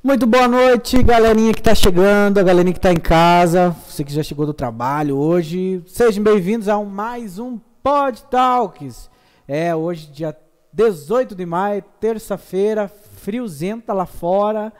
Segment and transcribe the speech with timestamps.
[0.00, 4.12] Muito boa noite, galerinha que tá chegando, a galerinha que tá em casa, você que
[4.12, 5.82] já chegou do trabalho hoje.
[5.88, 9.10] Sejam bem-vindos a um, mais um Pod Talks.
[9.46, 10.38] É, hoje, dia
[10.72, 14.72] 18 de maio, terça-feira, friozenta lá fora.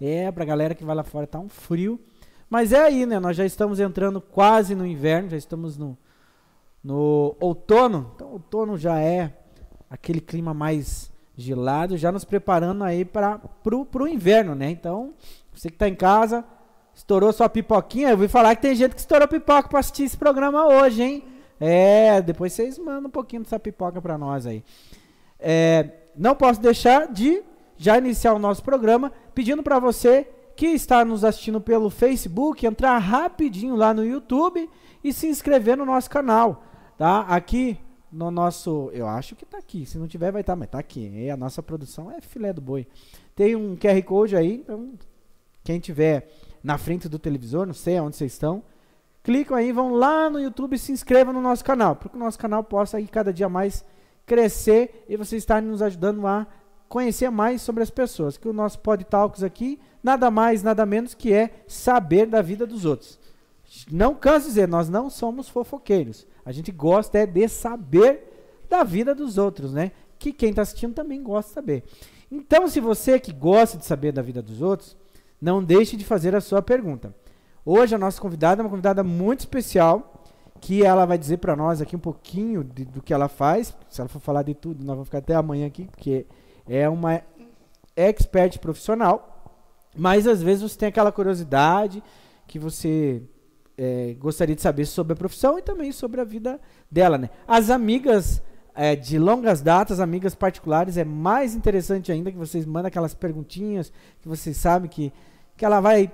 [0.00, 2.00] É, pra galera que vai lá fora tá um frio.
[2.50, 3.20] Mas é aí, né?
[3.20, 5.96] Nós já estamos entrando quase no inverno, já estamos no,
[6.82, 8.10] no outono.
[8.16, 9.38] Então, outono já é
[9.88, 14.70] aquele clima mais gelado, já nos preparando aí para pro, pro inverno, né?
[14.70, 15.12] Então,
[15.52, 16.44] você que tá em casa,
[16.94, 20.16] estourou sua pipoquinha, eu ouvi falar que tem gente que estourou pipoca para assistir esse
[20.16, 21.24] programa hoje, hein?
[21.60, 24.64] É, depois vocês mandam um pouquinho dessa pipoca para nós aí.
[25.38, 27.42] É, não posso deixar de
[27.76, 32.96] já iniciar o nosso programa pedindo para você que está nos assistindo pelo Facebook entrar
[32.98, 34.70] rapidinho lá no YouTube
[35.02, 36.62] e se inscrever no nosso canal,
[36.96, 37.20] tá?
[37.22, 37.78] Aqui
[38.14, 38.90] no nosso.
[38.92, 39.84] Eu acho que tá aqui.
[39.84, 41.10] Se não tiver, vai estar, tá, mas tá aqui.
[41.12, 42.86] E a nossa produção é filé do boi.
[43.34, 44.92] Tem um QR Code aí, então
[45.62, 46.30] quem tiver
[46.62, 48.62] na frente do televisor, não sei aonde vocês estão,
[49.22, 52.18] clicam aí, vão lá no YouTube e se inscrevam no nosso canal, para que o
[52.18, 53.84] nosso canal possa aí cada dia mais
[54.24, 56.46] crescer e vocês estarem nos ajudando a
[56.88, 58.36] conhecer mais sobre as pessoas.
[58.36, 62.66] Que o nosso Pod Talks aqui, nada mais, nada menos que é saber da vida
[62.66, 63.18] dos outros.
[63.90, 66.26] Não canso de dizer, nós não somos fofoqueiros.
[66.44, 69.92] A gente gosta é de saber da vida dos outros, né?
[70.18, 71.84] Que quem está assistindo também gosta de saber.
[72.30, 74.96] Então, se você que gosta de saber da vida dos outros,
[75.40, 77.14] não deixe de fazer a sua pergunta.
[77.64, 80.22] Hoje a nossa convidada é uma convidada muito especial,
[80.60, 83.76] que ela vai dizer para nós aqui um pouquinho de, do que ela faz.
[83.88, 86.26] Se ela for falar de tudo, nós vamos ficar até amanhã aqui, porque
[86.66, 87.22] é uma
[87.96, 89.52] expert profissional.
[89.96, 92.02] Mas às vezes você tem aquela curiosidade
[92.46, 93.22] que você
[93.76, 97.30] é, gostaria de saber sobre a profissão e também sobre a vida dela, né?
[97.46, 98.42] As amigas
[98.74, 103.92] é, de longas datas, amigas particulares, é mais interessante ainda que vocês mandam aquelas perguntinhas
[104.20, 105.12] que vocês sabem que,
[105.56, 106.10] que ela vai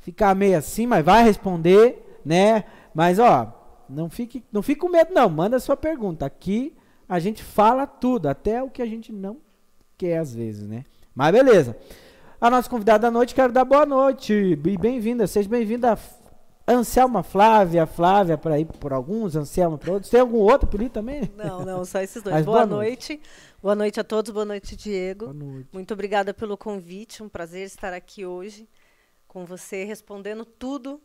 [0.00, 2.64] ficar meio assim, mas vai responder, né?
[2.94, 3.52] Mas ó,
[3.88, 6.26] não fique, não fique com medo não, manda a sua pergunta.
[6.26, 6.74] Aqui
[7.08, 9.38] a gente fala tudo, até o que a gente não
[9.96, 10.84] quer às vezes, né?
[11.14, 11.76] Mas beleza.
[12.40, 15.96] A nossa convidada da noite, quero dar boa noite e bem-vinda, seja bem-vinda
[16.66, 20.10] Anselma Flávia, Flávia para ir por alguns, Anselma para outros.
[20.10, 21.30] Tem algum outro por ali também?
[21.36, 22.34] Não, não, só esses dois.
[22.44, 23.12] boa, boa noite.
[23.14, 23.22] noite.
[23.62, 25.26] Boa noite a todos, boa noite, Diego.
[25.26, 25.68] Boa noite.
[25.72, 28.66] Muito obrigada pelo convite, um prazer estar aqui hoje
[29.28, 31.00] com você, respondendo tudo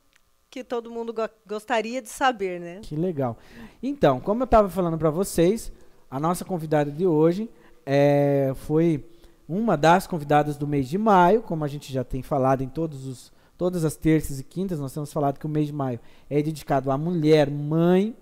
[0.49, 2.79] que todo mundo go gostaria de saber, né?
[2.81, 3.37] Que legal.
[3.83, 5.71] Então, como eu estava falando para vocês,
[6.09, 7.49] a nossa convidada de hoje
[7.85, 9.05] é, foi
[9.47, 13.05] uma das convidadas do mês de maio, como a gente já tem falado em todos
[13.05, 15.99] os todas as terças e quintas, nós temos falado que o mês de maio
[16.29, 18.15] é dedicado à mulher mãe,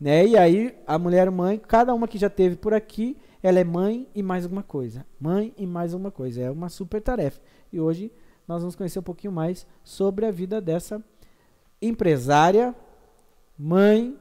[0.00, 0.24] né?
[0.24, 4.08] E aí a mulher mãe, cada uma que já teve por aqui, ela é mãe
[4.14, 5.04] e mais alguma coisa.
[5.18, 6.42] Mãe e mais alguma coisa.
[6.42, 7.40] É uma super tarefa.
[7.72, 8.12] E hoje
[8.46, 11.02] nós vamos conhecer um pouquinho mais sobre a vida dessa
[11.82, 12.72] empresária,
[13.58, 14.16] mãe,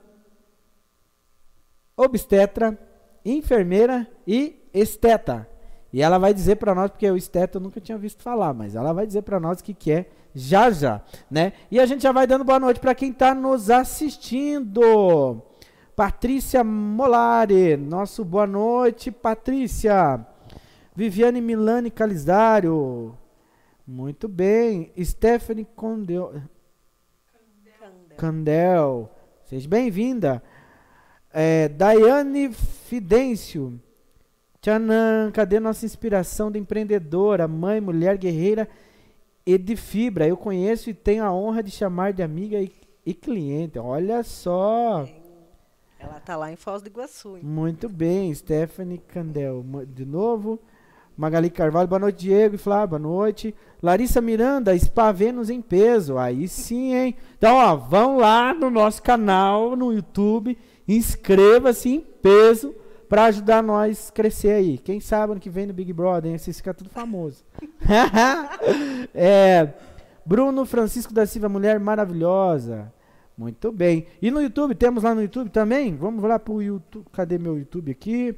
[1.95, 2.75] obstetra,
[3.23, 5.47] enfermeira e esteta.
[5.93, 8.73] E ela vai dizer para nós, porque o esteta eu nunca tinha visto falar, mas
[8.73, 11.53] ela vai dizer para nós o que, que é já já, né?
[11.69, 15.41] E a gente já vai dando boa noite para quem está nos assistindo.
[15.95, 20.25] Patrícia Molari, nosso boa noite, Patrícia.
[20.95, 23.17] Viviane Milani Calizário.
[23.85, 24.91] Muito bem.
[24.99, 26.33] Stephanie Condel.
[27.31, 28.17] Candel.
[28.17, 29.11] Candel.
[29.45, 30.41] Seja bem-vinda.
[31.31, 33.79] É, Daiane Fidêncio.
[34.61, 38.69] Tchanan, cadê nossa inspiração de empreendedora, mãe, mulher guerreira
[39.45, 40.27] e de fibra.
[40.27, 42.71] Eu conheço e tenho a honra de chamar de amiga e,
[43.05, 43.77] e cliente.
[43.79, 45.07] Olha só.
[45.99, 47.37] Ela está lá em Foz do Iguaçu.
[47.37, 47.43] Hein?
[47.43, 49.63] Muito bem, Stephanie Candel.
[49.87, 50.59] De novo.
[51.15, 53.53] Magali Carvalho, boa noite, Diego e Flávio, boa noite.
[53.81, 56.17] Larissa Miranda, Spa Vênus em peso.
[56.17, 57.15] Aí sim, hein?
[57.37, 62.73] Então, ó, vão lá no nosso canal no YouTube, inscreva-se em peso
[63.09, 64.77] para ajudar nós crescer aí.
[64.77, 66.37] Quem sabe ano que vem no Big Brother?
[66.37, 67.43] Vocês ficam tudo famoso.
[69.13, 69.73] é,
[70.25, 72.91] Bruno Francisco da Silva, mulher maravilhosa.
[73.37, 74.07] Muito bem.
[74.21, 75.95] E no YouTube, temos lá no YouTube também?
[75.95, 77.05] Vamos lá pro YouTube.
[77.11, 78.35] Cadê meu YouTube aqui?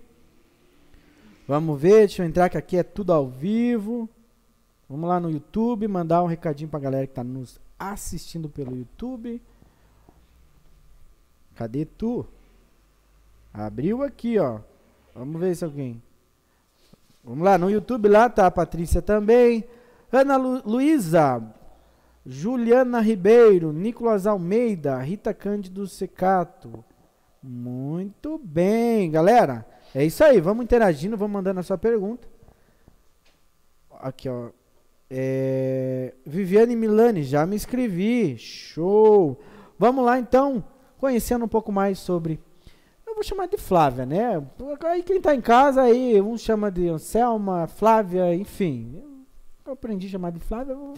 [1.47, 4.09] Vamos ver, deixa eu entrar que aqui é tudo ao vivo.
[4.89, 9.41] Vamos lá no YouTube, mandar um recadinho pra galera que tá nos assistindo pelo YouTube.
[11.55, 12.25] Cadê tu?
[13.57, 14.59] Abriu aqui, ó.
[15.13, 16.01] Vamos ver se alguém.
[17.23, 19.63] Vamos lá, no YouTube lá tá a Patrícia também.
[20.11, 21.41] Ana Lu Luísa,
[22.25, 26.83] Juliana Ribeiro, Nicolas Almeida, Rita Cândido Secato.
[27.41, 29.65] Muito bem, galera.
[29.93, 32.27] É isso aí, vamos interagindo, vamos mandando a sua pergunta.
[34.01, 34.49] Aqui, ó.
[35.09, 38.37] É, Viviane Milani, já me inscrevi.
[38.37, 39.39] Show!
[39.79, 40.61] Vamos lá então,
[40.97, 42.37] conhecendo um pouco mais sobre.
[43.15, 44.45] Eu vou chamar de Flávia, né?
[44.83, 49.01] Aí quem tá em casa aí, um chama de Selma, Flávia, enfim.
[49.65, 50.93] Eu aprendi a chamar de Flávia, eu vou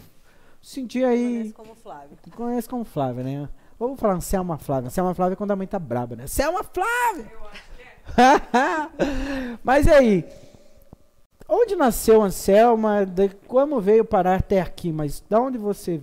[0.60, 1.54] sentir aí.
[1.54, 2.18] Conhece como Flávio.
[2.36, 3.50] Conhece como Flávia, né?
[3.78, 4.90] Ou vou falar Selma Flávia.
[4.90, 6.26] Selma Flávia é quando a mãe tá braba, né?
[6.26, 7.32] Selma Flávia!
[9.64, 10.26] Mas e aí?
[11.48, 13.06] Onde nasceu Anselma?
[13.06, 14.92] De, como veio parar até aqui?
[14.92, 16.02] Mas da onde você.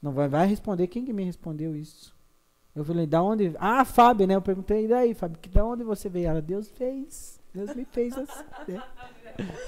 [0.00, 0.86] Não vai, vai responder.
[0.86, 2.14] Quem que me respondeu isso?
[2.74, 3.54] Eu falei, da onde.
[3.58, 4.34] Ah, Fábio, né?
[4.34, 6.28] Eu perguntei, e daí, Fábio, que da onde você veio?
[6.28, 7.40] Ela, Deus fez.
[7.52, 8.44] Deus me fez assim.
[8.68, 8.82] né?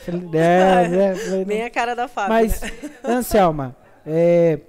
[0.05, 1.15] Falei, é, né?
[1.17, 2.35] Falei, Bem a cara da Fábio.
[2.35, 2.71] Mas, né?
[3.05, 3.77] Anselma,
[4.07, 4.61] é,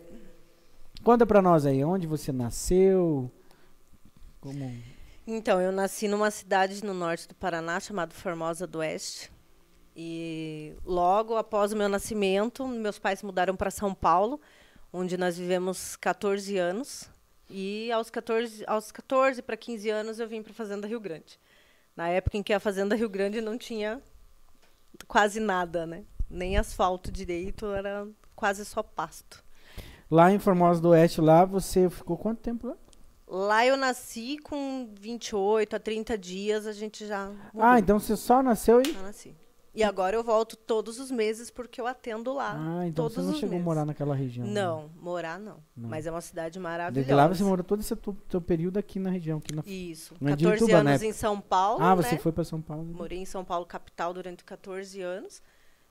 [1.04, 3.30] conta pra nós aí, onde você nasceu?
[4.42, 4.74] Como.
[5.26, 9.32] Então, eu nasci numa cidade no norte do Paraná chamada Formosa do Oeste.
[9.96, 14.42] E logo após o meu nascimento, meus pais mudaram para São Paulo,
[14.92, 17.13] onde nós vivemos 14 anos.
[17.50, 21.40] E aos 14, aos 14 para 15 anos eu vim para a Fazenda Rio Grande.
[21.96, 24.02] Na época em que a Fazenda Rio Grande não tinha
[25.08, 26.04] quase nada, né?
[26.30, 29.44] Nem asfalto direito, era quase só pasto.
[30.10, 32.78] Lá em Formosa do Oeste, lá você ficou quanto tempo lá?
[33.28, 37.62] Lá eu nasci com 28 a 30 dias, a gente já mudou.
[37.62, 38.92] Ah, então você só nasceu e.
[38.92, 39.36] Já nasci.
[39.76, 42.54] E agora eu volto todos os meses porque eu atendo lá.
[42.56, 43.66] Ah, então todos você não chegou a meses.
[43.66, 44.46] morar naquela região.
[44.46, 44.54] né?
[44.54, 45.58] Não, morar não.
[45.76, 45.90] Não.
[45.90, 47.16] Mas é uma cidade maravilhosa.
[47.16, 49.40] lá você morou todo esse teu, período aqui na região.
[49.40, 49.64] Aqui na...
[49.66, 50.14] Isso.
[50.22, 50.92] De 14 Ituba, né?
[50.92, 52.04] anos em São Paulo, Ah, né?
[52.04, 52.86] você foi pra São Paulo.
[52.86, 55.42] Morei em São Paulo, capital, durante 14 anos.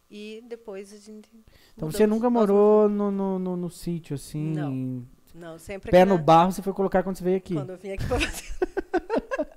[0.09, 1.29] E depois a gente.
[1.77, 4.53] Então você nunca morou no, no, no, no sítio, assim.
[4.53, 4.71] Não.
[4.71, 7.55] em- Não, sempre Pé no na- barro você foi colocar quando você veio aqui.
[7.55, 8.19] Quando eu vim aqui pra.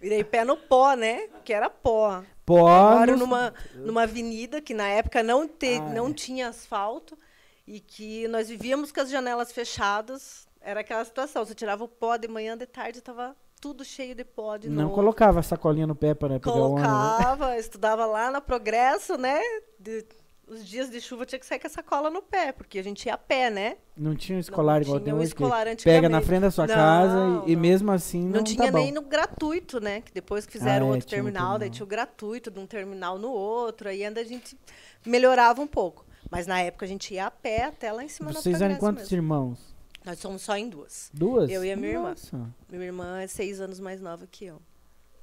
[0.00, 1.26] Virei pé no pó, né?
[1.44, 2.22] Que era pó.
[2.48, 2.68] Pó.
[2.98, 7.18] Moro no- numa, numa avenida que na época não, te, não tinha asfalto
[7.66, 10.46] e que nós vivíamos com as janelas fechadas.
[10.60, 11.44] Era aquela situação.
[11.44, 14.84] Você tirava o pó de manhã, de tarde, estava tudo cheio de pó de Não
[14.84, 14.94] novo.
[14.94, 16.82] colocava a sacolinha no pé para pegar o ônibus.
[16.82, 16.88] né?
[16.88, 19.40] Colocava, estudava lá na Progresso, né?
[19.78, 20.06] De-
[20.50, 23.06] os dias de chuva tinha que sair com a sacola no pé, porque a gente
[23.06, 23.76] ia a pé, né?
[23.96, 25.26] Não tinha um escolar Não igual tinha tem um hoje.
[25.28, 27.62] escolar pega na frente da sua Não, casa e, e não.
[27.62, 30.00] mesmo assim não, Não, tinha tá nem no gratuito, né?
[30.00, 31.74] Que depois que fizeram Ah, é, outro tinha um terminal, daí terminal.
[31.74, 34.56] tinha o gratuito de um terminal no outro, aí ainda a gente
[35.04, 36.06] melhorava um pouco.
[36.30, 38.76] Mas na época a gente ia a pé até lá em cima da Vocês eram
[38.76, 39.16] quantos mesmo.
[39.16, 39.76] irmãos?
[40.04, 41.10] Nós somos só em duas.
[41.12, 41.50] Duas?
[41.50, 42.10] Eu e a minha irmã.
[42.10, 42.40] Nossa,
[42.70, 44.60] Minha irmã é seis anos mais nova que eu.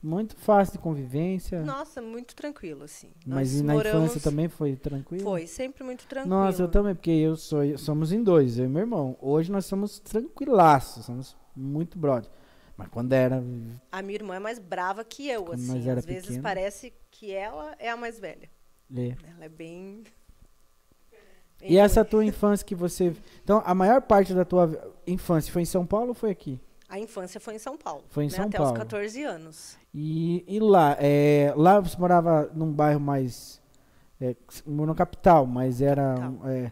[0.05, 1.63] Muito fácil de convivência.
[1.65, 3.09] Nossa, muito tranquilo, assim.
[3.25, 5.23] Mas Nós e na moramos- infância também foi tranquilo?
[5.23, 6.35] Foi, sempre muito tranquilo.
[6.35, 9.17] Nossa, eu também, porque eu sou, somos em dois, eu e meu irmão.
[9.19, 12.29] Hoje nós somos tranquilaços, somos muito brother.
[12.77, 13.43] Mas quando era.
[13.91, 15.89] A minha irmã é mais brava que eu, Quando assim.
[15.89, 16.43] Às vezes pequeno.
[16.43, 18.47] parece que ela é a mais velha.
[18.95, 19.07] é.
[19.07, 20.03] Ela é bem.
[21.59, 23.15] bem E essa tua infância que você.
[23.43, 26.59] Então, a maior parte da tua infância foi em São Paulo ou foi aqui?
[26.95, 28.05] A infância foi em São Paulo.
[28.09, 28.33] Foi em né?
[28.37, 28.71] São Até Paulo.
[28.71, 29.77] os 14 anos.
[29.93, 33.61] E, e lá, é, lá você morava num bairro mais.
[34.21, 34.33] É,
[34.65, 36.15] na capital, mas era.
[36.15, 36.49] Capital.
[36.49, 36.71] é,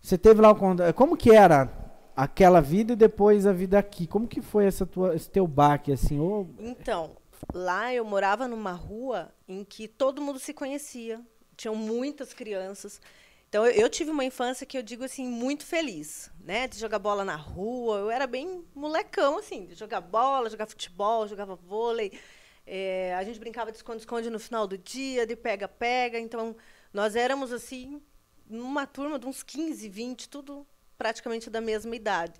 [0.00, 1.70] você teve lá con- Como que era
[2.16, 4.06] aquela vida e depois a vida aqui?
[4.06, 6.18] Como que foi essa tua, esse teu baque, assim?
[6.18, 7.10] Ô, Então,
[7.52, 11.20] lá eu morava numa rua em que todo mundo se conhecia.
[11.54, 12.98] Tinham muitas crianças.
[13.56, 16.68] Então, eu, eu tive uma infância que eu digo assim, muito feliz, né?
[16.68, 18.00] De jogar bola na rua.
[18.00, 22.12] Eu era bem molecão, assim, de jogar bola, jogar futebol, jogava vôlei.
[22.66, 26.18] É, a gente brincava de esconde-esconde no final do dia, de pega-pega.
[26.18, 26.54] Então,
[26.92, 28.02] nós éramos, assim,
[28.46, 30.66] numa turma de uns 15, 20, tudo
[30.98, 32.38] praticamente da mesma idade.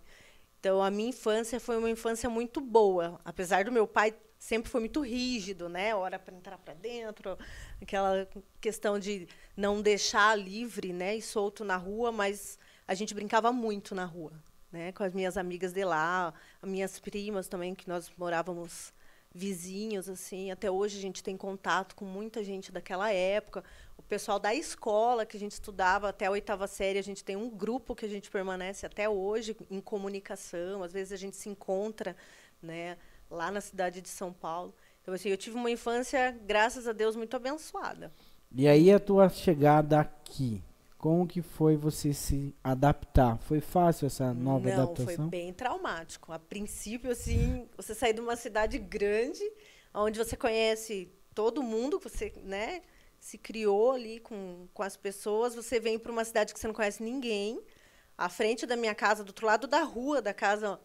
[0.61, 3.19] Então, a minha infância foi uma infância muito boa.
[3.25, 4.14] Apesar do meu pai
[4.47, 5.93] sempre foi muito rígido, né?
[5.93, 7.37] Hora para entrar para dentro,
[7.83, 8.29] aquela
[8.61, 9.26] questão de
[9.57, 11.17] não deixar livre, né?
[11.17, 14.33] E solto na rua, mas a gente brincava muito na rua,
[14.71, 14.93] né?
[14.93, 18.93] Com as minhas amigas de lá, as minhas primas também, que nós morávamos
[19.35, 20.53] vizinhos, assim.
[20.53, 23.65] Até hoje a gente tem contato com muita gente daquela época.
[23.99, 27.35] O pessoal da escola que a gente estudava até a oitava série, a gente tem
[27.35, 30.85] um grupo que a gente permanece até hoje em comunicação.
[30.85, 32.17] Às vezes a gente se encontra,
[32.62, 32.97] né,
[33.30, 34.75] lá na cidade de São Paulo.
[35.02, 38.12] Então assim, eu tive uma infância, graças a Deus, muito abençoada.
[38.52, 40.62] E aí a tua chegada aqui,
[40.97, 43.38] como que foi você se adaptar?
[43.38, 45.14] Foi fácil essa nova Não, adaptação?
[45.16, 46.33] foi bem traumático.
[46.33, 49.42] A princípio, assim, você sair de uma cidade grande,
[49.95, 52.83] onde você conhece todo mundo, você, né,
[53.21, 56.75] se criou ali com, com as pessoas, você vem para uma cidade que você não
[56.75, 57.61] conhece ninguém.
[58.16, 60.80] À frente da minha casa, do outro lado da rua da casa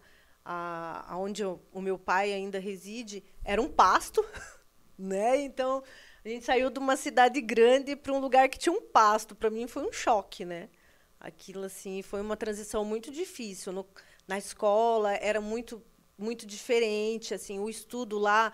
[0.45, 4.25] a, onde o meu pai ainda reside, era um pasto,
[4.97, 5.41] né?
[5.41, 5.83] Então,
[6.23, 9.35] A gente saiu de uma cidade grande para um lugar que tinha um pasto.
[9.35, 10.69] Para mim foi um choque, né?
[11.19, 13.73] Aquilo assim foi uma transição muito difícil.
[13.73, 13.87] No,
[14.27, 15.83] na escola era muito
[16.17, 18.53] muito diferente, assim, o estudo lá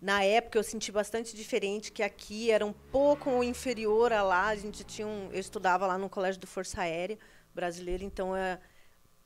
[0.00, 4.48] na época eu senti bastante diferente que aqui era um pouco inferior a lá.
[4.48, 7.18] A gente tinha um, eu estudava lá no colégio do Força Aérea
[7.54, 8.60] brasileira, então é,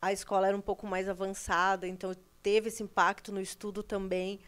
[0.00, 4.40] a escola era um pouco mais avançada, então teve esse impacto no estudo também.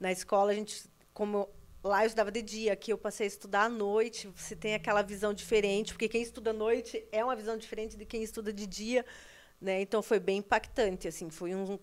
[0.00, 1.48] Na escola a gente como
[1.84, 4.26] Lá eu estudava de dia, aqui eu passei a estudar à noite.
[4.34, 8.06] Você tem aquela visão diferente, porque quem estuda à noite é uma visão diferente de
[8.06, 9.04] quem estuda de dia,
[9.60, 9.82] né?
[9.82, 11.78] Então foi bem impactante, assim, foi um,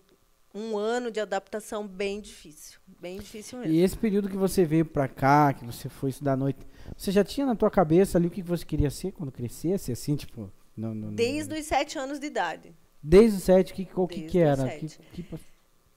[0.52, 3.72] um ano de adaptação bem difícil, bem difícil mesmo.
[3.72, 7.12] E esse período que você veio para cá, que você foi estudar à noite, você
[7.12, 10.52] já tinha na tua cabeça ali o que você queria ser quando crescesse, assim, tipo,
[10.76, 12.74] não, não, Desde os sete anos de idade.
[13.02, 14.68] Desde os sete, que, o que, que era?
[14.76, 15.26] Que, que...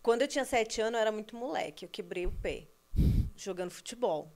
[0.01, 2.67] Quando eu tinha sete anos, eu era muito moleque, eu quebrei o pé
[3.35, 4.31] jogando futebol.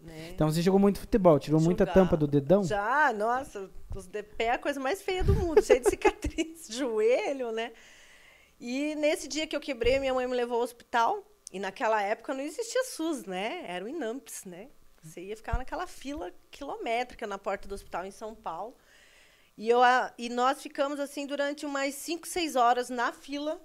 [0.00, 0.30] Né?
[0.32, 1.68] Então você jogou muito futebol, tirou Jogar.
[1.68, 2.62] muita tampa do dedão?
[2.62, 6.68] Já, nossa, os de pé é a coisa mais feia do mundo, cheio de cicatriz,
[6.70, 7.72] joelho, né?
[8.60, 11.22] E nesse dia que eu quebrei, minha mãe me levou ao hospital.
[11.52, 13.64] E naquela época não existia SUS, né?
[13.66, 14.68] Era o INAMPS, né?
[15.02, 18.76] Você ia ficar naquela fila quilométrica na porta do hospital em São Paulo.
[19.58, 19.80] E, eu,
[20.16, 23.60] e nós ficamos assim durante umas 5, 6 horas na fila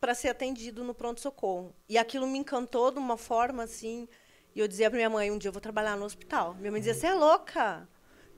[0.00, 1.72] para ser atendido no pronto-socorro.
[1.88, 4.08] E aquilo me encantou de uma forma assim.
[4.56, 6.56] E eu dizia para minha mãe: um dia eu vou trabalhar no hospital.
[6.56, 7.88] Minha mãe dizia: você é louca?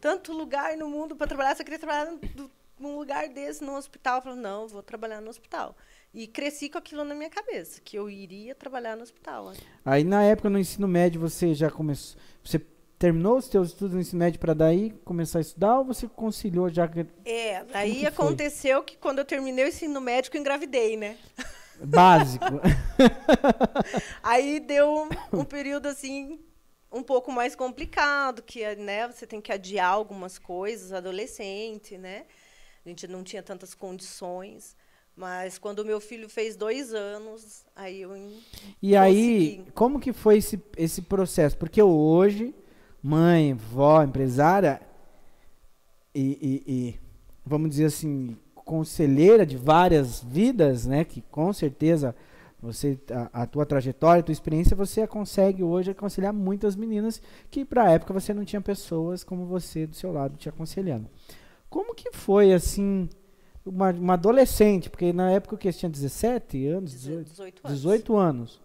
[0.02, 2.12] Tanto lugar no mundo para trabalhar, você queria trabalhar
[2.78, 4.18] num lugar desse, no hospital?
[4.18, 5.74] Eu falei: não, vou trabalhar no hospital.
[6.12, 9.54] E cresci com aquilo na minha cabeça, que eu iria trabalhar no hospital.
[9.82, 12.20] Aí, na época, no ensino médio, você já começou.
[12.44, 12.58] Você
[13.02, 16.70] terminou os seus estudos no ensino médio para daí começar a estudar ou você conciliou
[16.70, 16.88] já?
[17.24, 18.86] É, daí que aconteceu foi?
[18.86, 21.18] que quando eu terminei o ensino médio, eu engravidei, né?
[21.84, 22.44] Básico.
[24.22, 26.38] aí deu um, um, período assim
[26.92, 32.26] um pouco mais complicado, que né, você tem que adiar algumas coisas, adolescente, né?
[32.86, 34.76] A gente não tinha tantas condições.
[35.16, 38.16] Mas quando meu filho fez dois anos, aí eu.
[38.16, 38.96] E consegui.
[38.96, 41.58] aí, como que foi esse, esse processo?
[41.58, 42.54] Porque hoje
[43.02, 44.80] mãe, vó, empresária
[46.14, 47.00] e, e, e,
[47.44, 51.04] vamos dizer assim, conselheira de várias vidas, né?
[51.04, 52.14] Que com certeza
[52.62, 57.64] você a, a tua trajetória, a tua experiência, você consegue hoje aconselhar muitas meninas que
[57.64, 61.08] para a época você não tinha pessoas como você do seu lado te aconselhando.
[61.68, 63.08] Como que foi assim?
[63.64, 67.78] Uma, uma adolescente, porque na época que você tinha 17 anos, 18, 18 anos.
[67.78, 68.60] 18 anos.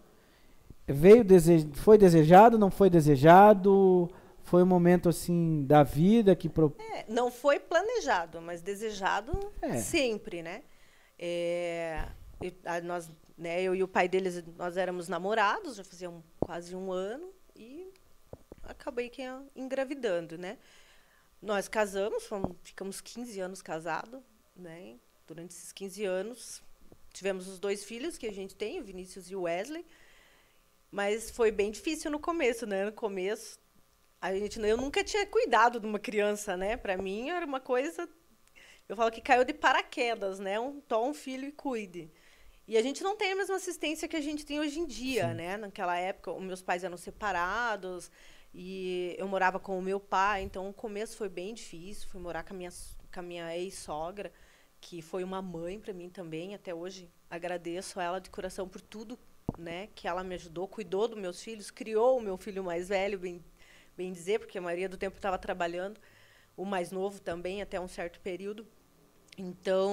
[0.86, 4.10] Veio dese, foi desejado, não foi desejado?
[4.48, 6.74] Foi um momento assim da vida que pro...
[6.78, 9.76] é, não foi planejado mas desejado é.
[9.76, 10.62] sempre né?
[11.18, 12.08] É,
[12.40, 16.22] eu, a, nós né eu e o pai deles nós éramos namorados já fazia um,
[16.40, 17.92] quase um ano e
[18.62, 19.22] acabei que
[19.54, 20.56] engravidando né?
[21.42, 24.22] Nós casamos fomos, ficamos 15 anos casados
[24.56, 24.96] né?
[25.26, 26.62] Durante esses 15 anos
[27.12, 29.84] tivemos os dois filhos que a gente tem o Vinícius e o Wesley
[30.90, 32.86] mas foi bem difícil no começo né?
[32.86, 33.58] No começo
[34.20, 36.76] a gente, eu nunca tinha cuidado de uma criança, né?
[36.76, 38.08] Para mim era uma coisa,
[38.88, 40.58] eu falo que caiu de paraquedas, né?
[40.58, 42.10] Um tom, um filho e cuide.
[42.66, 45.28] E a gente não tem a mesma assistência que a gente tem hoje em dia,
[45.28, 45.34] Sim.
[45.34, 45.56] né?
[45.56, 48.10] Naquela época, os meus pais eram separados
[48.52, 52.08] e eu morava com o meu pai, então o começo foi bem difícil.
[52.08, 52.70] Fui morar com a minha,
[53.12, 54.32] com a minha ex-sogra,
[54.80, 56.54] que foi uma mãe para mim também.
[56.54, 59.18] Até hoje agradeço a ela de coração por tudo,
[59.56, 59.88] né?
[59.94, 63.42] Que ela me ajudou, cuidou dos meus filhos, criou o meu filho mais velho, bem
[63.98, 66.00] bem dizer, porque a maioria do tempo estava trabalhando,
[66.56, 68.64] o mais novo também, até um certo período.
[69.36, 69.92] Então,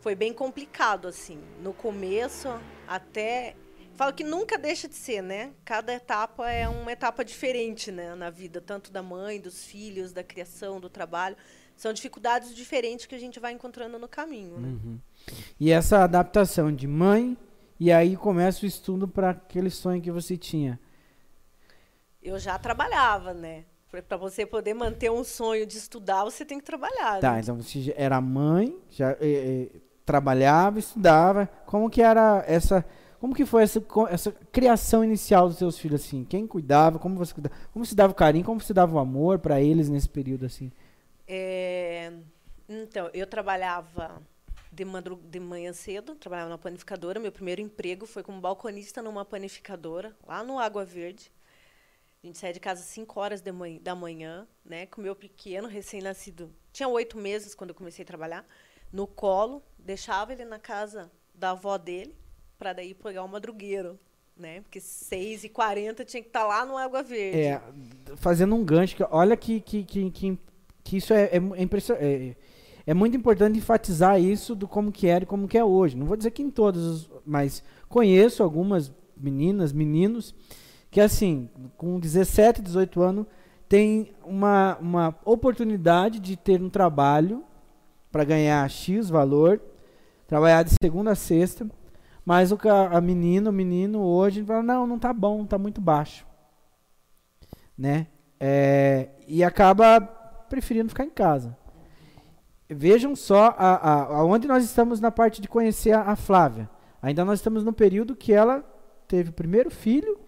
[0.00, 1.40] foi bem complicado, assim.
[1.62, 2.48] No começo,
[2.86, 3.56] até.
[3.94, 5.52] Falo que nunca deixa de ser, né?
[5.64, 10.22] Cada etapa é uma etapa diferente né, na vida, tanto da mãe, dos filhos, da
[10.22, 11.36] criação, do trabalho.
[11.76, 14.58] São dificuldades diferentes que a gente vai encontrando no caminho.
[14.58, 14.68] Né?
[14.68, 14.98] Uhum.
[15.58, 17.36] E essa adaptação de mãe,
[17.78, 20.78] e aí começa o estudo para aquele sonho que você tinha
[22.24, 23.64] eu já trabalhava, né?
[24.08, 27.20] Para você poder manter um sonho de estudar, você tem que trabalhar.
[27.20, 27.40] Tá, né?
[27.40, 31.46] então você era mãe, já eh, eh, trabalhava, estudava.
[31.64, 32.84] Como que era essa,
[33.20, 36.24] como que foi essa, essa criação inicial dos seus filhos assim?
[36.24, 36.98] Quem cuidava?
[36.98, 37.54] Como você cuidava?
[37.72, 38.44] Como se dava o carinho?
[38.44, 40.72] Como você dava o amor para eles nesse período assim?
[41.28, 42.12] É,
[42.68, 44.20] então, eu trabalhava
[44.72, 44.84] de,
[45.30, 47.20] de manhã cedo, trabalhava na panificadora.
[47.20, 51.30] Meu primeiro emprego foi como balconista numa panificadora, lá no Água Verde.
[52.24, 54.86] A gente saía de casa às 5 horas manhã, da manhã, né?
[54.86, 56.50] Com o meu pequeno, recém-nascido.
[56.72, 58.46] Tinha oito meses quando eu comecei a trabalhar.
[58.90, 62.16] No colo, deixava ele na casa da avó dele,
[62.58, 63.98] para daí pegar o madrugueiro.
[64.34, 64.62] né?
[64.62, 67.40] Porque 6 e 40 tinha que estar tá lá no Água Verde.
[67.40, 67.60] É,
[68.16, 70.38] fazendo um gancho, olha que, que, que, que,
[70.82, 72.02] que isso é, é, é.
[72.02, 72.36] É,
[72.86, 75.94] é muito importante enfatizar isso do como que era e como que é hoje.
[75.94, 80.34] Não vou dizer que em todos, mas conheço algumas meninas, meninos,
[80.94, 83.26] que assim, com 17, 18 anos,
[83.68, 87.42] tem uma, uma oportunidade de ter um trabalho
[88.12, 89.60] para ganhar X valor,
[90.24, 91.68] trabalhar de segunda a sexta,
[92.24, 92.58] mas o
[92.92, 96.24] a menina, o menino hoje fala, não, não tá bom, tá muito baixo.
[97.76, 98.06] Né?
[98.38, 101.58] É, e acaba preferindo ficar em casa.
[102.70, 106.70] Vejam só a, a, aonde nós estamos na parte de conhecer a, a Flávia.
[107.02, 108.62] Ainda nós estamos no período que ela
[109.08, 110.22] teve o primeiro filho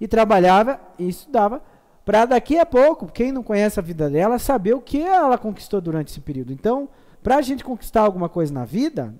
[0.00, 1.62] e trabalhava e estudava
[2.04, 5.80] para daqui a pouco, quem não conhece a vida dela, saber o que ela conquistou
[5.80, 6.52] durante esse período.
[6.52, 6.88] Então,
[7.20, 9.12] para a gente conquistar alguma coisa na vida,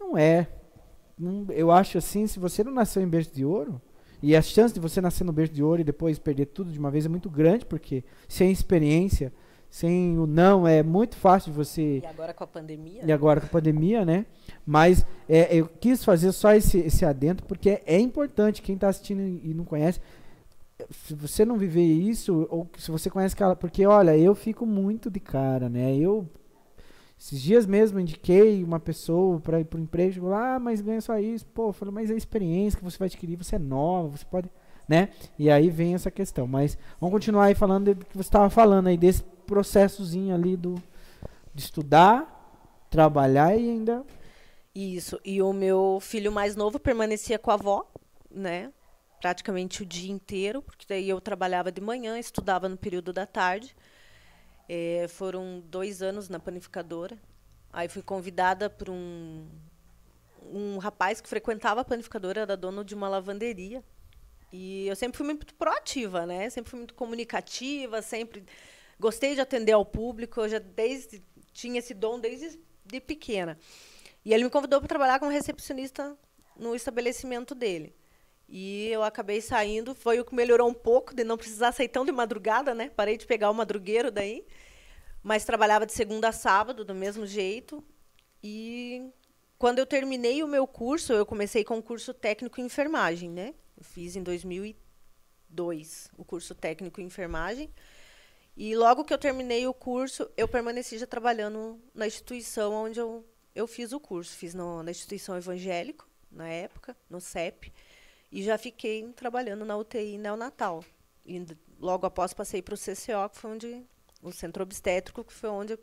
[0.00, 0.48] não é.
[1.50, 3.80] Eu acho assim, se você não nasceu em berço de ouro,
[4.20, 6.78] e a chance de você nascer no berço de ouro e depois perder tudo de
[6.78, 9.32] uma vez é muito grande, porque sem experiência,
[9.70, 11.98] sem o não, é muito fácil de você.
[12.02, 13.02] E agora com a pandemia?
[13.04, 14.26] E agora com a pandemia, né?
[14.64, 18.88] Mas é, eu quis fazer só esse, esse adentro, porque é, é importante, quem está
[18.88, 20.00] assistindo e não conhece,
[20.90, 23.56] se você não viver isso, ou se você conhece aquela.
[23.56, 25.96] Porque, olha, eu fico muito de cara, né?
[25.96, 26.28] Eu.
[27.18, 31.18] Esses dias mesmo indiquei uma pessoa para ir para o emprego, ah, mas ganha só
[31.18, 31.46] isso.
[31.46, 34.50] Pô, falei, mas é a experiência que você vai adquirir, você é nova, você pode.
[34.86, 35.08] Né?
[35.38, 36.46] E aí vem essa questão.
[36.46, 40.74] Mas vamos continuar aí falando do que você estava falando aí, desse processozinho ali do,
[41.54, 44.04] de estudar, trabalhar e ainda.
[44.74, 45.18] Isso.
[45.24, 47.90] E o meu filho mais novo permanecia com a avó,
[48.30, 48.72] né?
[49.20, 53.74] praticamente o dia inteiro, porque daí eu trabalhava de manhã, estudava no período da tarde.
[54.68, 57.18] É, foram dois anos na panificadora.
[57.72, 59.46] Aí fui convidada por um,
[60.42, 63.82] um rapaz que frequentava a panificadora, era dono de uma lavanderia.
[64.52, 66.48] E eu sempre fui muito proativa, né?
[66.48, 68.44] Sempre fui muito comunicativa, sempre
[68.98, 70.40] gostei de atender ao público.
[70.40, 71.22] Eu já desde
[71.52, 73.58] tinha esse dom desde de pequena.
[74.24, 76.16] E ele me convidou para trabalhar como recepcionista
[76.56, 77.94] no estabelecimento dele.
[78.48, 82.04] E eu acabei saindo, foi o que melhorou um pouco de não precisar sair tão
[82.04, 82.90] de madrugada, né?
[82.90, 84.46] Parei de pegar o madrugueiro daí.
[85.22, 87.82] Mas trabalhava de segunda a sábado, do mesmo jeito.
[88.42, 89.10] E
[89.58, 93.54] quando eu terminei o meu curso, eu comecei com o curso técnico em enfermagem, né?
[93.76, 97.68] Eu fiz em 2002 o curso técnico em enfermagem.
[98.56, 103.22] E logo que eu terminei o curso, eu permaneci já trabalhando na instituição onde eu,
[103.54, 104.34] eu fiz o curso.
[104.34, 107.70] Fiz no, na instituição evangélico, na época, no CEP.
[108.32, 110.82] E já fiquei trabalhando na UTI neonatal.
[111.26, 111.44] E
[111.78, 113.82] logo após passei para o CCO, que foi onde
[114.22, 115.78] o centro obstétrico, que foi onde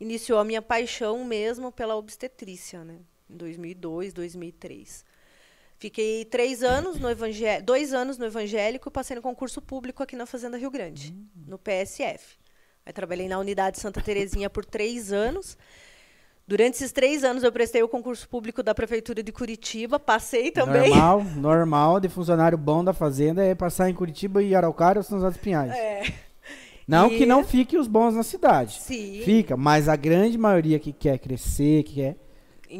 [0.00, 2.98] iniciou a minha paixão mesmo pela obstetrícia, né?
[3.30, 5.04] Em 2002, 2003.
[5.78, 10.26] Fiquei três anos no evangélico, dois anos no evangélico, passei no concurso público aqui na
[10.26, 11.44] Fazenda Rio Grande, uhum.
[11.46, 12.36] no PSF.
[12.84, 15.56] Aí trabalhei na unidade Santa Terezinha por três anos.
[16.48, 20.90] Durante esses três anos eu prestei o concurso público da Prefeitura de Curitiba, passei também.
[20.90, 25.18] Normal, normal de funcionário bom da Fazenda é passar em Curitiba e Araucária ou São
[25.18, 25.70] José dos Pinhais.
[25.70, 26.12] É.
[26.88, 27.18] Não e...
[27.18, 28.80] que não fique os bons na cidade.
[28.80, 29.20] Sim.
[29.24, 32.16] Fica, mas a grande maioria que quer crescer, que quer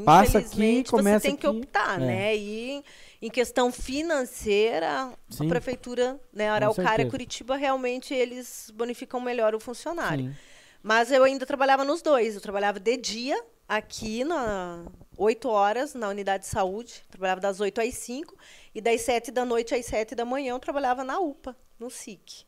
[0.05, 2.07] passa aqui, começa você tem aqui, que optar, é.
[2.07, 2.37] né?
[2.37, 2.85] E
[3.21, 5.47] em questão financeira, Sim.
[5.47, 10.27] a prefeitura, né, Araucária, Curitiba, realmente eles bonificam melhor o funcionário.
[10.27, 10.37] Sim.
[10.83, 12.35] Mas eu ainda trabalhava nos dois.
[12.35, 17.81] Eu trabalhava de dia aqui na 8 horas na unidade de saúde, trabalhava das 8
[17.81, 18.35] às 5
[18.75, 22.47] e das 7 da noite às 7 da manhã eu trabalhava na UPA, no SIC.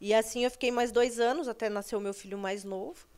[0.00, 3.08] E assim eu fiquei mais dois anos até nascer o meu filho mais novo.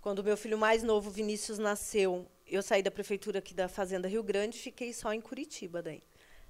[0.00, 4.08] Quando o meu filho mais novo, Vinícius, nasceu, eu saí da prefeitura aqui da Fazenda
[4.08, 6.02] Rio Grande e fiquei só em Curitiba daí.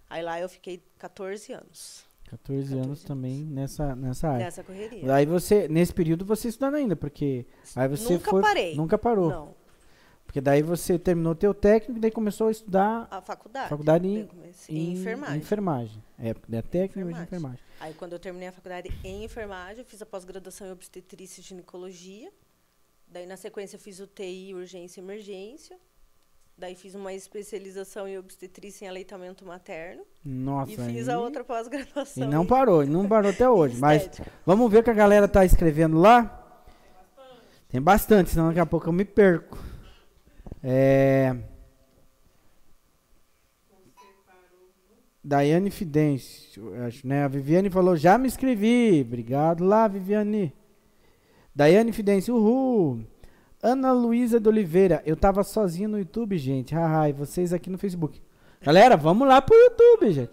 [0.09, 2.07] Aí lá eu fiquei 14 anos.
[2.31, 4.45] 14, 14 anos, anos, também nessa, nessa área.
[4.45, 5.15] Nessa correria.
[5.15, 8.75] Aí você, nesse período, você estudando ainda, porque aí você nunca foi, parei.
[8.75, 9.31] Nunca parou.
[9.31, 9.55] Não.
[10.27, 13.71] Porque daí você terminou teu técnico e daí começou a estudar a faculdade.
[13.71, 14.29] Faculdade em,
[14.69, 15.39] em, enfermagem.
[15.39, 16.05] enfermagem.
[16.19, 17.61] É, é técnico de enfermagem.
[17.81, 21.45] Aí quando eu terminei a faculdade em enfermagem, eu fiz a pós-graduação em obstetrícia e
[21.45, 22.31] ginecologia.
[23.11, 25.77] Daí na sequência eu fiz UTI, urgência e emergência.
[26.57, 30.03] Daí fiz uma especialização em obstetrícia em aleitamento materno.
[30.25, 30.73] Nossa.
[30.73, 32.25] E fiz a outra pós-graduação.
[32.25, 33.77] E não parou, não parou até hoje.
[33.81, 34.11] mas
[34.45, 36.35] vamos ver o que a galera tá escrevendo lá.
[37.69, 39.59] Tem bastante, senão daqui a pouco eu me perco.
[40.63, 41.37] É...
[45.23, 47.25] Daiane Fidêncio, acho, né?
[47.25, 49.03] A Viviane falou, já me inscrevi.
[49.07, 50.53] Obrigado lá, Viviane.
[51.59, 53.01] Daiane Fidêncio, uhul.
[53.61, 56.73] Ana Luísa de Oliveira, eu tava sozinho no YouTube, gente.
[56.73, 58.23] Haha, e vocês aqui no Facebook.
[58.63, 60.31] Galera, vamos lá pro YouTube, gente.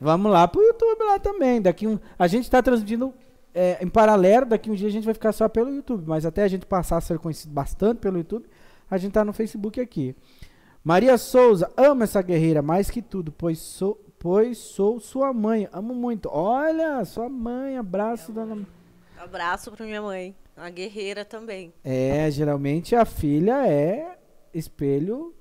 [0.00, 1.60] Vamos lá pro YouTube lá também.
[1.60, 3.12] Daqui um, a gente está transmitindo
[3.54, 4.46] é, em paralelo.
[4.46, 6.04] Daqui um dia a gente vai ficar só pelo YouTube.
[6.06, 8.46] Mas até a gente passar a ser conhecido bastante pelo YouTube,
[8.90, 10.16] a gente tá no Facebook aqui.
[10.82, 15.68] Maria Souza, amo essa guerreira mais que tudo, pois sou, pois sou sua mãe.
[15.70, 16.30] Amo muito.
[16.32, 18.79] Olha, sua mãe, abraço, dona.
[19.22, 20.34] Abraço pra minha mãe.
[20.56, 21.72] Uma guerreira também.
[21.84, 24.16] É, geralmente a filha é
[24.52, 25.34] espelho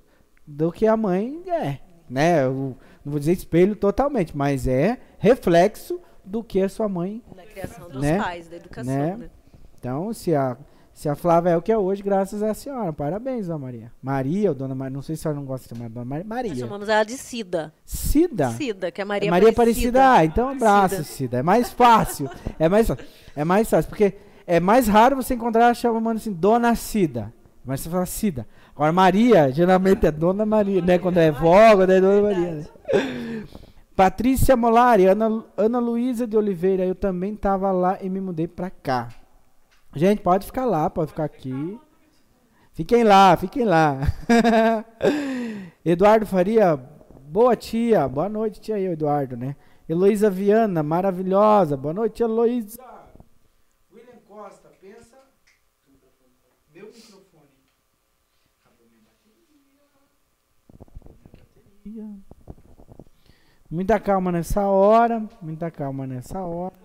[0.45, 2.43] do que a mãe é, né?
[2.45, 7.23] Eu não vou dizer espelho totalmente, mas é reflexo do que a sua mãe.
[7.35, 8.17] Da criação dos Né?
[8.17, 9.15] pais, da educação, Né?
[9.17, 9.29] né?
[9.77, 10.57] Então, se a
[10.91, 12.91] se a Flávia é o que é hoje, graças à senhora.
[12.91, 13.89] Parabéns, dona Maria.
[14.01, 16.25] Maria ou dona Maria, não sei se a senhora não gosta de chamar dona Maria.
[16.25, 16.55] Nós Maria.
[16.57, 17.73] chamamos ela de Cida.
[17.85, 18.49] Cida.
[18.51, 20.11] Cida, que é Maria, Maria Aparecida.
[20.15, 21.03] Ah, então abraço, Cida.
[21.05, 21.37] Cida.
[21.37, 22.29] É mais fácil.
[22.59, 23.05] É mais fácil.
[23.39, 27.33] É mais fácil, porque é mais raro você encontrar chamando assim, Dona Cida.
[27.63, 28.45] Mas você fala Cida.
[28.75, 30.99] Agora, Maria, geralmente é Dona Maria, né?
[30.99, 32.51] Quando é vó, quando é Dona Maria.
[32.55, 32.65] né?
[33.95, 38.69] Patrícia Molari, Ana, Ana Luísa de Oliveira, eu também tava lá e me mudei pra
[38.69, 39.07] cá.
[39.95, 41.79] Gente, pode ficar lá, pode ficar aqui.
[42.73, 43.99] Fiquem lá, fiquem lá.
[45.85, 46.75] Eduardo Faria,
[47.21, 48.05] boa tia.
[48.05, 49.55] Boa noite, tia eu, Eduardo, né?
[49.87, 51.77] Heloísa Viana, maravilhosa.
[51.77, 52.99] Boa noite, Heloísa.
[53.91, 55.17] William Costa, pensa.
[56.73, 57.49] Meu microfone.
[58.61, 59.89] Acabou minha bateria.
[63.69, 65.19] Muita calma nessa hora.
[65.41, 66.75] Muita calma nessa hora.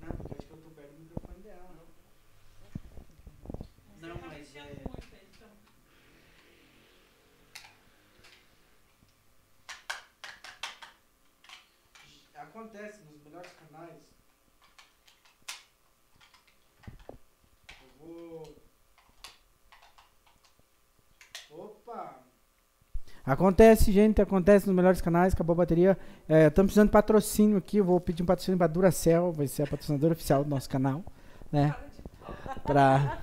[0.00, 1.86] Não, porque acho que eu tô perto do microfone dela.
[4.00, 4.84] Não, mas é.
[12.36, 14.14] Acontece nos melhores canais.
[17.82, 18.56] Eu vou.
[21.50, 22.24] Opa!
[23.26, 25.96] Acontece, gente, acontece nos melhores canais, acabou a bateria.
[26.28, 27.80] Estamos precisando de patrocínio aqui.
[27.80, 31.02] Vou pedir um patrocínio para Duracell, vai ser a patrocinadora oficial do nosso canal,
[31.50, 31.74] né?
[32.66, 33.18] Pra,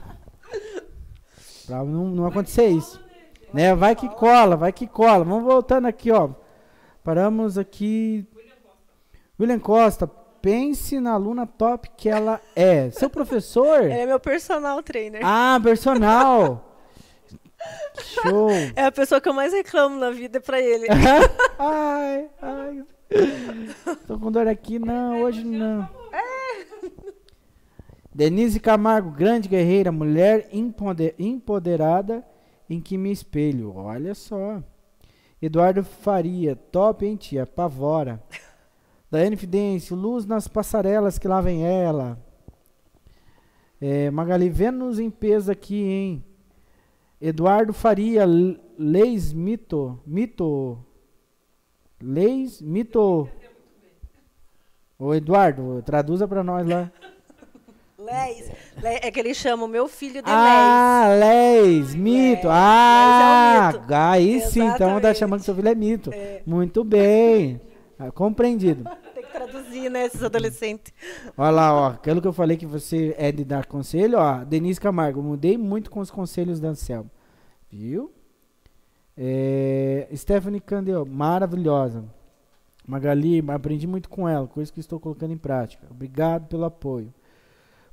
[1.67, 2.99] pra não, não acontecer isso.
[3.53, 3.75] Né?
[3.75, 5.23] Vai que cola, vai que cola.
[5.23, 6.29] Vamos voltando aqui, ó.
[7.03, 8.27] Paramos aqui.
[9.39, 10.07] William Costa,
[10.41, 12.89] pense na aluna top que ela é.
[12.89, 13.83] Seu professor?
[13.83, 15.21] Ele é meu personal trainer.
[15.23, 16.70] Ah, personal.
[17.99, 18.49] Show.
[18.75, 20.87] É a pessoa que eu mais reclamo na vida pra ele.
[21.59, 22.83] ai, ai.
[24.07, 25.87] Tô com dor aqui, não, hoje não.
[28.13, 32.25] Denise Camargo, grande guerreira, mulher empode- empoderada
[32.69, 33.75] em que me espelho.
[33.75, 34.61] Olha só.
[35.41, 37.45] Eduardo Faria, top, hein, tia?
[37.45, 38.21] Pavora.
[39.09, 42.17] Daiane Fidêncio, luz nas passarelas que lá vem ela.
[43.81, 46.23] É, Magali, Vênus em peso aqui, hein?
[47.21, 48.25] Eduardo Faria,
[48.77, 50.77] Leis Mito, Mito,
[52.01, 53.29] Leis Mito.
[54.97, 56.91] Ô Eduardo, traduza pra nós lá.
[57.99, 58.49] Leis.
[58.81, 62.47] Le- É que ele chama o meu filho de Ah, Leis, Mito.
[62.47, 62.49] Leis.
[62.49, 63.93] Ah, Leis é o mito.
[63.93, 65.17] aí sim, então tá Exatamente.
[65.19, 66.11] chamando que seu filho é Mito.
[66.11, 66.41] É.
[66.45, 67.61] Muito bem.
[67.99, 68.89] Ah, Compreendido.
[69.31, 70.93] Traduzir, né, esses adolescentes.
[71.37, 74.79] Olha lá, ó, aquilo que eu falei que você é de dar conselho, ó, Denise
[74.79, 77.09] Camargo, mudei muito com os conselhos da Anselmo.
[77.69, 78.11] Viu?
[79.17, 82.03] É, Stephanie Candel, maravilhosa.
[82.87, 85.87] Magali, aprendi muito com ela, coisa que estou colocando em prática.
[85.89, 87.13] Obrigado pelo apoio.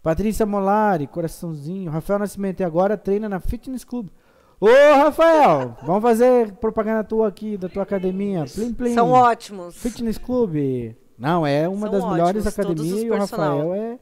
[0.02, 1.90] Patrícia Molari, coraçãozinho.
[1.90, 4.08] Rafael Nascimento, e agora treina na Fitness Club.
[4.60, 8.44] Ô, Rafael, vamos fazer propaganda tua aqui, da tua academia.
[8.52, 8.94] Plim, plim.
[8.94, 9.76] São ótimos.
[9.76, 10.96] Fitness Club.
[11.18, 13.18] Não, é uma São das melhores ótimos, todos academias e o.
[13.18, 13.98] Rafael é,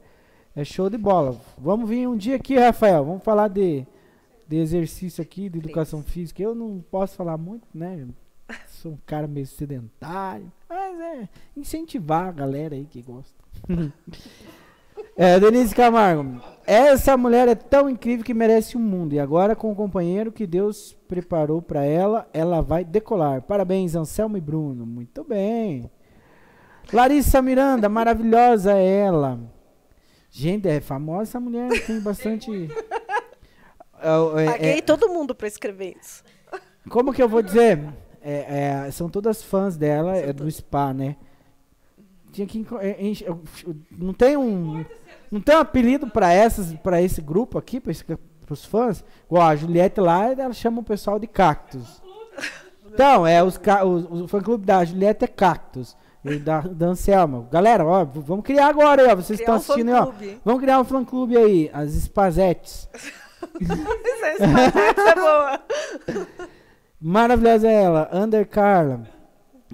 [0.55, 1.35] é show de bola.
[1.57, 3.03] Vamos vir um dia aqui, Rafael.
[3.03, 3.87] Vamos falar de,
[4.47, 6.43] de exercício aqui, de educação física.
[6.43, 8.05] Eu não posso falar muito, né?
[8.67, 10.51] Sou um cara meio sedentário.
[10.69, 13.33] Mas é incentivar a galera aí que gosta.
[15.17, 16.39] é, Denise Camargo.
[16.67, 19.13] Essa mulher é tão incrível que merece o mundo.
[19.13, 23.41] E agora, com o companheiro que Deus preparou para ela, ela vai decolar.
[23.41, 24.85] Parabéns, Anselmo e Bruno.
[24.85, 25.89] Muito bem.
[26.91, 29.39] Larissa Miranda, maravilhosa ela.
[30.29, 32.69] Gente, é famosa essa mulher, tem bastante.
[33.99, 36.23] É, é, Paguei é, todo mundo pra escrever isso.
[36.89, 37.83] como que eu vou dizer?
[38.21, 41.15] É, é, são todas fãs dela, é do spa, né?
[42.31, 42.97] Tinha que é,
[43.91, 44.85] não tem um
[45.31, 47.91] não tem um apelido para essas para esse grupo aqui, para
[48.53, 49.03] os fãs.
[49.25, 52.01] Igual a Juliette lá, ela chama o pessoal de cactos.
[52.93, 55.95] Então, é os, os- o fã clube da Juliette é cactos.
[56.31, 57.47] E da, da Anselma.
[57.51, 59.15] Galera, ó, vamos criar agora aí, ó.
[59.15, 60.11] Vocês estão um assistindo aí, ó.
[60.43, 62.89] Vamos criar um fã clube aí, as Spazettes.
[64.23, 65.59] Essa é boa.
[66.99, 69.03] Maravilhosa é ela, Under Carla.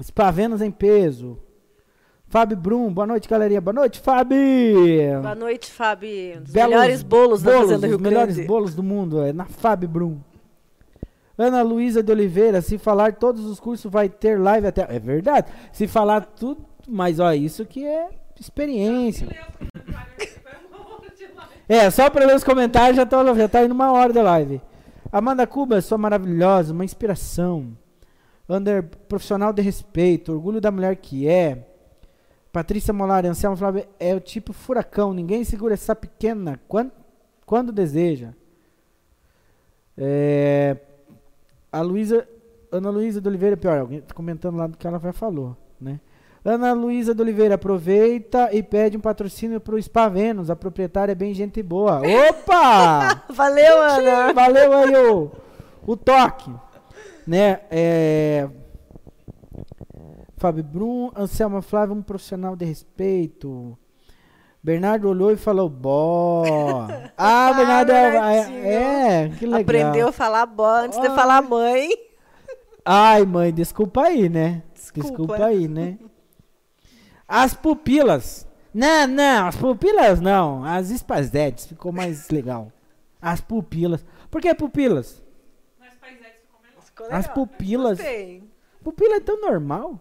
[0.02, 1.40] Spavenas em peso.
[2.28, 3.62] Fábio Brum, boa noite, galerinha.
[3.62, 4.38] Boa noite, Fábio.
[5.22, 6.42] Boa noite, Fábio.
[6.44, 8.48] Os melhores bolos, da bolos, Fazenda Rio Os melhores Grande.
[8.48, 10.20] bolos do mundo, é na Fábio Brum.
[11.38, 14.82] Ana Luísa de Oliveira, se falar todos os cursos vai ter live até.
[14.90, 15.52] É verdade.
[15.72, 19.28] Se falar tudo, mas ó, isso que é experiência.
[21.68, 24.62] É, só para ler os comentários já, tô, já tá indo uma hora da live.
[25.12, 27.76] Amanda Cuba, sua maravilhosa, uma inspiração.
[28.48, 31.68] Under profissional de respeito, orgulho da mulher que é.
[32.52, 36.92] Patrícia Molar, Anselmo Flávio é o tipo furacão, ninguém segura essa pequena quando,
[37.46, 38.34] quando deseja.
[39.98, 40.78] É,
[41.74, 42.28] a Luísa,
[42.72, 46.00] Ana Luísa de Oliveira, pior, alguém tá comentando lá do que ela já falou, né?
[46.46, 51.16] Ana Luísa de Oliveira, aproveita e pede um patrocínio pro Spa Vênus, a proprietária é
[51.16, 52.02] bem gente boa.
[52.30, 53.24] Opa!
[53.34, 54.34] Valeu, Ana.
[54.34, 55.32] Valeu aí o,
[55.88, 56.54] o toque.
[57.26, 57.62] Né?
[57.72, 58.50] É,
[60.38, 63.78] Fábio Brum, Anselma Flávio, um profissional de respeito.
[64.64, 66.44] Bernardo olhou e falou, bó.
[67.18, 68.66] Ah, Bernardo, é, Bernardinho.
[68.66, 69.62] é, que legal.
[69.62, 71.16] Aprendeu a falar bó antes de Ai.
[71.16, 71.90] falar mãe.
[72.86, 74.64] Ai, mãe, desculpa aí, né?
[74.74, 75.08] Desculpa.
[75.10, 75.98] Desculpa aí, né?
[77.28, 78.48] As pupilas.
[78.74, 80.64] Não, não, as pupilas não.
[80.64, 82.72] As espazetes ficou mais legal.
[83.22, 84.06] As pupilas.
[84.32, 85.22] Por que pupilas?
[86.86, 87.34] Ficou As legal.
[87.34, 87.98] pupilas.
[87.98, 88.44] Gostei.
[88.84, 90.00] Pupila é tão normal.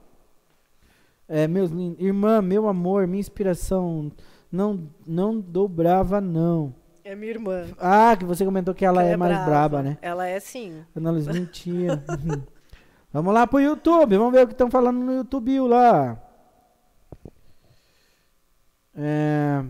[1.28, 2.00] É, meus lindos.
[2.00, 4.10] Irmã, meu amor, minha inspiração.
[4.52, 6.74] Não, não dobrava, não.
[7.02, 7.64] É minha irmã.
[7.80, 9.96] Ah, que você comentou que ela Ela é, mais braba, né?
[10.02, 10.84] Ela é sim.
[10.94, 12.04] Ana Luiz, mentira.
[13.10, 14.18] vamos lá pro YouTube.
[14.18, 16.22] Vamos ver o que estão falando no YouTube lá.
[18.94, 19.64] É...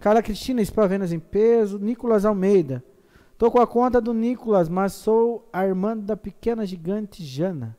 [0.00, 1.78] Carla Cristina, Espavenas em peso.
[1.78, 2.82] Nicolas Almeida.
[3.36, 7.76] Tô com a conta do Nicolas, mas sou a irmã da pequena gigante Jana.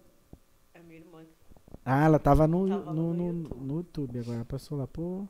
[1.86, 4.44] Ah, ela tava no, Tava no, no no, no YouTube agora.
[4.44, 5.30] Passou lá pro.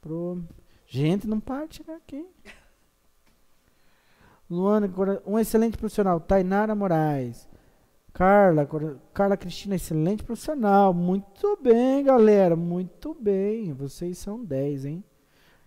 [0.00, 0.40] pro...
[0.86, 2.24] Gente, não de chegar aqui.
[4.48, 4.88] Luana,
[5.26, 6.20] um excelente profissional.
[6.20, 7.48] Tainara Moraes.
[8.12, 8.66] Carla,
[9.12, 10.94] Carla Cristina, excelente profissional.
[10.94, 12.54] Muito bem, galera.
[12.54, 13.72] Muito bem.
[13.72, 15.04] Vocês são 10, hein?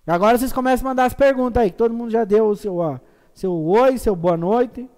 [0.07, 1.69] Agora vocês começam a mandar as perguntas aí.
[1.69, 2.97] que Todo mundo já deu o seu, ó,
[3.33, 4.89] seu oi, seu boa noite.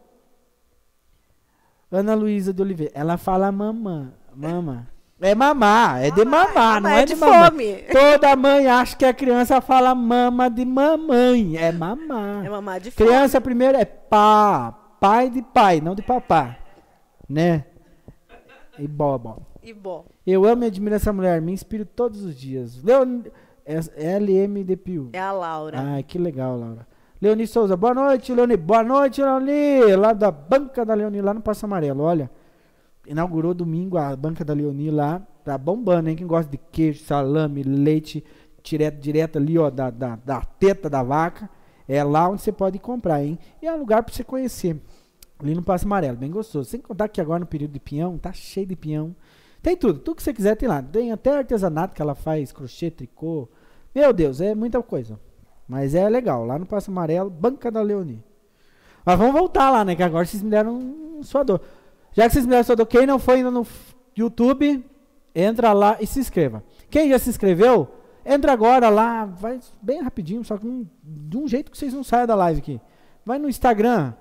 [1.92, 2.94] Ana Luísa de Oliveira.
[2.96, 4.14] Ela fala mamã.
[4.36, 4.88] Mama.
[5.24, 7.50] É mamar, é de mamar, não Mas é, de, mamãe.
[7.50, 7.76] fome.
[7.92, 11.58] Toda mãe acha que a criança fala mama de mamãe.
[11.58, 12.44] É mamar.
[12.44, 13.08] É mamar de fome.
[13.08, 14.72] Criança primeiro é pá.
[15.00, 16.58] Pai de pai, não de papá.
[17.30, 17.66] Né?
[18.80, 19.38] E boa, boa.
[19.62, 20.06] E bom.
[20.26, 22.84] Eu amo e admiro essa mulher, me inspiro todos os dias.
[22.84, 23.22] Leon...
[23.66, 25.10] LM de Pio.
[25.14, 25.80] É a Laura.
[25.80, 26.88] Ai, que legal, Laura.
[27.22, 28.58] Leoni Souza, boa noite, Leoni.
[28.58, 29.96] Boa noite, Leoni.
[29.96, 32.04] Lá da banca da Leoni, lá no Passo Amarelo.
[32.04, 32.30] Olha,
[33.06, 35.20] inaugurou domingo a banca da Leoni lá.
[35.44, 36.16] Tá bombando, hein?
[36.16, 38.24] Quem gosta de queijo, salame, leite,
[38.64, 41.50] direto, direto ali, ó, da, da, da teta da vaca.
[41.88, 43.38] É lá onde você pode comprar, hein?
[43.62, 44.80] E é um lugar pra você conhecer.
[45.40, 46.70] Ali no Passo Amarelo, bem gostoso.
[46.70, 49.16] Sem contar que agora no período de pinhão, tá cheio de pinhão.
[49.62, 50.82] Tem tudo, tudo que você quiser tem lá.
[50.82, 53.50] Tem até artesanato que ela faz, crochê, tricô.
[53.94, 55.20] Meu Deus, é muita coisa.
[55.68, 58.24] Mas é legal, lá no Passo Amarelo, Banca da Leoni.
[59.06, 59.96] Mas vamos voltar lá, né?
[59.96, 61.60] Que agora vocês me deram um suador.
[62.14, 63.66] Já que vocês me deram quem não foi ainda no
[64.16, 64.86] YouTube,
[65.34, 66.64] entra lá e se inscreva.
[66.90, 67.88] Quem já se inscreveu,
[68.26, 72.04] entra agora lá, vai bem rapidinho, só que um- de um jeito que vocês não
[72.04, 72.82] saiam da live aqui.
[73.26, 74.14] Vai no Instagram,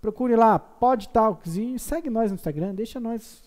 [0.00, 3.42] procure lá, PodTalks e segue nós no Instagram, deixa nós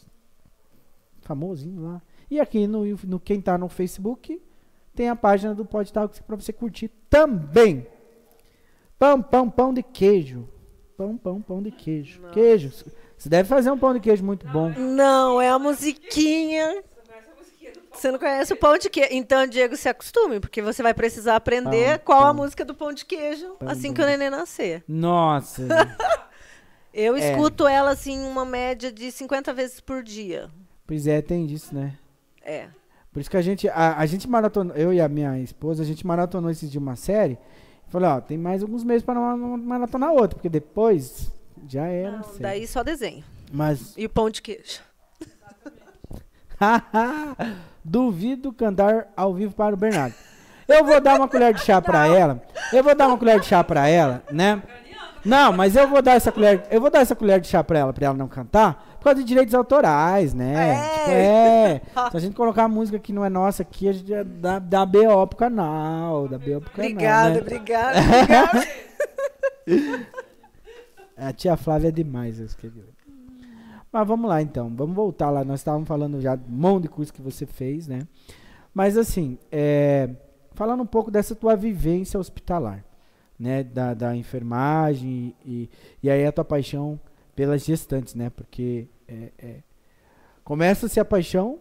[1.21, 2.01] famosinho lá.
[2.29, 4.41] E aqui no, no quem tá no Facebook,
[4.95, 7.85] tem a página do PodTalks para você curtir também.
[8.97, 10.47] Pão, pão, pão de queijo.
[10.97, 12.21] Pão, pão, pão de queijo.
[12.31, 12.71] Queijo.
[13.17, 14.69] Você deve fazer um pão de queijo muito bom.
[14.69, 16.83] Não, é a musiquinha.
[17.91, 19.09] Você não conhece o pão de queijo.
[19.11, 22.43] Então, Diego, se acostume, porque você vai precisar aprender Pão, qual a pão.
[22.43, 23.93] música do pão de queijo Pão, assim pão.
[23.95, 24.83] que o neném nascer.
[24.87, 25.63] Nossa.
[26.93, 27.31] Eu É.
[27.31, 30.49] escuto ela, assim, uma média de 50 vezes por dia.
[30.85, 31.93] pois é, tem disso, né?
[32.43, 32.67] É.
[33.11, 35.85] Por isso que a gente, a, a gente maratonou, eu e a minha esposa, a
[35.85, 37.37] gente maratonou esses de uma série.
[37.87, 41.31] Falei, ó, tem mais alguns meses para maratonar outra, porque depois
[41.67, 42.17] já era.
[42.17, 43.23] Não, daí só desenho.
[43.51, 44.81] Mas E o pão de queijo.
[47.83, 50.15] duvido cantar ao vivo para o Bernardo.
[50.67, 52.43] Eu vou dar uma colher de chá para ela.
[52.73, 54.61] Eu vou dar uma colher de chá para ela, né?
[55.23, 57.79] Não, mas eu vou dar essa colher, eu vou dar essa colher de chá para
[57.79, 60.53] ela, para ela não cantar, por causa de direitos autorais, né?
[60.55, 60.99] É.
[60.99, 62.09] Tipo, é.
[62.11, 64.85] Se a gente colocar a música que não é nossa aqui, a gente dá, dá
[64.85, 66.91] BO pro canal, dá BO pro canal.
[66.91, 67.41] Obrigada, né?
[67.41, 68.67] obrigada, obrigada.
[71.17, 72.83] A tia Flávia é demais, eu escrevi.
[73.91, 75.43] Mas vamos lá então, vamos voltar lá.
[75.43, 78.07] Nós estávamos falando já de um monte de coisa que você fez, né?
[78.73, 80.09] Mas assim, é,
[80.53, 82.85] falando um pouco dessa tua vivência hospitalar,
[83.39, 83.63] né?
[83.63, 85.69] Da, da enfermagem e,
[86.03, 86.99] e aí a tua paixão
[87.35, 88.29] pelas gestantes, né?
[88.29, 89.55] Porque é, é,
[90.43, 91.59] começa-se a paixão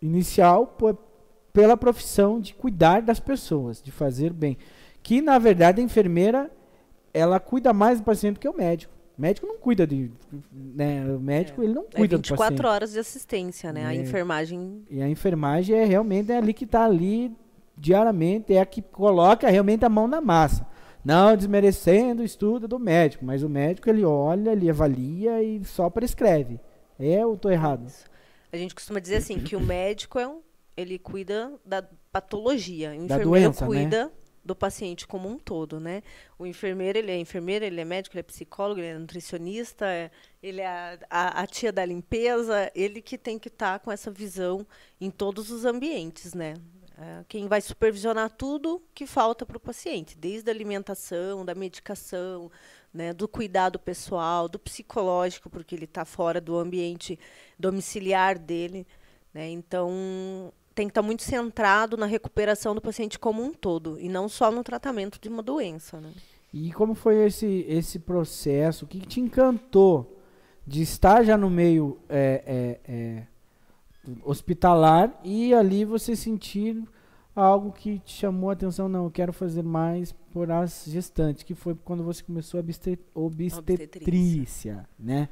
[0.00, 0.76] inicial
[1.52, 4.58] pela profissão de cuidar das pessoas, de fazer bem.
[5.02, 6.50] Que na verdade a enfermeira
[7.12, 8.92] ela cuida mais do paciente que o médico.
[9.16, 10.10] O médico não cuida de.
[10.50, 11.04] Né?
[11.06, 11.64] O médico é.
[11.64, 12.50] ele não cuida é 24 do paciente.
[12.50, 13.82] 24 horas de assistência, né?
[13.82, 13.86] É.
[13.86, 14.82] A enfermagem.
[14.90, 17.32] E a enfermagem é realmente é ali que está ali
[17.76, 20.66] diariamente, é a que coloca realmente a mão na massa.
[21.04, 25.90] Não desmerecendo o estudo do médico, mas o médico ele olha, ele avalia e só
[25.90, 26.60] prescreve.
[26.98, 27.86] É ou estou errado?
[28.52, 30.40] A gente costuma dizer assim que o médico é um,
[30.76, 33.66] ele cuida da patologia, o da enfermeiro doença, né?
[33.66, 34.10] cuida né?
[34.44, 36.02] Do paciente como um todo, né?
[36.38, 40.10] O enfermeiro, ele é enfermeiro, ele é médico, ele é psicólogo, ele é nutricionista, é,
[40.42, 44.10] ele é a, a, tia da limpeza, ele que tem que estar tá com essa
[44.10, 44.66] visão
[45.00, 46.54] em todos os ambientes, né?
[46.98, 52.50] É quem vai supervisionar tudo que falta para o paciente, desde a alimentação, da medicação,
[52.92, 57.18] né, do cuidado pessoal, do psicológico, porque ele está fora do ambiente
[57.58, 58.86] domiciliar dele.
[59.32, 59.48] Né?
[59.48, 64.08] Então, tem que estar tá muito centrado na recuperação do paciente como um todo e
[64.08, 66.00] não só no tratamento de uma doença.
[66.00, 66.10] Né?
[66.52, 68.84] E como foi esse, esse processo?
[68.84, 70.18] O que, que te encantou
[70.66, 73.22] de estar já no meio é, é, é,
[74.24, 76.82] hospitalar e ali você sentir
[77.34, 78.88] algo que te chamou a atenção?
[78.88, 83.00] Não, eu quero fazer mais por as gestantes, que foi quando você começou a obstet
[83.14, 85.28] obstetrícia, obstetrícia, né?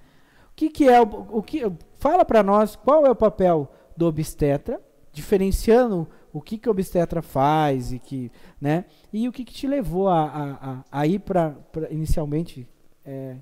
[0.52, 1.04] O que, que é o,
[1.38, 1.62] o que
[1.96, 4.80] fala para nós qual é o papel do obstetra
[5.12, 8.84] diferenciando o que, que o obstetra faz e que, né?
[9.12, 11.56] E o que, que te levou a, a, a, a ir para
[11.90, 12.68] inicialmente
[13.04, 13.36] é,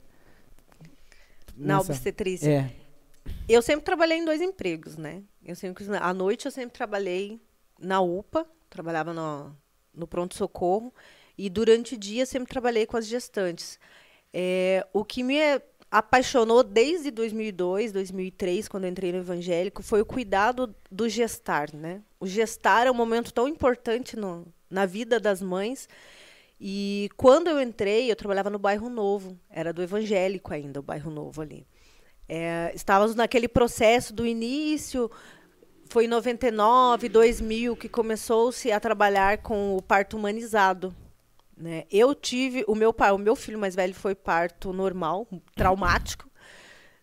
[1.56, 2.50] na nessa, obstetrícia.
[2.50, 2.70] É.
[3.48, 5.22] Eu sempre trabalhei em dois empregos, né?
[5.44, 7.40] Eu sempre à noite eu sempre trabalhei
[7.78, 9.54] na UPA, trabalhava no,
[9.94, 10.92] no pronto socorro
[11.36, 13.78] e durante o dia sempre trabalhei com as gestantes.
[14.32, 15.36] É, o que me
[15.90, 22.02] apaixonou desde 2002, 2003, quando eu entrei no evangélico, foi o cuidado do gestar, né?
[22.20, 25.88] O gestar é um momento tão importante no, na vida das mães.
[26.60, 31.10] E quando eu entrei, eu trabalhava no bairro Novo, era do evangélico ainda, o bairro
[31.10, 31.66] Novo ali.
[32.28, 35.10] É, estávamos naquele processo do início,
[35.88, 40.94] foi em 99, 2000 que começou-se a trabalhar com o parto humanizado.
[41.58, 41.84] Né?
[41.90, 46.30] Eu tive o meu pai, o meu filho mais velho foi parto normal, traumático.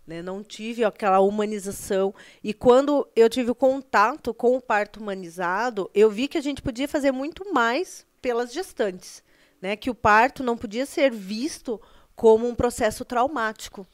[0.08, 0.22] Né?
[0.22, 2.14] Não tive aquela humanização.
[2.42, 6.62] E quando eu tive o contato com o parto humanizado, eu vi que a gente
[6.62, 9.22] podia fazer muito mais pelas gestantes.
[9.62, 9.76] Né?
[9.76, 11.82] Que o parto não podia ser visto
[12.16, 13.86] como um processo traumático.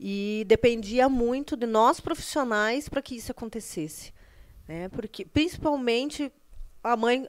[0.00, 4.12] E dependia muito de nós profissionais para que isso acontecesse.
[4.66, 4.88] Né?
[4.88, 6.32] Porque, principalmente,
[6.82, 7.28] a mãe.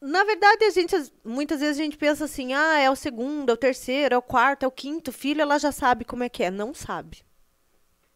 [0.00, 3.52] Na verdade, a gente muitas vezes a gente pensa assim: ah, é o segundo, é
[3.52, 6.42] o terceiro, é o quarto, é o quinto filho, ela já sabe como é que
[6.44, 6.50] é.
[6.50, 7.22] Não sabe.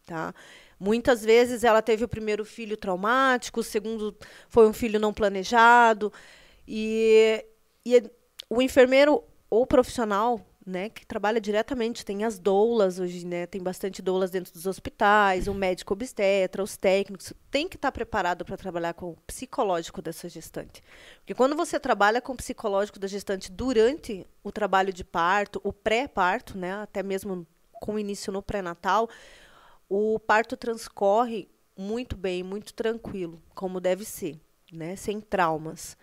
[0.06, 0.34] Tá?
[0.78, 4.16] Muitas vezes ela teve o primeiro filho traumático, o segundo
[4.48, 6.12] foi um filho não planejado.
[6.66, 7.44] E,
[7.84, 8.02] e
[8.48, 14.00] o enfermeiro ou profissional né, que trabalha diretamente, tem as doulas hoje, né, tem bastante
[14.00, 18.94] doulas dentro dos hospitais, o médico obstetra, os técnicos, tem que estar preparado para trabalhar
[18.94, 20.82] com o psicológico dessa gestante.
[21.18, 25.72] Porque quando você trabalha com o psicológico da gestante durante o trabalho de parto, o
[25.72, 29.08] pré-parto, né, até mesmo com início no pré-natal,
[29.88, 34.38] o parto transcorre muito bem, muito tranquilo, como deve ser,
[34.72, 35.96] né, sem traumas.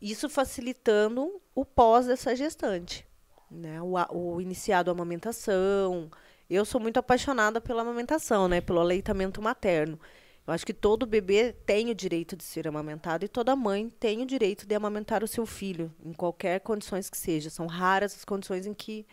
[0.00, 3.09] Isso facilitando o pós dessa gestante
[3.50, 3.80] né?
[3.82, 6.10] O, o iniciado a amamentação.
[6.48, 8.60] Eu sou muito apaixonada pela amamentação, né?
[8.60, 9.98] Pelo aleitamento materno.
[10.46, 14.22] Eu acho que todo bebê tem o direito de ser amamentado e toda mãe tem
[14.22, 17.50] o direito de amamentar o seu filho, em qualquer condições que seja.
[17.50, 19.06] São raras as condições em que,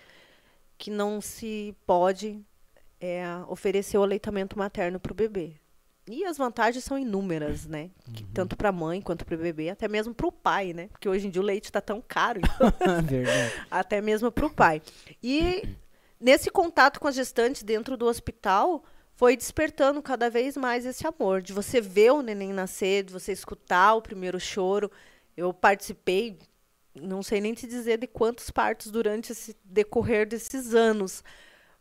[0.78, 2.43] que não se pode
[3.00, 5.54] é, oferecer o aleitamento materno para o bebê.
[6.10, 7.89] E as vantagens são inúmeras, né?
[8.13, 8.29] Que, uhum.
[8.33, 10.87] Tanto para a mãe quanto para o bebê, até mesmo para o pai, né?
[10.87, 12.41] Porque hoje em dia o leite está tão caro.
[12.87, 14.81] Então, até mesmo para o pai.
[15.21, 15.63] E
[16.19, 18.83] nesse contato com as gestantes dentro do hospital,
[19.15, 23.31] foi despertando cada vez mais esse amor, de você ver o neném nascer, de você
[23.31, 24.91] escutar o primeiro choro.
[25.35, 26.39] Eu participei,
[26.95, 31.23] não sei nem te dizer de quantos partos durante esse decorrer desses anos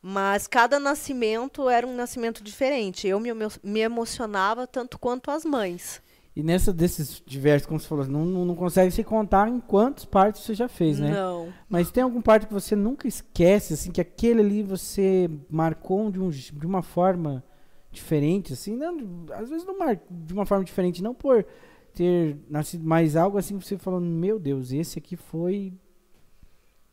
[0.09, 3.09] mas cada nascimento era um nascimento diferente.
[3.09, 3.31] Eu me,
[3.61, 6.01] me emocionava tanto quanto as mães.
[6.37, 10.05] E nessa desses diversos, como você falou, não, não, não consegue se contar em quantos
[10.05, 11.11] partos você já fez, né?
[11.11, 11.53] Não.
[11.69, 16.21] Mas tem algum parto que você nunca esquece, assim, que aquele ali você marcou de,
[16.21, 17.43] um, de uma forma
[17.91, 21.45] diferente, assim, não, às vezes não mar, de uma forma diferente, não por
[21.93, 25.73] ter nascido, mas algo assim que você falou, meu Deus, esse aqui foi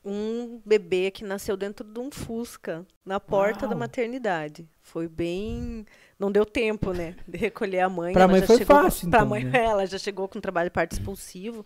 [0.04, 3.70] um bebê que nasceu dentro de um Fusca, na porta Uau.
[3.70, 4.68] da maternidade.
[4.82, 5.86] Foi bem.
[6.20, 7.16] Não deu tempo, né?
[7.28, 8.14] De recolher a mãe.
[8.14, 9.60] Pra ela mãe foi chegou, fácil, pra então, mãe, né?
[9.64, 11.66] ela já chegou com trabalho de parto expulsivo.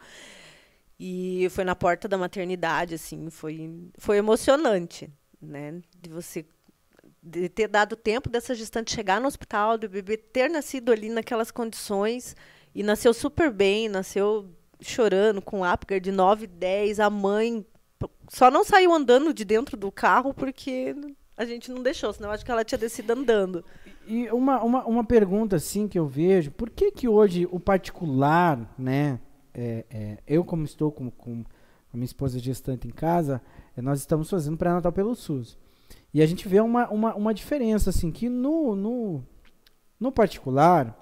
[0.99, 5.11] E foi na porta da maternidade, assim, foi, foi emocionante,
[5.41, 5.79] né?
[6.01, 6.45] De você
[7.21, 11.51] de ter dado tempo dessa gestante chegar no hospital, do bebê ter nascido ali naquelas
[11.51, 12.35] condições
[12.73, 17.65] e nasceu super bem, nasceu chorando com Apgar de 9, 10, a mãe
[18.29, 20.95] só não saiu andando de dentro do carro porque
[21.35, 23.63] a gente não deixou, senão acho que ela tinha descido andando.
[24.07, 28.73] E uma, uma, uma pergunta assim que eu vejo, por que que hoje o particular,
[28.77, 29.19] né,
[29.53, 31.43] é, é, eu como estou com, com
[31.93, 33.41] a minha esposa gestante em casa,
[33.75, 35.57] é, nós estamos fazendo pré-natal pelo SUS.
[36.13, 39.23] E a gente vê uma, uma, uma diferença, assim, que no, no,
[39.99, 40.97] no particular,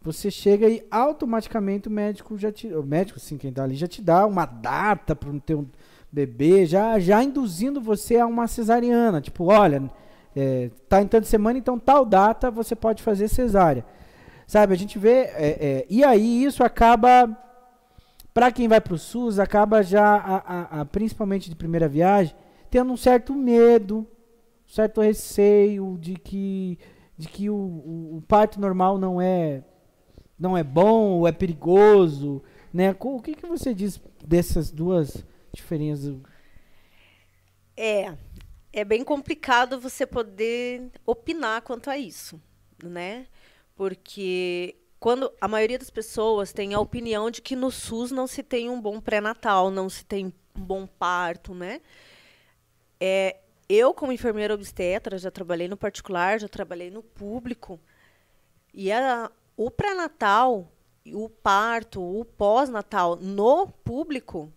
[0.00, 2.66] você chega e automaticamente o médico já te.
[2.68, 5.66] O médico, assim, quem está ali, já te dá uma data para ter um
[6.12, 9.20] bebê, já, já induzindo você a uma cesariana.
[9.20, 9.90] Tipo, olha,
[10.34, 13.84] é, tá em tanta semana, então tal data você pode fazer cesárea.
[14.46, 15.30] Sabe, a gente vê.
[15.34, 17.36] É, é, e aí isso acaba.
[18.32, 22.34] Para quem vai para o SUS, acaba já, a, a, a, principalmente de primeira viagem,
[22.70, 24.06] tendo um certo medo,
[24.68, 26.78] um certo receio de que,
[27.18, 29.64] de que o, o, o parto normal não é,
[30.38, 32.40] não é bom ou é perigoso.
[32.72, 32.94] Né?
[33.00, 36.18] O que, que você diz dessas duas diferença?
[37.76, 38.14] É,
[38.72, 42.40] é bem complicado você poder opinar quanto a isso,
[42.82, 43.26] né?
[43.74, 48.42] Porque quando a maioria das pessoas tem a opinião de que no SUS não se
[48.42, 51.80] tem um bom pré-natal, não se tem um bom parto, né?
[53.00, 53.38] É,
[53.68, 57.80] eu, como enfermeira obstetra, já trabalhei no particular, já trabalhei no público.
[58.74, 60.70] E a, o pré-natal,
[61.06, 64.52] o parto, o pós-natal no público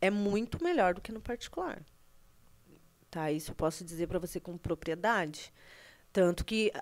[0.00, 1.82] é muito melhor do que no particular.
[3.10, 3.30] Tá?
[3.30, 5.52] Isso eu posso dizer para você com propriedade.
[6.12, 6.72] Tanto que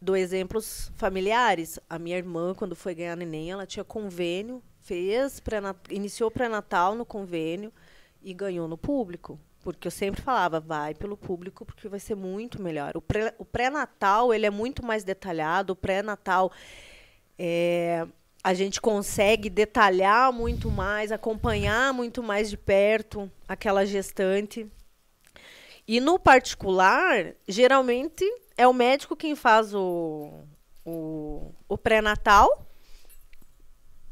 [0.00, 1.78] dou exemplos familiares.
[1.88, 5.58] A minha irmã, quando foi ganhar neném, ela tinha convênio, fez pré
[5.90, 7.72] iniciou pré-natal no convênio
[8.22, 9.38] e ganhou no público.
[9.60, 12.92] Porque eu sempre falava, vai pelo público, porque vai ser muito melhor.
[12.96, 15.72] O pré-natal, ele é muito mais detalhado.
[15.72, 16.50] O pré-natal
[17.38, 18.06] é,
[18.48, 24.66] a gente consegue detalhar muito mais, acompanhar muito mais de perto aquela gestante.
[25.86, 28.24] E no particular, geralmente
[28.56, 30.44] é o médico quem faz o,
[30.82, 32.66] o, o pré-natal.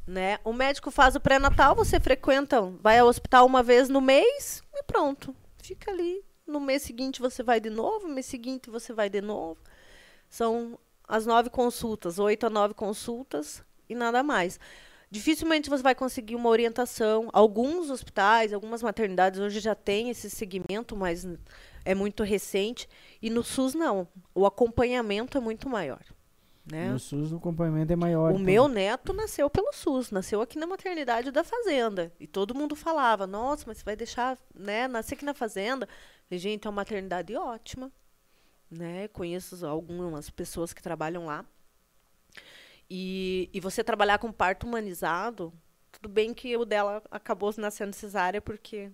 [0.06, 0.38] Né?
[0.44, 4.82] O médico faz o pré-natal, você frequenta, vai ao hospital uma vez no mês e
[4.82, 5.34] pronto.
[5.62, 6.22] Fica ali.
[6.46, 9.58] No mês seguinte você vai de novo, no mês seguinte você vai de novo.
[10.28, 10.78] São
[11.08, 14.58] as nove consultas, oito a nove consultas e nada mais.
[15.10, 17.28] Dificilmente você vai conseguir uma orientação.
[17.32, 21.26] Alguns hospitais, algumas maternidades hoje já têm esse segmento, mas
[21.84, 22.88] é muito recente.
[23.22, 24.08] E no SUS não.
[24.34, 26.02] O acompanhamento é muito maior.
[26.70, 26.90] Né?
[26.90, 28.32] No SUS o acompanhamento é maior.
[28.32, 28.44] O então.
[28.44, 32.12] meu neto nasceu pelo SUS, nasceu aqui na maternidade da fazenda.
[32.18, 35.88] E todo mundo falava, nossa, mas você vai deixar né, nascer aqui na fazenda?
[36.28, 37.92] Gente, é uma maternidade ótima.
[38.68, 39.06] Né?
[39.08, 41.44] Conheço algumas pessoas que trabalham lá.
[42.88, 45.52] E, e você trabalhar com parto humanizado,
[45.90, 48.90] tudo bem que o dela acabou nascendo cesárea porque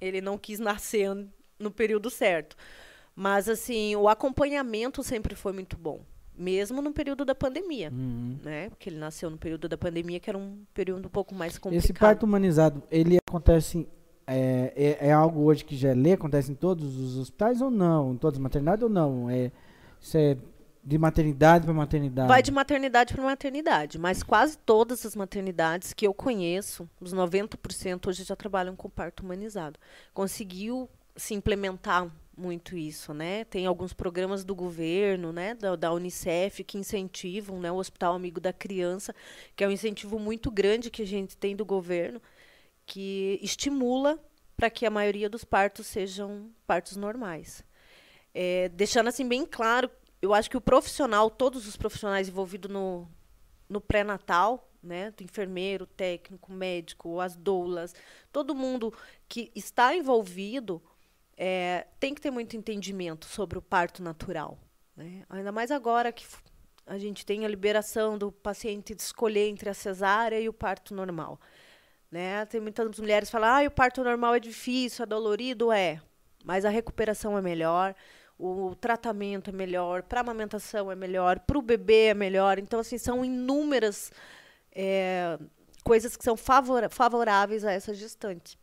[0.00, 1.14] ele não quis nascer
[1.58, 2.56] no período certo.
[3.14, 6.04] Mas, assim, o acompanhamento sempre foi muito bom.
[6.36, 8.38] Mesmo no período da pandemia, uhum.
[8.44, 8.68] né?
[8.70, 11.84] Porque ele nasceu no período da pandemia, que era um período um pouco mais complicado.
[11.84, 13.88] Esse parto humanizado, ele acontece...
[14.24, 17.70] É, é, é algo hoje que já é lê, acontece em todos os hospitais ou
[17.70, 18.12] não?
[18.12, 19.28] Em todas as maternidades ou não?
[19.30, 19.50] É,
[19.98, 20.36] isso é
[20.82, 22.28] de maternidade para maternidade?
[22.28, 28.06] Vai de maternidade para maternidade, mas quase todas as maternidades que eu conheço, os 90%
[28.06, 29.78] hoje já trabalham com parto humanizado.
[30.14, 33.44] Conseguiu se implementar muito isso, né?
[33.44, 38.40] Tem alguns programas do governo, né, da, da, Unicef que incentivam, né, o Hospital Amigo
[38.40, 39.12] da Criança,
[39.56, 42.22] que é um incentivo muito grande que a gente tem do governo,
[42.86, 44.18] que estimula
[44.56, 47.64] para que a maioria dos partos sejam partos normais.
[48.32, 49.90] É, deixando assim bem claro
[50.20, 53.08] eu acho que o profissional, todos os profissionais envolvidos no,
[53.68, 57.94] no pré-natal, né, do enfermeiro, técnico, médico, as doulas,
[58.32, 58.92] todo mundo
[59.28, 60.82] que está envolvido
[61.36, 64.58] é, tem que ter muito entendimento sobre o parto natural.
[64.96, 65.24] Né?
[65.28, 66.26] Ainda mais agora que
[66.86, 70.94] a gente tem a liberação do paciente de escolher entre a cesárea e o parto
[70.94, 71.40] normal.
[72.10, 72.44] Né?
[72.46, 76.00] Tem muitas mulheres que falam, ah, o parto normal é difícil, é dolorido, é.
[76.42, 77.94] Mas a recuperação é melhor,
[78.38, 82.58] o tratamento é melhor, para a amamentação é melhor, para o bebê é melhor.
[82.58, 84.12] Então, assim, são inúmeras
[84.72, 85.38] é,
[85.82, 88.56] coisas que são favora favoráveis a essa gestante.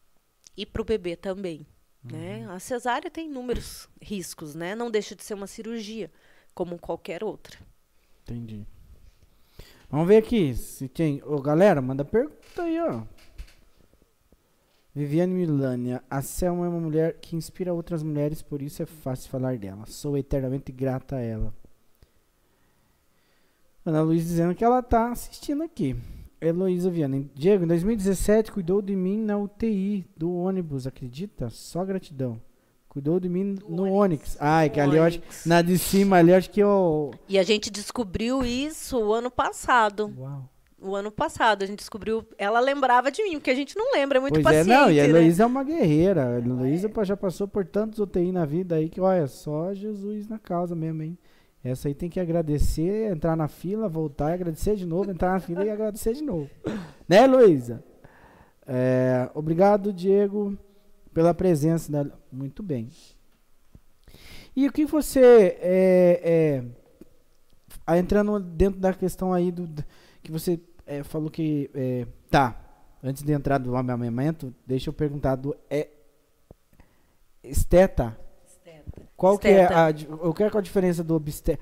[0.55, 1.67] E para o bebê também.
[2.03, 2.13] Né?
[2.13, 2.47] Uhum.
[2.47, 2.55] Né?
[2.55, 4.75] A cesárea tem inúmeros riscos, né?
[4.75, 6.09] Não deixa de ser uma cirurgia,
[6.53, 7.57] como qualquer outra.
[8.23, 8.65] Entendi.
[9.89, 10.53] Vamos ver aqui.
[10.53, 11.21] Se quem.
[11.23, 13.03] Ô, galera, manda pergunta aí, ó.
[14.95, 16.01] Viviane Milânia.
[16.09, 19.85] A Selma é uma mulher que inspira outras mulheres, por isso é fácil falar dela.
[19.85, 21.53] Sou eternamente grata a ela.
[23.85, 25.97] Ana Luiz dizendo que ela tá assistindo aqui.
[26.39, 27.25] Heloísa Viana.
[27.35, 31.49] Diego, em 2017 cuidou de mim na UTI do ônibus, acredita?
[31.49, 32.41] Só gratidão.
[32.87, 34.37] Cuidou de mim no Onix.
[34.39, 37.11] Ai, que ali eu acho, na de cima ali acho que eu...
[37.27, 40.13] E a gente descobriu isso o ano passado.
[40.17, 40.54] Uau
[40.85, 41.63] o ano passado.
[41.63, 42.25] A gente descobriu.
[42.37, 44.71] Ela lembrava de mim, porque a gente não lembra, é muito pois paciente.
[44.71, 45.09] É, não, e a né?
[45.09, 46.27] Heloísa é uma guerreira.
[46.27, 47.05] A Heloísa é.
[47.05, 51.03] já passou por tantos UTI na vida aí que, olha, só Jesus na causa mesmo,
[51.03, 51.17] hein?
[51.63, 55.65] Essa aí tem que agradecer, entrar na fila, voltar, agradecer de novo, entrar na fila
[55.65, 56.49] e agradecer de novo.
[57.07, 57.83] Né, Heloísa?
[58.65, 60.57] É, obrigado, Diego,
[61.13, 61.91] pela presença.
[61.91, 62.11] Da...
[62.31, 62.89] Muito bem.
[64.55, 65.55] E o que você.
[65.61, 66.63] É,
[67.87, 69.67] é, entrando dentro da questão aí do,
[70.23, 71.69] que você é, falou que.
[71.73, 72.55] É, tá.
[73.03, 75.55] Antes de entrar do amamento, deixa eu perguntar do.
[75.69, 75.87] É,
[77.43, 78.17] esteta.
[78.47, 79.01] esteta.
[79.15, 79.67] Qual esteta.
[79.67, 79.91] que é a.
[80.25, 81.59] Eu quero qual a diferença do obstet.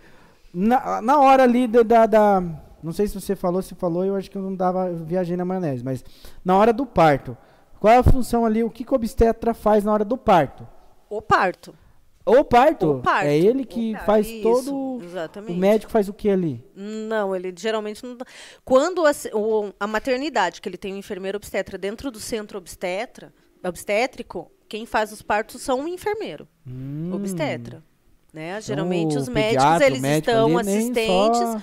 [0.53, 2.43] Na, na hora ali da, da, da,
[2.82, 4.88] Não sei se você falou, se falou, eu acho que eu não dava.
[4.88, 6.03] Eu viajei na maionese, mas
[6.43, 7.36] na hora do parto.
[7.80, 8.63] Qual é a função ali?
[8.63, 10.65] O que, que o obstetra faz na hora do parto?
[11.09, 11.76] O parto.
[12.26, 12.91] O parto?
[12.91, 13.28] O parto.
[13.28, 15.03] É ele que faz Isso, todo.
[15.03, 15.51] Exatamente.
[15.51, 16.63] O médico faz o que ali?
[16.76, 18.17] Não, ele geralmente não.
[18.63, 23.34] Quando a, o, a maternidade, que ele tem um enfermeiro obstetra dentro do centro obstetra,
[23.63, 27.11] obstétrico, quem faz os partos são um enfermeiro hum.
[27.13, 27.84] obstetra.
[28.34, 28.59] Né?
[28.61, 31.39] Geralmente então, os médicos eles médico estão assistentes.
[31.39, 31.61] Só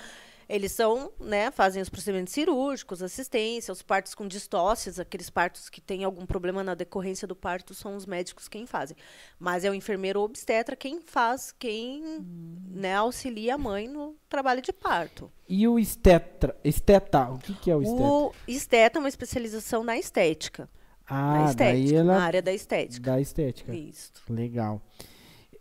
[0.50, 5.80] eles são, né, fazem os procedimentos cirúrgicos, assistência, os partos com distócias, aqueles partos que
[5.80, 8.96] têm algum problema na decorrência do parto, são os médicos quem fazem.
[9.38, 12.56] Mas é o enfermeiro obstetra quem faz, quem hum.
[12.68, 15.30] né, auxilia a mãe no trabalho de parto.
[15.48, 18.02] E o estetra, esteta, o que, que é o esteta?
[18.02, 20.68] O esteta é uma especialização na estética.
[21.06, 22.14] Ah, na estética, ela...
[22.14, 23.12] na área da estética.
[23.12, 23.72] Da estética.
[23.72, 24.12] Isso.
[24.28, 24.82] Legal.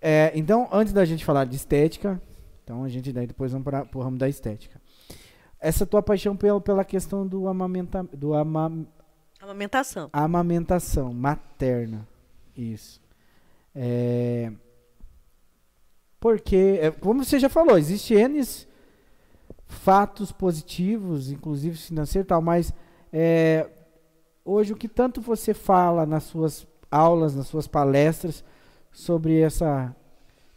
[0.01, 2.19] É, então, antes da gente falar de estética,
[2.69, 4.79] então a gente daí depois vamos para o ramo da estética.
[5.59, 8.71] Essa tua paixão pela, pela questão do amamenta, do ama,
[9.41, 10.07] amamentação.
[10.13, 12.07] Amamentação materna.
[12.55, 13.01] Isso.
[13.73, 14.51] É,
[16.19, 18.39] porque, é, como você já falou, existe N
[19.65, 22.71] fatos positivos, inclusive financeiro e tal, mas
[23.11, 23.67] é,
[24.45, 28.43] hoje o que tanto você fala nas suas aulas, nas suas palestras
[28.91, 29.95] sobre essa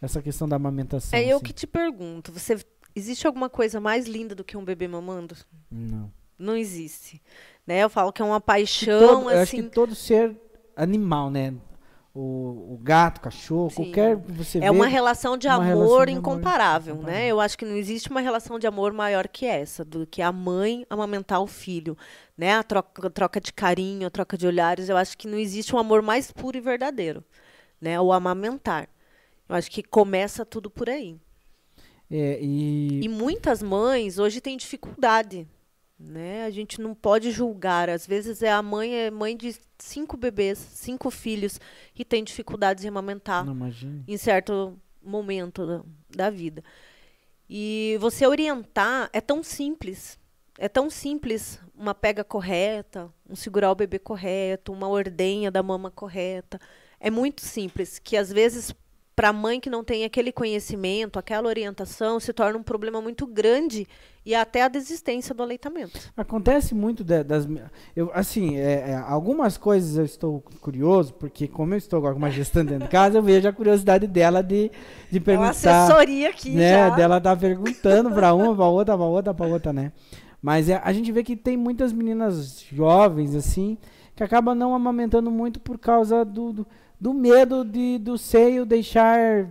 [0.03, 1.17] essa questão da amamentação.
[1.17, 1.45] É eu assim.
[1.45, 2.59] que te pergunto, você
[2.95, 5.37] existe alguma coisa mais linda do que um bebê mamando?
[5.71, 6.13] Não.
[6.37, 7.23] Não existe.
[7.65, 7.79] Né?
[7.79, 9.37] Eu falo que é uma paixão, todo, assim...
[9.37, 10.37] Eu acho que assim todo ser
[10.75, 11.55] animal, né?
[12.15, 13.77] O, o gato, o cachorro, Sim.
[13.77, 17.27] qualquer você É uma relação de uma amor relação de incomparável, amor né?
[17.27, 20.31] Eu acho que não existe uma relação de amor maior que essa, do que a
[20.31, 21.97] mãe amamentar o filho,
[22.37, 22.55] né?
[22.55, 24.91] A troca, a troca de carinho, a troca de olhares.
[24.91, 27.25] Eu acho que não existe um amor mais puro e verdadeiro,
[27.81, 27.99] né?
[27.99, 28.91] O amamentar.
[29.53, 31.15] Eu acho que começa tudo por aí.
[32.11, 33.03] É, e...
[33.05, 35.47] e muitas mães hoje têm dificuldade.
[35.99, 36.47] Né?
[36.47, 37.91] A gente não pode julgar.
[37.91, 41.61] Às vezes é a mãe é mãe de cinco bebês, cinco filhos
[41.95, 43.71] e tem dificuldades em amamentar não,
[44.09, 46.65] em certo momento da, da vida.
[47.47, 50.19] E você orientar é tão simples.
[50.59, 55.91] É tão simples uma pega correta, um segurar o bebê correto, uma ordenha da mama
[55.91, 56.59] correta.
[56.99, 58.75] É muito simples, que às vezes
[59.15, 63.27] para a mãe que não tem aquele conhecimento, aquela orientação, se torna um problema muito
[63.27, 63.87] grande
[64.25, 65.99] e até a desistência do aleitamento.
[66.17, 67.47] Acontece muito de, das.
[67.95, 72.31] Eu, assim, é, é, algumas coisas eu estou curioso, porque como eu estou com uma
[72.31, 74.71] gestante dentro de casa, eu vejo a curiosidade dela de,
[75.11, 75.69] de perguntar.
[75.69, 76.89] É uma assessoria aqui, né?
[76.89, 76.91] Já.
[76.91, 79.93] Dela tá perguntando para uma, para outra, para outra, para outra, né?
[80.41, 83.77] Mas é, a gente vê que tem muitas meninas jovens, assim,
[84.17, 86.67] que acabam não amamentando muito por causa do, do
[87.03, 89.49] do medo de do seio deixar,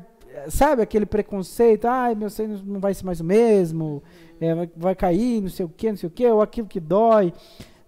[0.48, 4.02] sabe, aquele preconceito, ai, meu seio não vai ser mais o mesmo,
[4.40, 6.80] é, vai, vai, cair, não sei o que, não sei o que, ou aquilo que
[6.80, 7.34] dói,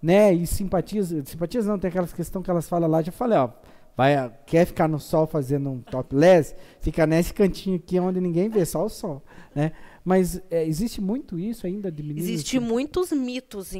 [0.02, 3.48] né, e simpatias, simpatias não, tem aquelas questões que elas falam lá, já falei, ó,
[3.96, 8.66] vai, quer ficar no sol fazendo um topless, fica nesse cantinho aqui onde ninguém vê,
[8.66, 9.22] só o sol,
[9.54, 9.72] né?
[10.04, 12.28] Mas é, existe muito isso ainda de meninos?
[12.28, 13.72] Existem muitos mitos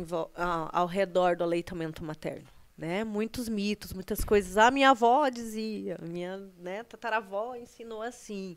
[0.73, 2.54] ao redor do aleitamento materno.
[2.77, 3.05] Né?
[3.05, 4.57] Muitos mitos, muitas coisas.
[4.57, 8.57] A minha avó dizia, minha né, tataravó ensinou assim.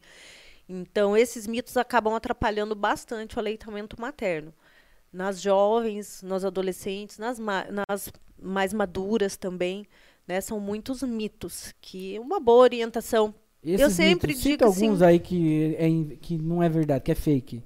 [0.68, 4.53] Então, esses mitos acabam atrapalhando bastante o aleitamento materno.
[5.13, 8.11] Nas jovens, nos adolescentes, nas, ma nas
[8.41, 9.86] mais maduras também.
[10.28, 10.41] Né?
[10.41, 15.20] São muitos mitos que uma boa orientação esses eu sempre mitos, digo alguns assim, aí
[15.20, 17.61] que, é, que não é verdade, que é fake.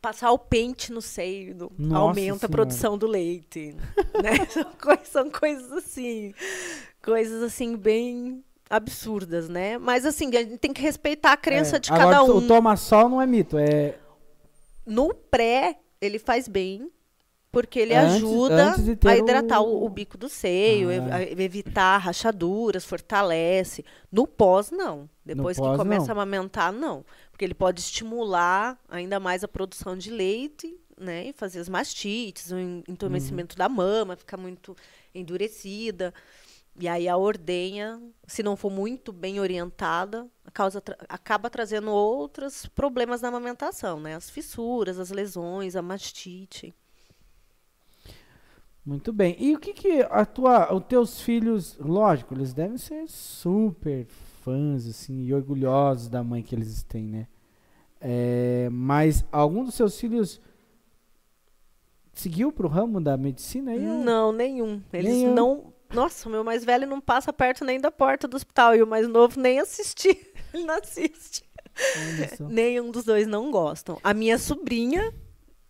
[0.00, 2.46] Passar o pente no seio Nossa aumenta senhora.
[2.46, 3.74] a produção do leite.
[4.22, 4.46] né?
[4.46, 6.32] são, coisas, são coisas assim.
[7.02, 9.78] Coisas assim, bem absurdas, né?
[9.78, 12.36] Mas assim, a gente tem que respeitar a crença é, de agora, cada um.
[12.36, 13.96] O toma sol não é mito, é.
[14.86, 16.90] No pré, ele faz bem.
[17.50, 19.84] Porque ele antes, ajuda antes a hidratar o...
[19.84, 19.88] o...
[19.88, 21.22] bico do seio, ah.
[21.22, 23.84] evitar rachaduras, fortalece.
[24.12, 25.08] No pós, não.
[25.24, 26.10] Depois no que pós, começa não.
[26.10, 27.04] a amamentar, não.
[27.38, 31.28] Porque ele pode estimular ainda mais a produção de leite, né?
[31.28, 32.58] E fazer as mastites, o
[32.88, 33.58] entumecimento uhum.
[33.58, 34.76] da mama, ficar muito
[35.14, 36.12] endurecida.
[36.80, 43.22] E aí a ordenha, se não for muito bem orientada, causa, acaba trazendo outros problemas
[43.22, 44.16] na amamentação, né?
[44.16, 46.74] As fissuras, as lesões, a mastite.
[48.84, 49.36] Muito bem.
[49.38, 54.08] E o que que a tua, os teus filhos, lógico, eles devem ser super
[54.42, 57.26] fãs assim e orgulhosos da mãe que eles têm, né?
[58.00, 60.40] É, mas algum dos seus filhos
[62.12, 63.72] seguiu para o ramo da medicina?
[63.72, 64.80] Aí, não, nenhum.
[64.92, 65.34] Eles nenhum.
[65.34, 65.72] não.
[65.92, 68.86] Nossa, o meu mais velho não passa perto nem da porta do hospital e o
[68.86, 70.32] mais novo nem assistir.
[70.52, 71.44] Ele não assiste.
[72.48, 73.98] Nenhum dos dois não gostam.
[74.02, 75.12] A minha sobrinha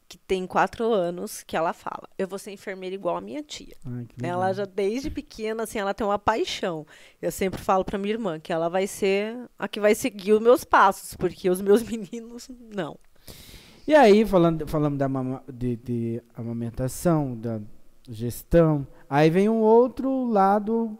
[0.08, 3.76] que tem quatro anos, que ela fala: Eu vou ser enfermeira igual a minha tia.
[3.84, 6.86] Ai, ela já, desde pequena, assim, ela tem uma paixão.
[7.20, 10.40] Eu sempre falo para minha irmã que ela vai ser a que vai seguir os
[10.40, 12.98] meus passos, porque os meus meninos, não.
[13.86, 15.08] E aí, falando, falando da
[15.52, 17.60] de, de amamentação, da
[18.08, 20.96] gestão, aí vem um outro lado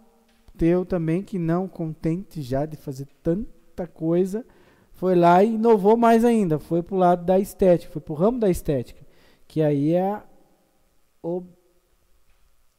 [0.57, 4.45] teu também, que não contente já de fazer tanta coisa
[4.99, 8.51] foi lá e inovou mais ainda, foi pro lado da estética, foi pro ramo da
[8.51, 9.01] estética,
[9.47, 10.21] que aí é
[11.23, 11.45] o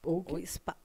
[0.05, 0.75] o, o spa.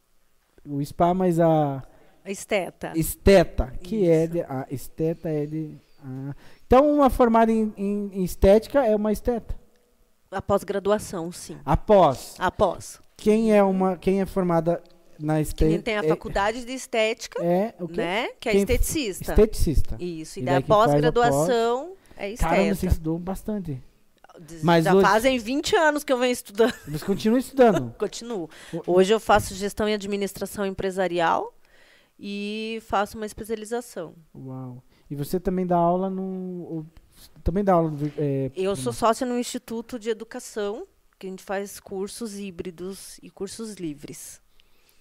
[0.64, 1.82] O spa, mas a
[2.24, 2.92] a esteta.
[2.94, 4.10] Esteta, que Isso.
[4.10, 8.94] é de a esteta é de a, então uma formada em, em, em estética é
[8.94, 9.58] uma esteta.
[10.30, 11.58] Após graduação, sim.
[11.64, 12.36] Após.
[12.38, 13.00] Após.
[13.16, 14.80] Quem é uma quem é formada
[15.18, 15.70] na estética.
[15.70, 17.96] Quem tem a é, faculdade de estética, é, o quê?
[17.96, 18.28] né?
[18.40, 19.32] Que é esteticista.
[19.32, 19.96] Esteticista.
[20.00, 20.38] Isso.
[20.38, 22.56] E, e daí pós-graduação é estética.
[22.56, 23.82] Caramba, você estudou bastante.
[24.62, 25.06] Mas Já hoje...
[25.06, 26.74] fazem 20 anos que eu venho estudando.
[26.88, 27.94] Mas continua estudando?
[27.98, 28.50] Continuo.
[28.86, 31.54] Hoje eu faço gestão e administração empresarial
[32.18, 34.14] e faço uma especialização.
[34.34, 34.82] Uau.
[35.10, 36.84] E você também dá aula no.
[37.42, 37.92] Também dá aula.
[38.16, 40.86] É, eu sou sócia no Instituto de Educação,
[41.18, 44.40] que a gente faz cursos híbridos e cursos livres.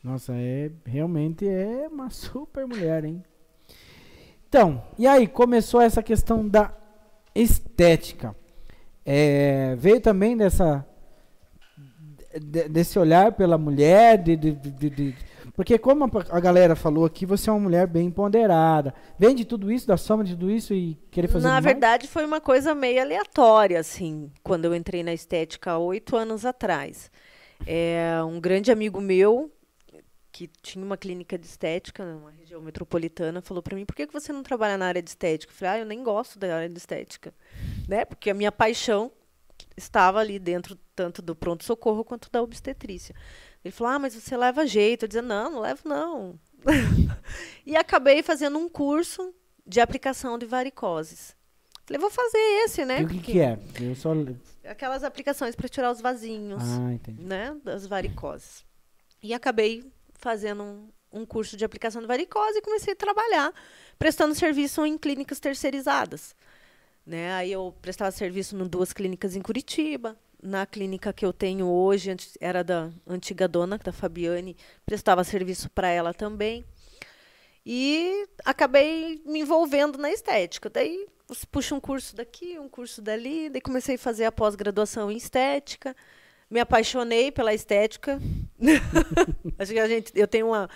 [0.03, 3.23] Nossa, é realmente é uma super mulher, hein?
[4.47, 6.73] Então, e aí começou essa questão da
[7.33, 8.35] estética.
[9.05, 10.85] É, veio também dessa
[12.39, 15.15] de, desse olhar pela mulher, de, de, de,
[15.55, 18.93] porque como a, galera falou aqui, você é uma mulher bem ponderada.
[19.19, 22.25] Vem de tudo isso, da soma de tudo isso e querer fazer Na verdade, foi
[22.25, 27.11] uma coisa meio aleatória, assim, quando eu entrei na estética oito anos atrás.
[27.67, 29.51] É, um grande amigo meu
[30.33, 34.11] que tinha uma clínica de estética numa região metropolitana, falou para mim: "Por que, que
[34.11, 36.69] você não trabalha na área de estética?" Eu falei: "Ah, eu nem gosto da área
[36.69, 37.31] de estética",
[37.87, 38.03] né?
[38.03, 39.11] Porque a minha paixão
[39.77, 43.15] estava ali dentro tanto do pronto socorro quanto da obstetrícia.
[43.63, 45.03] Ele falou: "Ah, mas você leva jeito".
[45.03, 46.39] Eu dizia: "Não, não levo não".
[47.63, 49.33] e acabei fazendo um curso
[49.65, 51.35] de aplicação de varicoses.
[51.85, 53.01] Falei, vou fazer esse, né?
[53.01, 53.59] E o que, que é?
[53.81, 54.13] Eu só...
[54.63, 58.65] Aquelas aplicações para tirar os vasinhos, ah, né, das varicoses.
[59.21, 59.91] E acabei
[60.23, 63.53] fazendo um, um curso de aplicação de varicose e comecei a trabalhar
[63.99, 66.33] prestando serviço em clínicas terceirizadas.
[67.05, 67.33] Né?
[67.33, 70.17] Aí eu prestava serviço em duas clínicas em Curitiba.
[70.41, 75.89] Na clínica que eu tenho hoje, era da antiga dona, da Fabiane, prestava serviço para
[75.89, 76.65] ela também.
[77.65, 80.69] E acabei me envolvendo na estética.
[80.69, 81.07] Daí
[81.51, 85.95] puxa um curso daqui, um curso dali, daí comecei a fazer a pós-graduação em estética
[86.53, 88.21] me apaixonei pela estética.
[89.59, 90.69] Acho que a gente, eu tenho uma,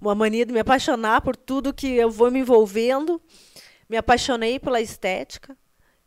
[0.00, 3.20] uma mania de me apaixonar por tudo que eu vou me envolvendo.
[3.88, 5.56] Me apaixonei pela estética.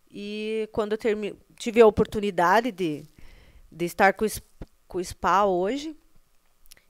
[0.10, 3.04] E quando eu termi, tive a oportunidade de,
[3.72, 4.26] de estar com,
[4.88, 5.96] com o SPA hoje,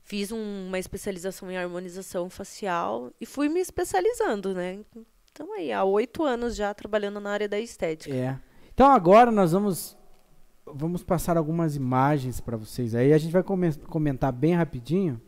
[0.03, 4.79] fiz um, uma especialização em harmonização facial e fui me especializando, né?
[5.31, 8.15] Então aí, há oito anos já trabalhando na área da estética.
[8.15, 8.39] É.
[8.73, 9.96] Então agora nós vamos
[10.73, 13.13] vamos passar algumas imagens para vocês aí.
[13.13, 15.21] A gente vai come comentar bem rapidinho.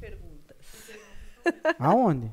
[0.00, 0.56] Perguntas.
[1.78, 2.32] Aonde?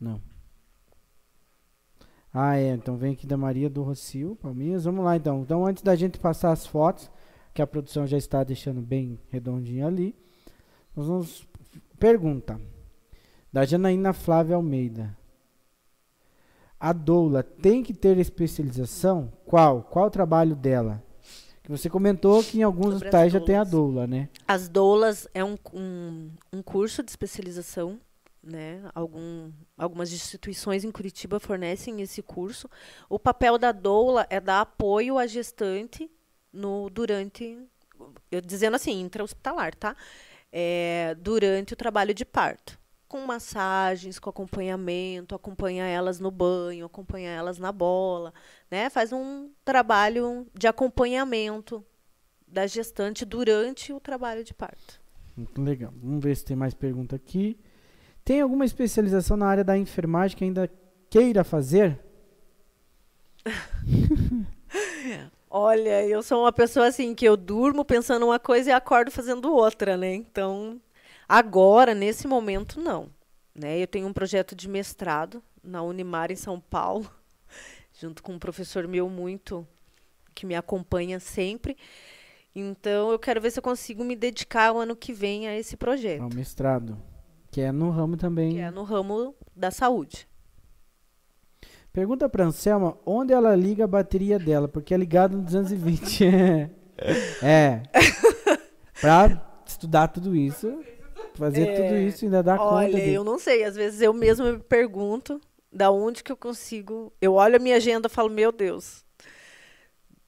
[0.00, 0.22] Não.
[2.32, 2.72] Ah, é.
[2.72, 4.84] Então vem aqui da Maria do Rocio, Palmeiras.
[4.84, 5.42] Vamos lá, então.
[5.42, 7.10] Então, antes da gente passar as fotos,
[7.52, 10.14] que a produção já está deixando bem redondinho ali,
[10.94, 11.48] nós vamos.
[11.98, 12.60] Pergunta.
[13.52, 15.17] Da Janaína Flávia Almeida.
[16.80, 19.32] A doula tem que ter especialização?
[19.44, 19.82] Qual?
[19.82, 21.02] Qual o trabalho dela?
[21.62, 24.28] Que você comentou que em alguns Sobre hospitais já tem a doula, né?
[24.46, 27.98] As doulas é um, um, um curso de especialização,
[28.42, 28.80] né?
[28.94, 32.70] Algum, algumas instituições em Curitiba fornecem esse curso.
[33.08, 36.08] O papel da doula é dar apoio à gestante
[36.52, 37.58] no durante,
[38.30, 39.96] eu dizendo assim, intra-hospitalar, tá?
[40.52, 42.78] É, durante o trabalho de parto.
[43.08, 48.34] Com massagens, com acompanhamento, acompanha elas no banho, acompanha elas na bola,
[48.70, 48.90] né?
[48.90, 51.84] Faz um trabalho de acompanhamento
[52.46, 55.00] da gestante durante o trabalho de parto.
[55.36, 55.92] Muito legal.
[56.02, 57.58] Vamos ver se tem mais pergunta aqui.
[58.24, 60.70] Tem alguma especialização na área da enfermagem que ainda
[61.08, 61.98] queira fazer?
[65.50, 69.50] Olha, eu sou uma pessoa assim que eu durmo pensando uma coisa e acordo fazendo
[69.50, 70.14] outra, né?
[70.14, 70.78] Então,
[71.28, 73.10] agora, nesse momento, não.
[73.54, 73.78] Né?
[73.82, 77.10] Eu tenho um projeto de mestrado na Unimar em São Paulo,
[78.00, 79.66] junto com um professor meu muito
[80.34, 81.76] que me acompanha sempre.
[82.54, 85.76] Então, eu quero ver se eu consigo me dedicar o ano que vem a esse
[85.76, 86.96] projeto, Ao mestrado.
[87.50, 88.54] Que é no ramo também.
[88.54, 90.28] que é no ramo da saúde.
[91.92, 96.24] Pergunta pra Anselma onde ela liga a bateria dela, porque é ligado no 220.
[97.42, 97.82] é.
[99.00, 100.80] Pra estudar tudo isso,
[101.38, 103.00] fazer É, tudo isso e ainda dar Olha, conta.
[103.02, 103.64] de- eu não sei.
[103.64, 105.40] Às vezes eu mesma me pergunto
[105.72, 107.12] da onde que eu consigo.
[107.20, 109.04] Eu olho a minha agenda e falo, meu Deus.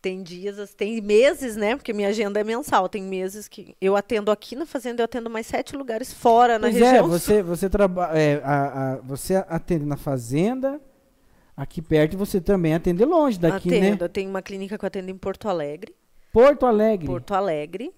[0.02, 1.76] Tem dias, tem meses, né?
[1.76, 2.88] Porque minha agenda é mensal.
[2.88, 6.70] Tem meses que eu atendo aqui na fazenda, eu atendo mais sete lugares fora na
[6.70, 7.06] Pois é, região.
[7.08, 10.80] você, você, traba, é, a, a- você atende na fazenda,
[11.54, 13.90] aqui perto, você também atende longe daqui, atendo.
[13.90, 13.98] né?
[14.00, 15.94] Eu tenho uma clínica que eu atendo em Porto Alegre.
[16.32, 17.06] Porto Alegre.
[17.06, 17.92] Porto Alegre.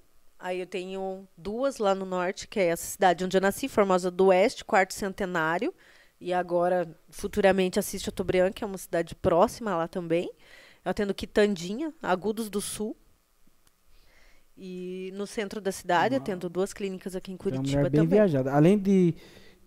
[0.44, 4.10] Aí eu tenho duas lá no norte, que é essa cidade onde eu nasci, Formosa
[4.10, 5.72] do Oeste, quarto centenário.
[6.20, 10.28] E agora, futuramente, assisto a Tobrian, que é uma cidade próxima lá também.
[10.84, 12.96] Eu atendo Quitandinha, Agudos do Sul.
[14.56, 17.90] E no centro da cidade, eu atendo duas clínicas aqui em é uma Curitiba mulher
[17.90, 18.18] bem também.
[18.18, 18.52] viajada.
[18.52, 19.14] Além de,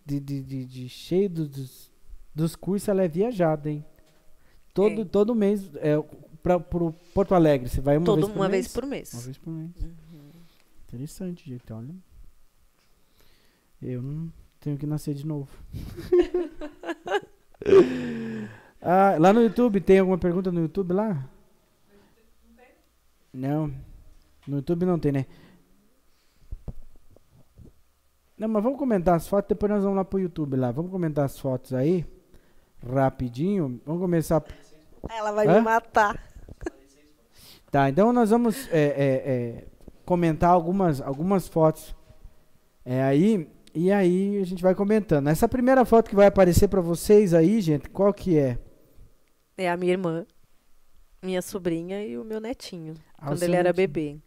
[0.06, 1.92] de, de, de, de cheio do- dos,
[2.34, 3.84] dos cursos, ela é viajada, hein?
[4.74, 5.06] Todo, É.
[5.06, 5.96] todo mês, é,
[6.44, 8.66] pra, pro Porto Alegre, você vai uma Todo vez por uma mês?
[8.66, 9.14] vez por mês.
[9.14, 9.72] Uma vez por mês.
[9.82, 9.96] Uhum.
[10.96, 11.94] Interessante, gente, olha.
[13.82, 14.32] Eu não
[14.62, 15.50] tenho que nascer de novo.
[18.88, 21.28] Ah, lá no YouTube, tem alguma pergunta no YouTube lá?
[23.34, 23.74] Não.
[24.48, 25.26] No YouTube não tem, né?
[28.38, 30.72] Não, mas vamos comentar as fotos, depois nós vamos lá pro YouTube lá.
[30.72, 32.06] Vamos comentar as fotos aí.
[32.88, 33.82] Rapidinho.
[33.88, 34.44] Vamos começar.
[35.10, 35.56] Ela vai Hã?
[35.56, 36.24] me matar.
[37.72, 39.68] Tá, então nós vamos é, é, é,
[40.06, 41.96] comentar algumas, algumas fotos
[42.84, 43.50] é, aí.
[43.74, 45.28] E aí a gente vai comentando.
[45.28, 48.58] Essa primeira foto que vai aparecer pra vocês aí, gente, qual que é?
[49.58, 50.26] É a minha irmã,
[51.22, 53.88] minha sobrinha e o meu netinho, Ah, quando ele era netinho.
[53.88, 54.18] bebê.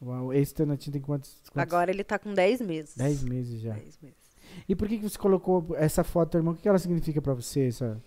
[0.00, 1.42] Uau, esse teu netinho tem quantos?
[1.52, 1.72] quantos?
[1.72, 2.96] Agora ele tá com 10 meses.
[2.96, 3.74] 10 meses já.
[3.74, 4.16] 10 meses.
[4.68, 6.54] E por que, que você colocou essa foto, irmão?
[6.54, 7.68] O que ela significa pra você?
[7.68, 8.02] Essa...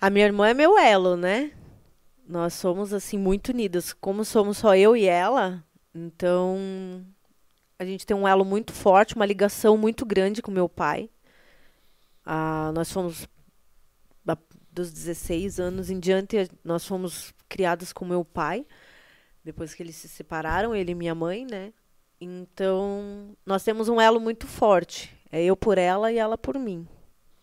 [0.00, 1.52] A minha irmã é meu elo, né?
[2.26, 3.92] Nós somos, assim, muito unidas.
[3.92, 5.64] Como somos só eu e ela,
[5.94, 6.58] então
[7.78, 11.08] a gente tem um elo muito forte, uma ligação muito grande com meu pai.
[12.24, 13.28] Ah, nós fomos,
[14.24, 14.36] da-
[14.72, 18.66] dos 16 anos em diante, nós fomos criadas com meu pai.
[19.44, 21.72] Depois que eles se separaram, ele e minha mãe, né?
[22.20, 25.14] Então, nós temos um elo muito forte.
[25.30, 26.86] É eu por ela e ela por mim.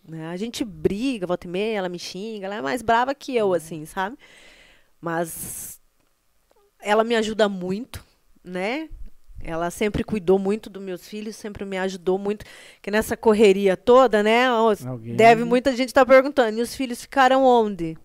[0.08, 0.28] Né?
[0.28, 3.54] A gente briga, volta e meia, ela me xinga, ela é mais brava que eu,
[3.54, 4.18] assim, sabe?
[5.04, 5.82] Mas
[6.80, 8.02] ela me ajuda muito,
[8.42, 8.88] né?
[9.42, 12.46] Ela sempre cuidou muito dos meus filhos, sempre me ajudou muito.
[12.82, 14.46] Que nessa correria toda, né?
[14.48, 17.98] Alguém Deve muita gente estar perguntando, e os filhos ficaram onde?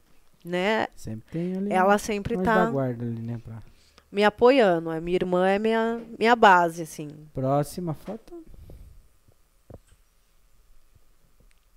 [0.45, 0.89] Né?
[0.97, 1.73] sempre tem ali.
[1.73, 3.41] Ela sempre tá da guarda ali, né?
[3.45, 3.63] Pra...
[4.11, 4.91] me apoiando.
[4.91, 7.11] A minha irmã é minha, minha base, assim.
[7.33, 8.43] Próxima foto.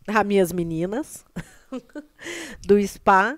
[0.07, 1.23] As minhas meninas
[2.65, 3.37] do spa.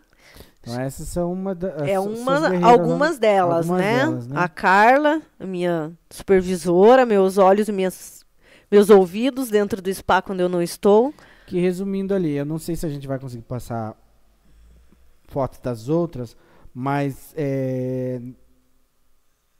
[0.66, 4.05] Então essas são uma da, É uma, algumas delas, Algumas né?
[4.05, 4.36] delas, né?
[4.39, 8.24] A Carla, a minha supervisora, meus olhos e minhas,
[8.72, 11.14] meus ouvidos dentro do spa quando eu não estou.
[11.47, 13.93] Que resumindo ali, eu não sei se a gente vai conseguir passar
[15.28, 16.38] fotos das outras,
[16.74, 18.22] mas é,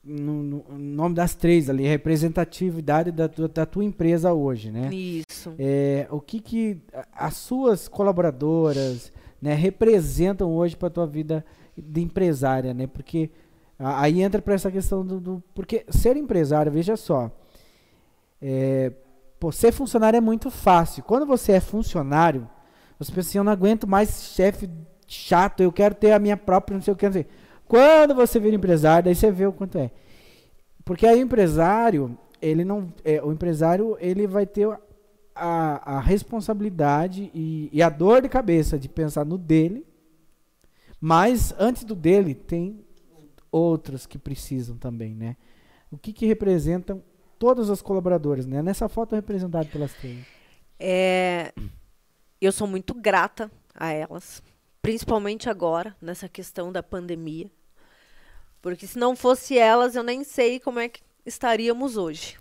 [0.04, 4.90] no, no- no nome das três ali, representatividade da, tua- da tua empresa hoje, né?
[4.94, 5.54] Isso.
[5.60, 6.82] É, o que que
[7.14, 9.12] as suas colaboradoras
[9.44, 11.46] né, representam hoje para tua vida
[11.78, 12.88] de empresária, né?
[12.88, 13.30] Porque
[13.78, 17.30] a- aí entra para essa questão do, do- porque ser empresário, veja só,
[18.42, 18.92] é,
[19.40, 21.04] pô, ser funcionário é muito fácil.
[21.04, 22.48] Quando você é funcionário,
[22.98, 24.70] você pensa assim, eu não aguento mais chefe
[25.08, 27.26] chato, eu quero ter a minha própria, não sei o que, não.
[27.68, 29.92] Quando você vira empresário, daí você vê o quanto é.
[30.86, 34.70] Porque aí o empresário, ele não, é, o empresário, ele vai ter
[35.36, 39.86] a, a responsabilidade e, e a dor de cabeça de pensar no dele,
[41.00, 42.86] mas antes do dele tem
[43.52, 45.36] outros que precisam também, né?
[45.92, 47.04] O que que representam
[47.38, 48.62] todas as colaboradoras, né?
[48.62, 50.26] Nessa foto é representado pelas três.
[50.80, 51.54] É,
[52.42, 54.42] eu sou muito grata a elas,
[54.82, 57.52] principalmente agora, nessa questão da pandemia.
[58.62, 62.38] Porque se não fosse elas, eu nem sei como é que estaríamos hoje.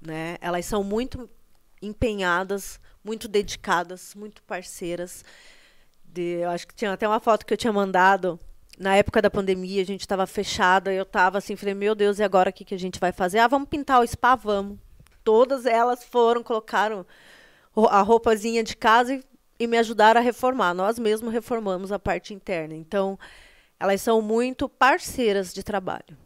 [0.00, 0.36] Né?
[0.40, 1.28] Elas são muito
[1.84, 5.24] empenhadas, muito dedicadas, muito parceiras.
[6.04, 8.38] De, eu acho que tinha até uma foto que eu tinha mandado.
[8.78, 12.24] Na época da pandemia, a gente estava fechada, eu estava assim, falei, meu Deus, e
[12.24, 13.38] agora o que, que a gente vai fazer?
[13.38, 14.34] Ah, vamos pintar o spa?
[14.34, 14.78] Vamos.
[15.22, 17.06] Todas elas foram, colocaram
[17.88, 19.24] a roupazinha de casa e,
[19.60, 20.74] e me ajudaram a reformar.
[20.74, 22.74] Nós mesmos reformamos a parte interna.
[22.74, 23.18] Então,
[23.78, 26.16] elas são muito parceiras de trabalho.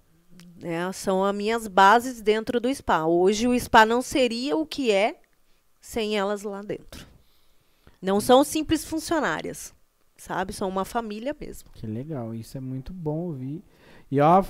[0.57, 0.91] Né?
[0.93, 3.05] São as minhas bases dentro do spa.
[3.07, 5.21] Hoje o spa não seria o que é
[5.89, 7.07] sem elas lá dentro.
[8.01, 9.75] Não são simples funcionárias,
[10.19, 10.53] sabe?
[10.53, 11.71] São uma família mesmo.
[11.73, 13.65] Que legal, isso é muito bom ouvir.
[14.11, 14.45] E ó,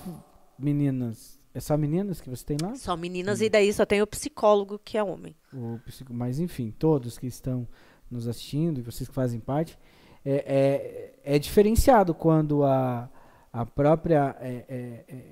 [0.58, 2.74] meninas, é só meninas que você tem lá?
[2.74, 5.32] Só meninas e daí só tem o psicólogo que é homem.
[5.52, 7.68] o psico- mas enfim, todos que estão
[8.10, 9.78] nos assistindo e vocês que fazem parte,
[10.24, 13.08] é, é, é diferenciado quando a,
[13.52, 15.24] a própria é, é, é,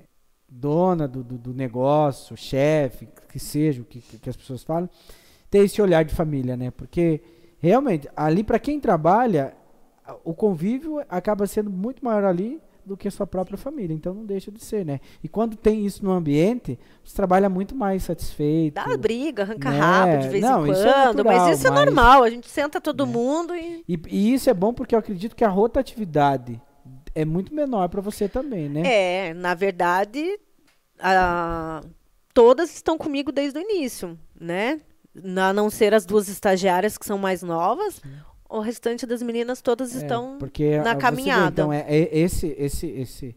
[0.47, 4.89] dona do, do, do negócio, chefe, que seja o que, que as pessoas falam,
[5.49, 6.71] ter esse olhar de família, né?
[6.71, 7.21] Porque
[7.59, 9.53] realmente, ali para quem trabalha,
[10.23, 14.25] o convívio acaba sendo muito maior ali do que a sua própria família, então não
[14.25, 15.01] deixa de ser, né?
[15.21, 18.75] E quando tem isso no ambiente, você trabalha muito mais satisfeito.
[18.75, 19.77] Dá briga, arranca Né?
[19.77, 22.23] rabo de vez Não, em isso é quando, natural, mas isso é mas- normal.
[22.23, 23.11] A gente senta todo Né?
[23.11, 26.61] mundo e E, e isso é bom porque eu acredito que a rotatividade
[27.13, 28.83] é muito menor para você também, né?
[28.85, 30.39] É, na verdade,
[30.97, 31.81] a-
[32.33, 34.79] todas estão comigo desde o início, né?
[35.39, 38.01] A não ser as duas estagiárias que são mais novas,
[38.49, 41.49] o restante das meninas todas É, estão na a- você vê, caminhada.
[41.51, 43.35] então, é, é esse, esse, esse,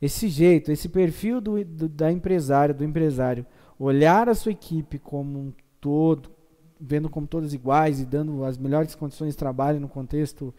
[0.00, 3.46] esse jeito, esse perfil do, do- da empresária, do empresário,
[3.78, 6.30] olhar a sua equipe como um todo,
[6.80, 10.54] vendo como todas iguais e dando as melhores condições de trabalho no contexto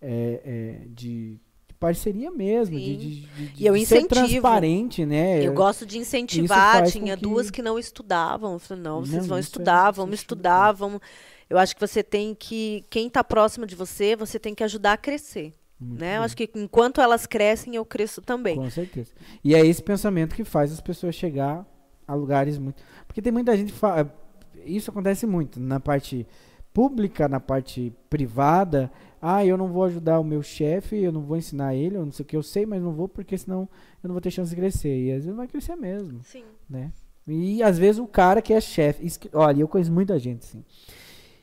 [0.00, 1.38] é, é, de
[1.80, 4.08] parceria mesmo, de, de, de, de E eu ser incentivo.
[4.08, 5.42] transparente, né?
[5.44, 6.84] Eu gosto de incentivar.
[6.84, 8.52] Tinha que- duas que não estudavam.
[8.52, 11.00] Eu falei, não, vocês Não, vão é- estudar, é vamos de estudar, vamos.
[11.48, 12.84] Eu acho que você tem que.
[12.90, 15.54] Quem está próximo de você, você tem que ajudar a crescer.
[15.80, 16.18] Muito Né?
[16.18, 18.54] Eu acho que enquanto elas crescem, eu cresço também.
[18.56, 19.10] Com certeza.
[19.42, 21.66] E é esse pensamento que faz as pessoas chegar
[22.06, 22.82] a lugares muito.
[23.06, 23.72] Porque tem muita gente.
[23.72, 24.06] que Fa...
[24.66, 26.26] Isso acontece muito na parte
[26.72, 28.90] pública, na parte privada.
[29.20, 32.12] Ah, eu não vou ajudar o meu chefe, eu não vou ensinar ele, eu não
[32.12, 33.68] sei o que eu sei, mas não vou porque senão
[34.02, 34.96] eu não vou ter chance de crescer.
[34.96, 36.44] E às vezes não vai crescer mesmo, Sim.
[36.68, 36.92] né?
[37.26, 40.64] E às vezes o cara que é chefe, olha, eu conheço muita gente assim,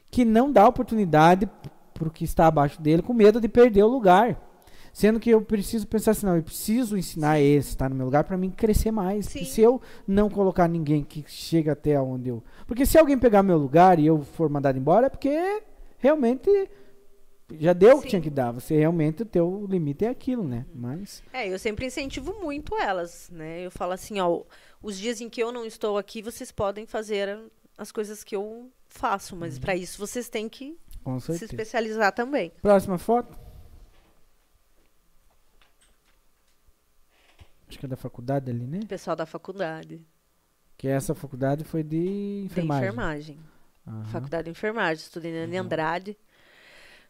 [0.10, 1.48] que não dá oportunidade
[1.94, 4.42] pro que está abaixo dele com medo de perder o lugar.
[4.98, 8.24] Sendo que eu preciso pensar assim, não, eu preciso ensinar esse, estar no meu lugar
[8.24, 9.28] para mim crescer mais.
[9.28, 9.42] Sim.
[9.42, 12.44] E se eu não colocar ninguém que chega até onde eu.
[12.66, 15.62] Porque se alguém pegar meu lugar e eu for mandado embora, é porque
[16.00, 16.50] realmente
[17.60, 18.10] já deu o que Sim.
[18.10, 18.50] tinha que dar.
[18.50, 20.66] Você realmente, o teu limite é aquilo, né?
[20.74, 21.22] Mas.
[21.32, 23.64] É, eu sempre incentivo muito elas, né?
[23.64, 24.42] Eu falo assim, ó,
[24.82, 27.38] os dias em que eu não estou aqui, vocês podem fazer
[27.78, 30.76] as coisas que eu faço, mas para isso vocês têm que
[31.20, 32.52] se especializar também.
[32.64, 33.46] Próxima foto.
[37.70, 38.80] Acho que é da faculdade ali, né?
[38.88, 40.02] Pessoal da faculdade,
[40.78, 42.82] Que essa faculdade foi de enfermagem.
[42.82, 43.40] de enfermagem.
[44.12, 46.18] Faculdade de enfermagem, estudei na Ana Andrade.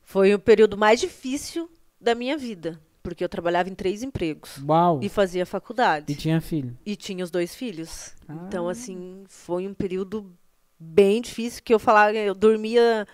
[0.03, 4.99] Foi o período mais difícil da minha vida, porque eu trabalhava em três empregos Uau!
[5.03, 6.12] e fazia faculdade.
[6.12, 6.78] E tinha filho.
[6.86, 8.16] E tinha os dois filhos.
[8.30, 8.72] Então, Ah.
[8.72, 10.32] assim, foi um período
[10.80, 13.05] bem difícil que eu falava, eu dormia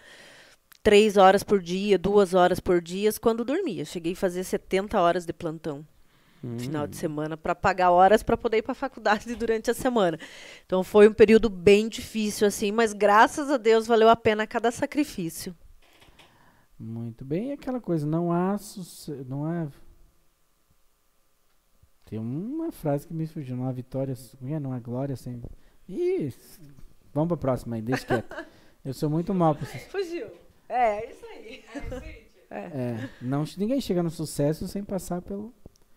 [0.84, 3.86] três horas por dia, duas horas por dia, quando dormia.
[3.86, 5.86] Cheguei a fazer 70 horas de plantão
[6.44, 6.60] Hum.
[6.60, 10.20] final de semana para pagar horas para poder ir para a faculdade durante a semana.
[10.66, 14.70] Então foi um período bem difícil assim, mas graças a Deus valeu a pena cada
[14.70, 15.56] sacrifício.
[16.78, 19.68] Muito bem, e aquela coisa, não há suce- não há
[22.06, 24.14] Tem uma frase que me fugiu, não há vitória,
[24.46, 24.60] é?
[24.60, 25.42] não há glória sem
[25.88, 26.60] Isso.
[27.14, 28.36] Vamos pra próxima aí, deixa quieto.
[28.84, 30.28] Eu sou muito mal pra essas Fugiu.
[30.68, 31.64] É, isso aí.
[32.50, 35.54] É, não, ninguém chega no sucesso sem passar pelo,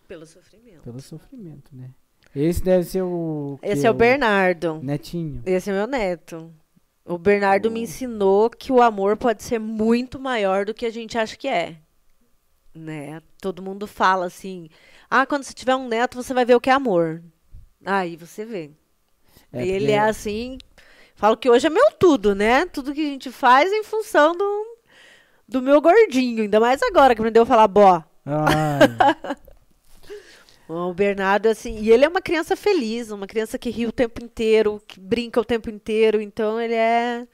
[0.07, 0.81] Pelo sofrimento.
[0.83, 1.89] pelo sofrimento, né?
[2.35, 3.57] Esse deve ser o.
[3.61, 4.79] Esse é o Bernardo.
[4.83, 5.41] Netinho.
[5.45, 6.53] Esse é meu neto.
[7.05, 11.17] O Bernardo me ensinou que o amor pode ser muito maior do que a gente
[11.17, 11.77] acha que é.
[12.75, 13.21] Né?
[13.41, 14.69] Todo mundo fala assim:
[15.09, 17.23] "Ah, quando você tiver um neto, você vai ver o que é amor".
[17.85, 18.71] Aí você vê.
[19.53, 20.57] É, e ele porque- é assim,
[21.15, 22.65] falo que hoje é meu tudo, né?
[22.65, 24.77] Tudo que a gente faz é em função do
[25.47, 28.03] do meu gordinho, ainda mais agora que aprendeu a falar bó.
[28.25, 28.79] Ai,
[30.69, 34.23] O Bernardo, assim, e ele é uma criança feliz, uma criança que ri o tempo
[34.23, 37.25] inteiro, que brinca o tempo inteiro, então ele é.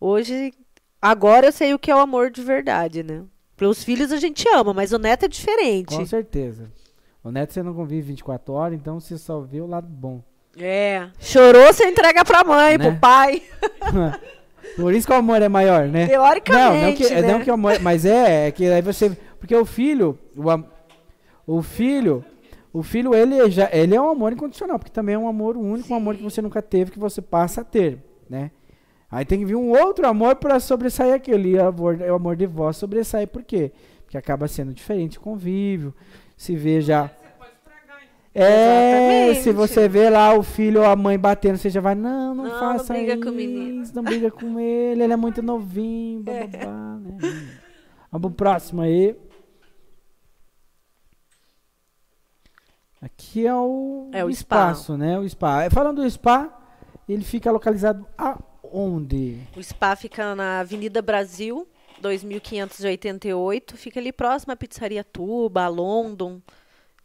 [0.00, 0.52] Hoje,
[1.00, 3.22] agora eu sei o que é o amor de verdade, né?
[3.56, 5.94] Pelos filhos a gente ama, mas o neto é diferente.
[5.94, 6.70] com certeza.
[7.22, 10.22] O neto você não convive 24 horas, então você só vê o lado bom.
[10.56, 11.08] É.
[11.18, 12.90] Chorou, você entrega pra mãe, Né?
[12.90, 13.42] pro pai.
[14.76, 16.06] Por isso que o amor é maior, né?
[16.06, 16.72] Teoricamente.
[16.72, 17.32] Não, não que, né?
[17.32, 21.62] não que o amor, mas é, é que aí você, porque o filho, o, o
[21.62, 22.24] filho,
[22.74, 25.92] o filho ele já, ele é um amor incondicional, porque também é um amor único,
[25.92, 27.98] um amor que você nunca teve, que você passa a ter,
[28.28, 28.50] né?
[29.08, 32.34] Aí tem que vir um outro amor para sobressair aquele e o amor, o amor
[32.34, 33.70] de vós sobressai, por quê?
[34.02, 35.94] Porque acaba sendo diferente o convívio,
[36.36, 37.08] se vê já
[38.34, 39.42] é, Exatamente.
[39.44, 42.42] se você vê lá o filho ou a mãe batendo, você já vai, não, não,
[42.42, 45.40] Não, não faça briga isso, com o menino." não briga com ele, ele é muito
[45.40, 47.18] novinho, bababá, né?
[48.10, 49.14] Vamos pro próximo aí.
[53.04, 54.70] Aqui é o, É o spa.
[54.70, 55.18] espaço, né?
[55.18, 55.68] O spa.
[55.70, 56.50] Falando do spa,
[57.06, 59.40] ele fica localizado aonde?
[59.54, 61.68] O spa fica na Avenida Brasil,
[62.00, 63.76] 2588.
[63.76, 66.40] Fica ali próximo à Pizzaria Tuba, a London.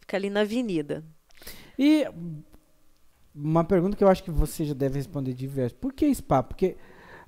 [0.00, 1.04] Fica ali na avenida.
[1.78, 2.06] E
[3.34, 5.76] uma pergunta que eu acho que você já deve responder diverso.
[5.76, 6.42] Por que spa?
[6.42, 6.78] Porque,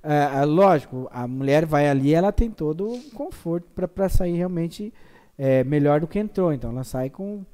[0.01, 4.91] é, é, lógico, a mulher vai ali ela tem todo o conforto para sair realmente
[5.37, 6.51] é, melhor do que entrou.
[6.51, 7.45] Então, ela sai com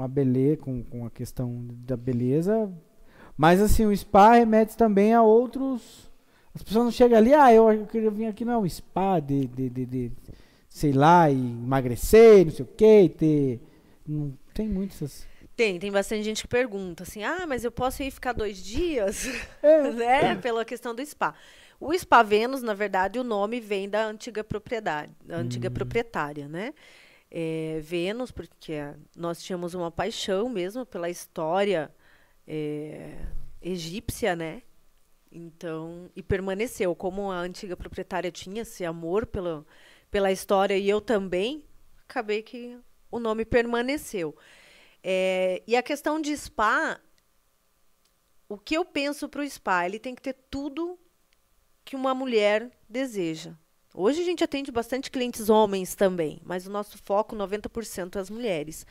[0.00, 2.72] uma beleza, com, com a questão da beleza.
[3.36, 6.10] Mas, assim, o spa remete também a outros...
[6.52, 9.20] As pessoas não chegam ali, ah, eu, eu queria vir aqui, não é um spa
[9.20, 10.12] de, de, de, de,
[10.68, 13.60] sei lá, e emagrecer, não sei o quê, ter...
[14.06, 15.28] Não tem muitas...
[15.54, 19.28] Tem, tem bastante gente que pergunta assim: ah, mas eu posso ir ficar dois dias?
[19.62, 19.90] É.
[19.92, 20.34] né?
[20.36, 21.34] Pela questão do spa.
[21.78, 26.74] O Spa Vênus, na verdade, o nome vem da antiga propriedade, da antiga proprietária, né?
[27.30, 28.74] É, Vênus, porque
[29.16, 31.94] nós tínhamos uma paixão mesmo pela história
[32.46, 33.16] é,
[33.62, 34.62] egípcia, né?
[35.30, 36.94] Então, e permaneceu.
[36.94, 39.64] Como a antiga proprietária tinha esse amor pela,
[40.10, 41.64] pela história e eu também,
[42.08, 42.76] acabei que
[43.10, 44.36] o nome permaneceu.
[45.02, 47.00] É, e a questão de spa,
[48.48, 49.86] o que eu penso para o spa?
[49.86, 50.98] Ele tem que ter tudo
[51.84, 53.54] que uma mulher deseja.
[53.94, 58.30] Hoje a gente atende bastante clientes homens também, mas o nosso foco 90% é as
[58.30, 58.86] mulheres.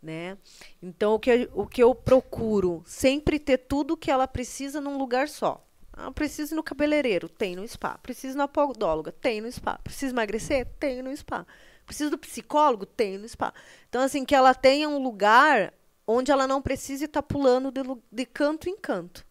[0.00, 0.38] Né?
[0.80, 2.82] Então, o que, o que eu procuro?
[2.86, 5.64] Sempre ter tudo que ela precisa num lugar só.
[5.92, 7.28] Ah, preciso ir no cabeleireiro?
[7.28, 7.98] Tem no spa.
[7.98, 9.10] Preciso na podóloga?
[9.10, 9.80] Tem no spa.
[9.82, 10.68] Preciso emagrecer?
[10.78, 11.44] Tem no spa.
[11.84, 12.86] Preciso do psicólogo?
[12.86, 13.52] Tem no spa.
[13.88, 15.74] Então, assim, que ela tenha um lugar
[16.06, 17.80] onde ela não precise estar pulando de,
[18.12, 19.26] de canto em canto.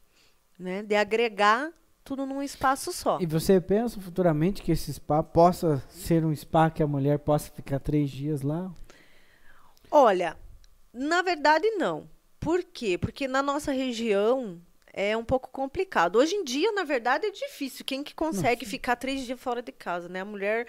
[0.60, 0.84] Né?
[0.84, 1.72] De agregar
[2.08, 3.18] tudo num espaço só.
[3.20, 7.51] E você pensa futuramente que esse spa possa ser um spa que a mulher possa
[7.51, 8.72] ficar três dias lá?
[9.91, 10.38] Olha,
[10.93, 12.10] na verdade não.
[12.39, 12.97] Por quê?
[12.97, 14.62] Porque na nossa região
[14.93, 16.16] é um pouco complicado.
[16.16, 17.84] Hoje em dia, na verdade, é difícil.
[17.84, 20.22] Quem que consegue ficar três dias fora de casa, né?
[20.22, 20.66] A mulher.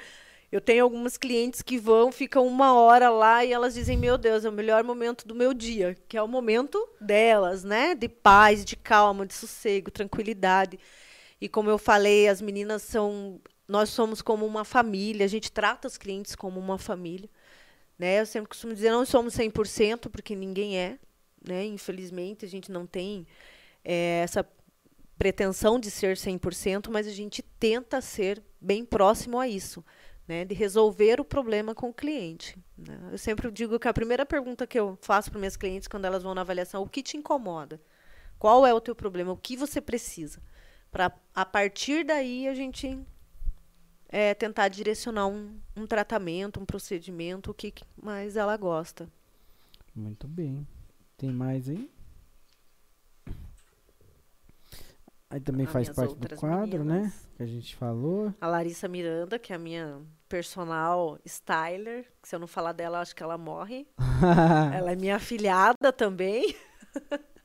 [0.51, 4.45] Eu tenho algumas clientes que vão, ficam uma hora lá e elas dizem: Meu Deus,
[4.45, 7.95] é o melhor momento do meu dia, que é o momento delas, né?
[7.95, 10.81] De paz, de calma, de sossego, tranquilidade.
[11.41, 13.41] E como eu falei, as meninas são.
[13.67, 17.29] Nós somos como uma família, a gente trata os clientes como uma família.
[17.99, 18.21] Né?
[18.21, 20.99] Eu sempre costumo dizer, não somos 100%, porque ninguém é.
[21.47, 21.67] Né?
[21.67, 23.27] Infelizmente, a gente não tem
[23.85, 24.47] eh, essa
[25.19, 29.85] pretensão de ser 100%, mas a gente tenta ser bem próximo a isso,
[30.27, 30.45] né?
[30.45, 32.57] de resolver o problema com o cliente.
[32.77, 32.99] né?
[33.11, 36.23] Eu sempre digo que a primeira pergunta que eu faço para minhas clientes quando elas
[36.23, 37.81] vão na avaliação, o que te incomoda?
[38.39, 39.33] Qual é o teu problema?
[39.33, 40.41] O que você precisa?
[40.91, 42.99] Para, a partir daí, a gente
[44.09, 49.09] é, tentar direcionar um, um tratamento, um procedimento, o que mais ela gosta.
[49.95, 50.67] Muito bem.
[51.17, 51.91] Tem mais aí?
[55.31, 56.95] Aí também faz parte do quadro, né?
[56.95, 57.29] meninas.
[57.37, 58.35] Que a gente falou.
[58.41, 62.99] A Larissa Miranda, que é a minha personal styler, que se eu não falar dela,
[62.99, 63.87] eu acho que ela morre.
[64.75, 66.57] ela é minha afilhada também,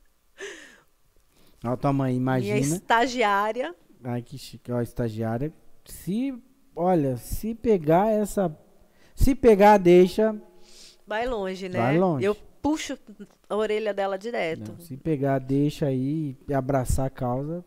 [1.64, 2.58] Ó, tua mãe, minha imagina.
[2.58, 3.74] estagiária.
[4.02, 4.70] Ai, que chique.
[4.70, 5.52] Ó, estagiária.
[5.84, 6.34] Se,
[6.76, 8.54] olha, se pegar essa...
[9.14, 10.34] Se pegar, deixa...
[11.06, 11.78] Vai longe, né?
[11.78, 12.24] Vai longe.
[12.24, 12.98] Eu puxo
[13.48, 14.72] a orelha dela direto.
[14.72, 17.64] Não, se pegar, deixa aí e abraçar a causa.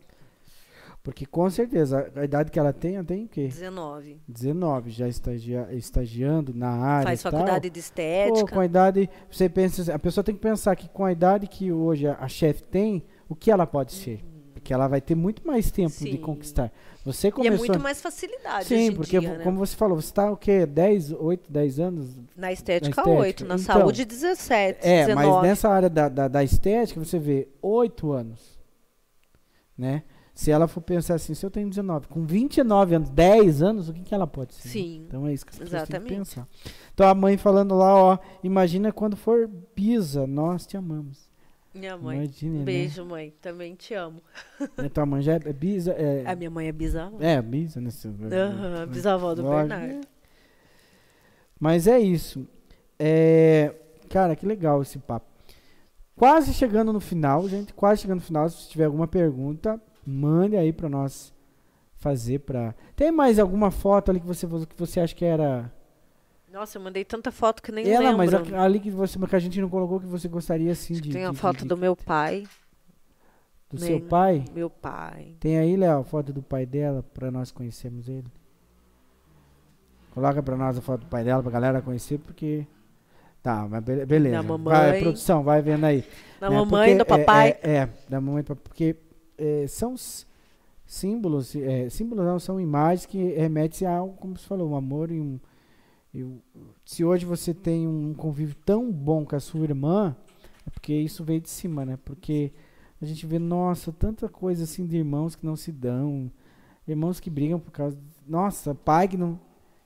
[1.02, 3.46] Porque com certeza, a idade que ela tem, ela tem o quê?
[3.46, 4.20] 19.
[4.28, 8.52] 19, já estagia, estagiando na área Faz faculdade de Pô, estética.
[8.52, 11.72] com a idade, você pensa, a pessoa tem que pensar que com a idade que
[11.72, 14.24] hoje a, a chefe tem, o que ela pode ser?
[14.52, 16.16] Porque ela vai ter muito mais tempo de Sim.
[16.16, 16.72] conquistar.
[17.04, 17.58] Você E é começou...
[17.58, 19.44] muito mais facilidade Sim, porque dia, né?
[19.44, 20.66] como você falou, você está o quê?
[20.66, 22.18] 10, 8, 10 anos?
[22.36, 23.08] Na estética, estética.
[23.08, 23.44] 8.
[23.46, 25.14] Na Então, saúde, 17, É, 19.
[25.30, 28.58] mas nessa área da, da, da estética, você vê 8 anos,
[29.76, 30.02] né?
[30.34, 33.92] Se ela for pensar assim, se eu tenho 19, com 29 anos, 10 anos, o
[33.92, 34.68] que, que ela pode ser?
[34.68, 34.72] né?
[34.72, 36.46] Sim, Então é isso que as pessoas têm que pensar.
[36.94, 41.27] Então a mãe falando lá, ó, imagina quando for Bisa, nós te amamos.
[41.78, 42.18] Minha mãe.
[42.18, 43.32] Imagine, Um beijo, mãe.
[43.40, 44.20] Também te amo.
[44.76, 44.88] né?
[44.88, 47.16] Tua mãe já é, Bisa, é, A minha mãe é bisavó.
[47.20, 47.90] é Bisa, né?
[48.32, 49.68] Aham, bisavó do Lógico.
[49.68, 50.06] Bernardo.
[51.58, 52.46] Mas é isso.
[52.98, 53.74] É,
[54.08, 55.26] Cara, que legal esse papo.
[56.16, 57.72] Quase chegando no final, gente.
[57.74, 58.48] Quase chegando no final.
[58.48, 61.32] Se tiver alguma pergunta, mande aí pra nós
[61.96, 62.74] fazer pra.
[62.96, 65.70] Tem mais alguma foto ali que você que você acha que era
[66.52, 68.18] Nossa, eu mandei tanta foto que nem ela, lembro.
[68.18, 71.10] mas a- ali que você que a gente não colocou que você gostaria assim de
[71.12, 72.46] Tem a de- foto de- do meu pai.
[73.70, 74.44] do seu pai?
[74.54, 75.34] Meu pai.
[75.38, 78.26] Tem aí, Léo, a foto do pai dela pra nós conhecermos ele.
[80.14, 82.66] Coloca pra nós a foto do pai dela pra galera conhecer porque
[83.40, 84.36] Tá, mas be- beleza.
[84.36, 85.00] Da Vai, mamãe.
[85.00, 86.04] produção, vai vendo aí.
[86.40, 86.56] Da né?
[86.56, 87.50] mamãe, Porque do papai.
[87.62, 88.96] É, é, é, da mamãe, e do papai, porque
[89.38, 89.94] é, são
[90.84, 95.10] símbolos, é, símbolos não, são imagens que remetem a algo, como você falou, um amor
[95.12, 95.38] e um.
[96.18, 96.42] E o-
[96.84, 100.16] se hoje você tem um convívio tão bom com a sua irmã,
[100.66, 101.98] é porque isso veio de cima, né?
[102.04, 102.52] Porque
[103.00, 106.30] a gente vê, nossa, tanta coisa assim de irmãos que não se dão,
[106.86, 107.98] irmãos que brigam por causa.
[108.26, 109.38] Nossa, pai que não.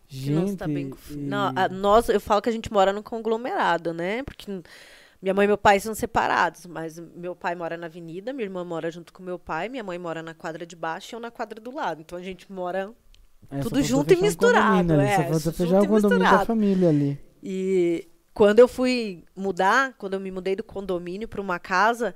[0.09, 0.51] que Gente.
[0.53, 1.26] está bem e- filho.
[1.26, 4.22] Não, a- nós, eu falo que a gente mora num conglomerado, né?
[4.22, 4.62] Porque
[5.22, 8.62] minha mãe e meu pai são separados, mas meu pai mora na avenida, minha irmã
[8.62, 11.30] mora junto com meu pai, minha mãe mora na quadra de baixo e eu na
[11.30, 12.03] quadra do lado.
[12.03, 12.93] Então a gente mora
[13.51, 16.47] É, tudo junto e um misturado, ali, é, junto fechar o e condomínio da misturado.
[16.47, 17.18] família ali.
[17.43, 22.14] E quando eu fui mudar, quando eu me mudei do condomínio para uma casa,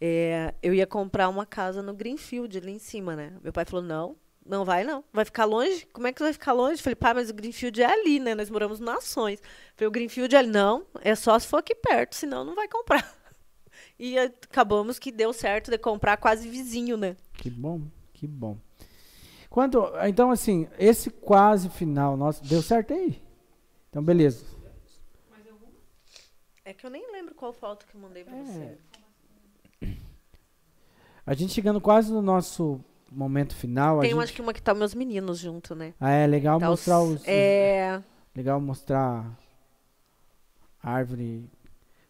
[0.00, 3.32] é, eu ia comprar uma casa no Greenfield, ali em cima, né?
[3.42, 5.02] Meu pai falou: não, não vai não.
[5.12, 5.86] Vai ficar longe?
[5.92, 6.82] Como é que vai ficar longe?
[6.82, 8.34] Falei, pai, mas o Greenfield é ali, né?
[8.34, 9.40] Nós moramos no Nações.
[9.74, 10.50] Falei, o Greenfield é ali.
[10.50, 13.04] Não, é só se for aqui perto, senão não vai comprar.
[13.96, 17.16] E acabamos que deu certo de comprar quase vizinho, né?
[17.34, 18.58] Que bom, que bom.
[19.54, 23.22] Quanto, então, assim, esse quase final nosso, deu certo aí?
[23.88, 24.44] Então, beleza.
[26.64, 28.42] É que eu nem lembro qual foto que eu mandei pra É.
[28.42, 28.78] você.
[31.24, 34.00] A gente chegando quase no nosso momento final.
[34.00, 34.22] Tem, gente...
[34.24, 35.94] acho que uma que tá meus meninos junto, né?
[36.00, 38.02] Ah, é legal Tá mostrar os, os- É.
[38.34, 39.24] Legal mostrar
[40.82, 41.48] a árvore.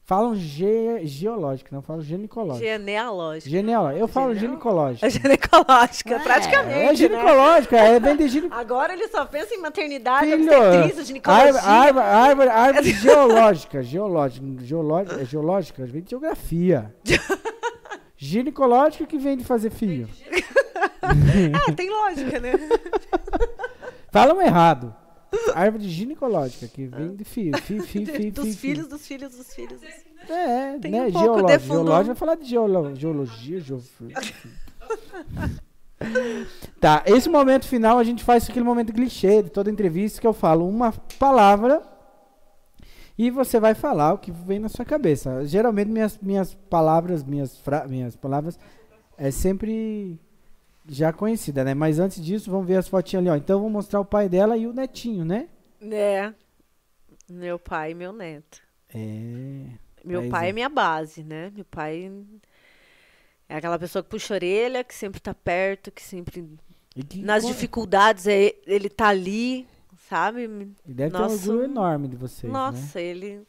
[0.06, 2.66] Falam ge, geológica, não falam ginecológica.
[2.66, 3.48] Genealógica.
[3.48, 4.00] Genealógica.
[4.00, 5.06] Eu falo ginecológica.
[5.06, 6.78] É ginecológica, praticamente.
[6.78, 6.94] É né?
[6.94, 8.74] ginecológica, é vem de ginecológica.
[8.74, 11.62] Agora ele só pensa em maternidade, Filho, obstetrícia, ginecologia.
[11.62, 16.94] árvore, árvore, árvore, geológica, geológica, geológica, é geológica, vem de geografia.
[18.16, 20.08] Ginecológica que vem de fazer filho.
[21.68, 22.52] É, tem lógica, né?
[24.10, 24.96] Falam errado.
[25.54, 27.56] Árvore ginecológica, que vem de filho.
[27.58, 28.90] Fi, fi, fi, dos fi, filhos, fi.
[28.90, 29.80] dos filhos, dos filhos.
[30.28, 31.02] É, Tem né?
[31.02, 31.58] um fundão.
[31.58, 34.20] Geológica vai falar de geolo, geologia, geofísica.
[36.80, 40.34] Tá, esse momento final a gente faz aquele momento clichê de toda entrevista que eu
[40.34, 41.82] falo uma palavra
[43.16, 45.46] e você vai falar o que vem na sua cabeça.
[45.46, 47.58] Geralmente minhas, minhas palavras, minhas,
[47.88, 48.58] minhas palavras
[49.16, 50.18] é sempre
[50.88, 51.74] já conhecida, né?
[51.74, 53.36] Mas antes disso, vamos ver as fotinhas ali, ó.
[53.36, 55.48] Então eu vou mostrar o pai dela e o netinho, né?
[55.80, 56.32] É.
[57.30, 58.60] Meu pai e meu neto.
[58.94, 59.66] É.
[60.04, 60.50] Meu Pois pai é.
[60.50, 61.50] é minha base, né?
[61.54, 62.12] Meu pai
[63.48, 66.48] é aquela pessoa que puxa a orelha, que sempre tá perto, que sempre.
[67.08, 69.66] Que, Nas dificuldades, é, ele tá ali,
[70.08, 70.44] sabe?
[70.86, 72.58] e deve ter um orgulho enorme de vocês, né?
[72.58, 73.42] Nossa, ele,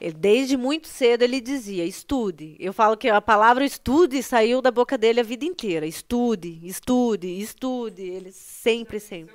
[0.00, 0.14] ele.
[0.14, 2.56] Desde muito cedo ele dizia: estude.
[2.58, 5.86] Eu falo que a palavra estude saiu da boca dele a vida inteira.
[5.86, 8.02] Estude, estude, estude.
[8.02, 9.34] Ele sempre, sempre.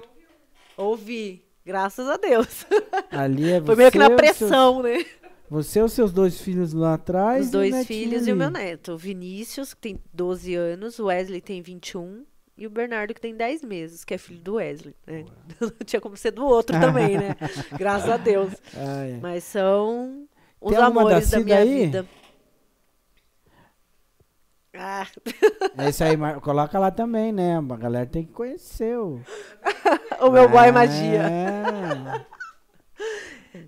[0.78, 1.44] Ouvi.
[1.66, 2.66] Graças a Deus.
[3.12, 5.06] Ali é Foi meio que na você, os seus- pressão, né?
[5.50, 7.46] Você e os seus dois filhos lá atrás.
[7.46, 8.58] Os dois filhos e o meu ali.
[8.58, 8.94] neto.
[8.94, 12.24] O Vinícius, que tem 12 anos, o Wesley tem 21
[12.58, 14.96] e o Bernardo, que tem 10 meses, que é filho do Wesley.
[15.06, 15.26] Né?
[15.62, 17.36] Não tinha como ser do outro também, né?
[17.78, 18.52] Graças a Deus.
[18.76, 19.20] Ah, é.
[19.22, 20.26] Mas são
[20.64, 21.86] os Tem amores da da minha aí?
[21.86, 22.06] vida.
[24.76, 25.06] Ah,
[25.88, 27.58] Esse aí, mar- coloca lá também, né?
[27.58, 29.22] A galera tem que conhecer o.
[30.20, 30.72] o meu boy É.
[30.72, 31.22] magia.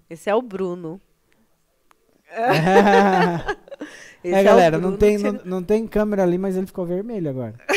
[0.09, 0.99] Esse é o Bruno.
[4.23, 6.85] Esse É, o galera, não Bruno tem, não, não tem câmera ali, mas ele ficou
[6.88, 7.53] vermelho agora.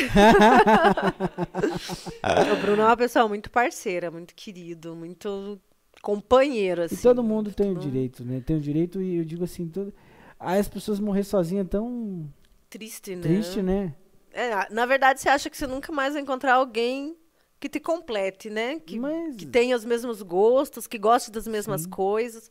[2.53, 5.61] O Bruno é uma pessoa muito parceira, muito querido, muito
[6.09, 6.95] companheiro, assim.
[6.95, 8.41] E todo mundo tem o direito, né?
[8.41, 9.93] Tem o direito e eu digo assim, todo...
[10.41, 12.27] aí as pessoas morrer sozinhas é tão
[12.71, 13.23] Triste, né?
[13.23, 13.95] triste, né?
[14.33, 17.15] É, na verdade, você acha que você nunca mais vai encontrar alguém
[17.61, 18.79] que te complete, né?
[18.81, 21.91] Que, Mas- que tenha os mesmos gostos, que goste das mesmas Sim.
[21.91, 22.51] coisas.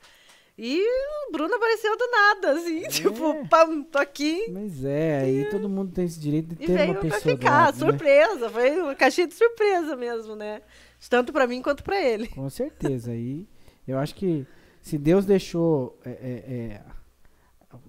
[0.55, 0.79] E
[1.27, 2.87] o Bruno apareceu do nada, assim, É.
[2.89, 4.51] tipo, pam, tô aqui.
[4.51, 7.21] Mas é, aí todo mundo tem esse direito de E ter uma veio pra pessoa
[7.35, 7.91] do ficar, lado, né?
[7.91, 8.49] surpresa.
[8.49, 10.61] Foi uma caixinha de surpresa mesmo, né?
[11.09, 12.27] Tanto pra mim quanto pra ele.
[12.27, 13.11] Com certeza.
[13.11, 13.47] Aí
[13.87, 14.45] eu acho que
[14.81, 16.15] se Deus deixou é, é,
[16.53, 16.81] é,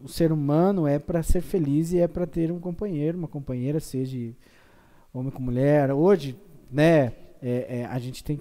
[0.03, 3.81] o ser humano é para ser feliz e é para ter um companheiro, uma companheira,
[3.81, 4.35] seja
[5.13, 5.93] homem com mulher.
[5.93, 6.39] Hoje,
[6.71, 8.39] né, é, é, a gente tem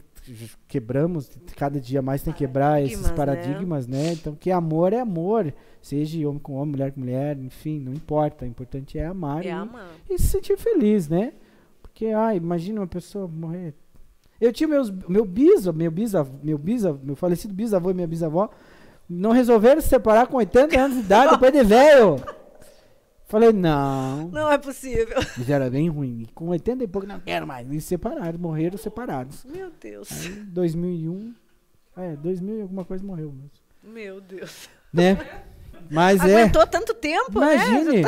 [0.68, 3.98] quebramos cada dia mais tem que quebrar esses Paradigmas, né?
[4.04, 4.14] né?
[4.14, 8.44] Então que amor é amor, seja homem com homem, mulher com mulher, enfim, não importa.
[8.44, 9.90] O importante é amar É e- amar.
[10.10, 11.34] e se sentir feliz, né?
[11.82, 13.74] Porque, ah, imagina uma pessoa morrer.
[14.40, 18.50] Eu tinha meus, meu bisa, meu bisa, meu bisa, meu falecido bisavô e minha bisavó,
[19.10, 22.22] não resolveram se separar com 80 anos de idade, depois de velho.
[23.28, 24.30] Falei, não.
[24.30, 25.18] Não é possível.
[25.38, 26.22] Mas era bem ruim.
[26.22, 27.70] E com 80 e pouco, não quero mais.
[27.70, 29.44] E separaram, morreram separados.
[29.44, 30.10] Meu Deus.
[30.12, 31.34] Aí, 2001,
[31.98, 33.52] é, 2000 e alguma coisa morreu mesmo.
[33.84, 34.70] Meu Deus.
[34.94, 35.18] Né?
[35.90, 37.56] Mas é, Aguentou tanto tempo, né?
[37.56, 38.04] imagine.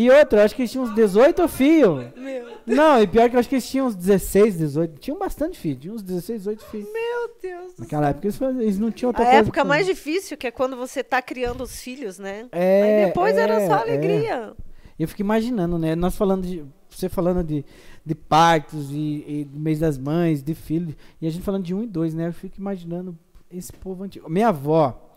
[0.00, 2.06] E outra, eu acho que eles tinham uns 18 filhos.
[2.14, 5.00] Meu, Não, e pior que eu acho que eles tinham uns 16, 18.
[5.00, 6.88] Tinham bastante filhos, tinham uns 16, 18 filhos.
[6.92, 7.72] meu Deus.
[7.76, 9.40] Naquela época eles, não tinham A outra coisa.
[9.40, 12.46] época mais difícil, que é quando você tá criando os filhos, né?
[12.52, 14.52] É, Aí depois era só é, alegria.
[14.96, 15.96] Eu fico imaginando, né?
[15.96, 16.64] Nós falando de.
[16.88, 17.64] Você falando de,
[18.06, 20.94] de partos e, e mês das mães, de filhos.
[21.20, 22.28] E a gente falando de um e dois, né?
[22.28, 23.18] Eu fico imaginando
[23.50, 24.30] esse povo antigo.
[24.30, 25.07] Minha avó.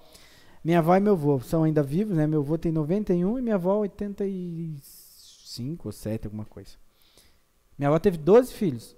[0.64, 2.28] Minha avó e meu avô são ainda vivos, né?
[2.28, 6.72] Meu avô tem 91 e minha avó 85 ou 7, alguma coisa.
[7.78, 8.96] Minha avó teve 12 filhos.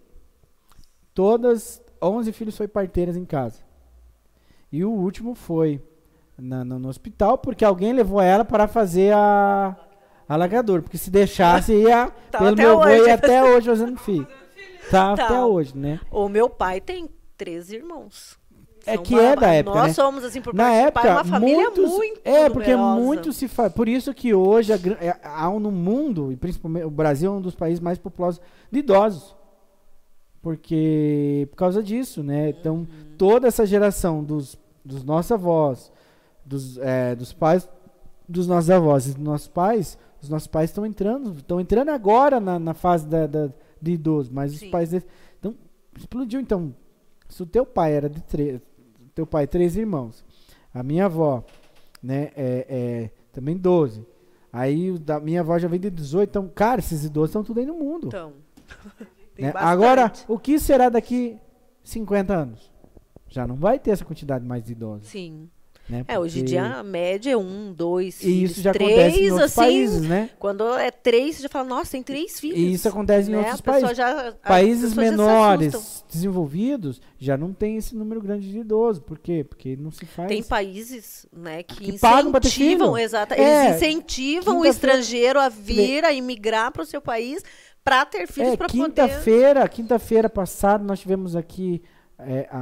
[1.13, 3.59] Todas, 11 filhos foi parteiras em casa.
[4.71, 5.81] E o último foi
[6.37, 9.77] na- no, no hospital porque alguém levou ela para fazer a
[10.27, 10.81] alagador.
[10.81, 12.11] Porque se deixasse, ia.
[12.31, 14.27] Tá pelo meu avô, ia até hoje fazendo filho.
[14.91, 15.23] Tá, Tá.
[15.25, 15.97] até hoje, né?
[16.11, 17.07] O meu pai tem
[17.37, 18.37] três irmãos.
[18.85, 19.93] É que uma- é da época, Nós né?
[19.93, 23.01] somos, assim, por Na parte de época, pai, uma família muitos, muito é porque numerosa.
[23.01, 23.71] muito se faz.
[23.73, 27.41] Por isso que hoje é, há um no mundo e principalmente o Brasil é um
[27.41, 28.41] dos países mais populosos
[28.71, 29.35] de idosos,
[30.41, 32.49] porque por causa disso, né?
[32.49, 32.87] Então Uhum.
[33.17, 35.91] toda essa geração dos, dos nossos avós,
[36.45, 37.67] dos, é, dos pais
[38.27, 42.39] dos nossos avós e dos nossos pais, os nossos pais estão entrando, estão entrando agora
[42.39, 43.49] na, na fase da, da-
[43.81, 44.69] de idoso, mas os Sim.
[44.71, 45.05] pais deles,
[45.39, 45.53] então
[45.97, 46.73] explodiu então.
[47.27, 48.61] Se o teu pai era de três,
[49.13, 50.23] teu pai três irmãos,
[50.73, 51.43] a minha avó,
[52.01, 54.05] né, é, é também 12.
[54.51, 57.59] Aí o da minha avó já vem de 18, então, cara, esses idosos estão tudo
[57.59, 58.07] aí no mundo.
[58.07, 58.33] Então.
[59.35, 59.51] Né?
[59.55, 61.39] Agora, o que será daqui
[61.83, 62.71] 50 anos?
[63.27, 65.07] Já não vai ter essa quantidade mais de idosos.
[65.07, 65.49] Sim.
[65.89, 66.05] Né?
[66.07, 69.19] É, hoje em dia a média é um, dois E filhos, isso já três, acontece
[69.19, 69.55] em outros assim.
[69.61, 70.29] países, né?
[70.39, 72.57] Quando é três, você já fala, nossa, tem três filhos.
[72.57, 73.39] E isso acontece em né?
[73.39, 73.97] outros A pessoa países.
[73.97, 79.03] já- Países menores, desenvolvidos, já não tem esse número grande de idosos.
[79.03, 79.43] Por quê?
[79.43, 80.29] Porque não se faz.
[80.29, 86.13] Tem países, né, que, Que incentivam, exato, É, eles incentivam o estrangeiro a vir, a
[86.13, 87.43] imigrar para o seu país
[87.83, 88.83] para ter filhos É, para poder.
[88.85, 91.81] quinta-feira, quinta-feira passada nós tivemos aqui
[92.17, 92.57] é, a,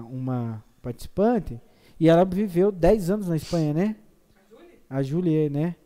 [0.00, 1.60] a- uma participante
[1.98, 3.96] e ela viveu 10 anos na Espanha, né?
[4.88, 5.76] A Júlia, né?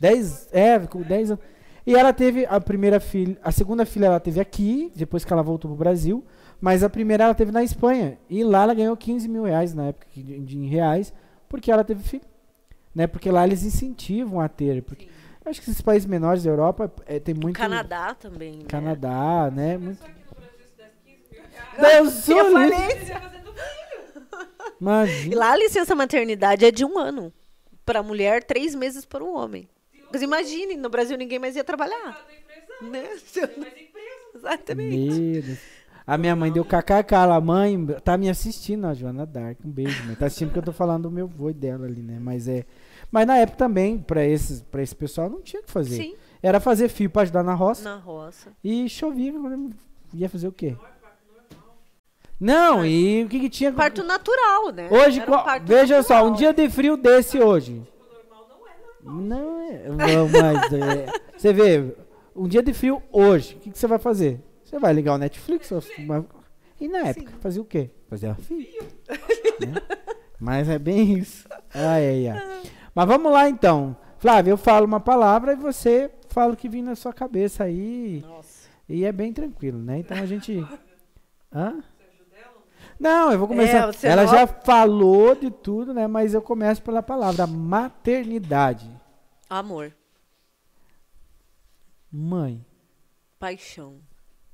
[0.00, 1.44] 10, é, com 10 anos.
[1.86, 5.42] E ela teve a primeira filha, a segunda filha ela teve aqui, depois que ela
[5.42, 6.22] voltou pro Brasil,
[6.60, 8.18] mas a primeira ela teve na Espanha.
[8.28, 11.12] E lá ela ganhou 15 mil reais na época, de, de- em reais,
[11.48, 12.24] porque ela teve filho.
[12.94, 13.06] Né?
[13.06, 14.82] Porque lá eles incentivam a ter.
[14.82, 15.06] Porque,
[15.44, 17.56] eu acho que esses países menores da Europa é, tem muito.
[17.56, 18.58] Canadá também.
[18.58, 18.64] né?
[18.68, 19.78] Canadá, né?
[19.78, 19.98] Muito...
[21.80, 22.76] Deus Eu o livre.
[22.76, 22.98] falei,
[24.80, 25.36] e Imagina.
[25.36, 27.32] lá a licença maternidade é de um ano.
[27.84, 29.68] Para a mulher, três meses para o homem.
[30.12, 32.26] Mas imagine, no Brasil ninguém mais ia trabalhar.
[32.82, 33.08] Né?
[34.34, 34.96] Exatamente.
[35.20, 35.58] Meu Deus.
[36.06, 39.58] A minha mãe deu kkk lá, mãe, tá me assistindo, a Joana Dark.
[39.62, 40.14] Um beijo, mãe.
[40.14, 42.18] Tá assistindo que eu tô falando do meu vô e dela ali, né?
[42.18, 42.64] Mas é.
[43.12, 45.96] Mas na época também, pra, esses, pra esse pessoal, não tinha o que fazer.
[45.96, 47.84] Sim, Era fazer fio pra ajudar na roça.
[47.84, 48.50] na roça.
[48.64, 49.34] E chovia,
[50.14, 50.76] ia fazer o quê?
[52.40, 53.72] Não, e o que, que tinha?
[53.72, 54.88] Parto natural, né?
[54.90, 56.32] Hoje, um qual- parto veja só, natural.
[56.32, 57.82] um dia de frio desse hoje.
[59.02, 59.88] Não é.
[59.88, 60.72] Não, mas.
[60.72, 61.06] é,
[61.36, 61.94] você vê,
[62.36, 64.40] um dia de frio hoje, o que, que você vai fazer?
[64.64, 65.70] Você vai ligar o Netflix?
[66.80, 67.90] E na época, fazia o quê?
[68.08, 68.82] Fazia fio.
[69.60, 69.80] né?
[70.38, 71.48] Mas é bem isso.
[71.74, 72.62] Ai, ai, ai.
[72.94, 73.96] Mas vamos lá então.
[74.18, 78.22] Flávio, eu falo uma palavra e você fala o que vem na sua cabeça aí.
[78.26, 78.68] Nossa.
[78.88, 79.98] E é bem tranquilo, né?
[79.98, 80.64] Então a gente.
[81.52, 81.82] Hã?
[82.98, 83.94] Não, eu vou começar.
[84.02, 86.06] É, Ela já falou de tudo, né?
[86.06, 88.90] Mas eu começo pela palavra maternidade.
[89.48, 89.94] Amor,
[92.10, 92.64] Mãe.
[93.38, 94.00] paixão.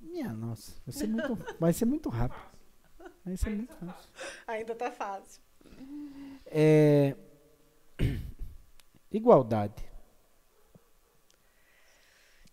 [0.00, 0.72] Minha nossa.
[0.86, 2.42] Vai ser muito, vai ser muito rápido.
[3.24, 4.08] Vai ser muito rápido.
[4.46, 5.40] Ainda tá fácil.
[6.46, 7.16] É...
[9.10, 9.82] Igualdade.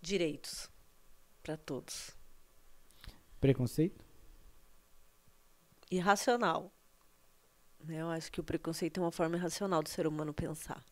[0.01, 0.69] Direitos
[1.43, 2.15] para todos.
[3.39, 4.03] Preconceito.
[5.91, 6.71] Irracional.
[7.83, 8.01] né?
[8.01, 10.83] Eu acho que o preconceito é uma forma irracional do ser humano pensar.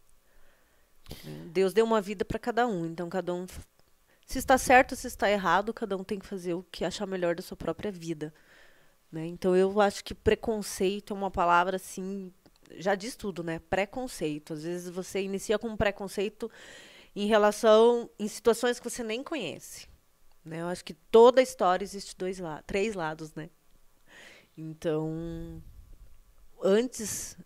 [1.23, 1.49] né?
[1.53, 3.47] Deus deu uma vida para cada um, então cada um,
[4.26, 7.35] se está certo, se está errado, cada um tem que fazer o que achar melhor
[7.35, 8.34] da sua própria vida.
[9.11, 9.26] né?
[9.26, 12.34] Então eu acho que preconceito é uma palavra assim,
[12.77, 13.59] já diz tudo, né?
[13.59, 14.53] Preconceito.
[14.53, 16.51] Às vezes você inicia com um preconceito
[17.15, 19.88] em relação em situações que você nem conhece.
[20.45, 20.61] Né?
[20.61, 23.49] Eu acho que toda história existe dois lados, três lados, né?
[24.61, 25.61] Então,
[26.61, 27.38] antes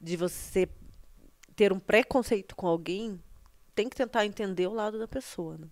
[0.00, 0.68] de você
[1.56, 3.18] ter um preconceito com alguém,
[3.74, 5.66] tem que tentar entender o lado da pessoa, né?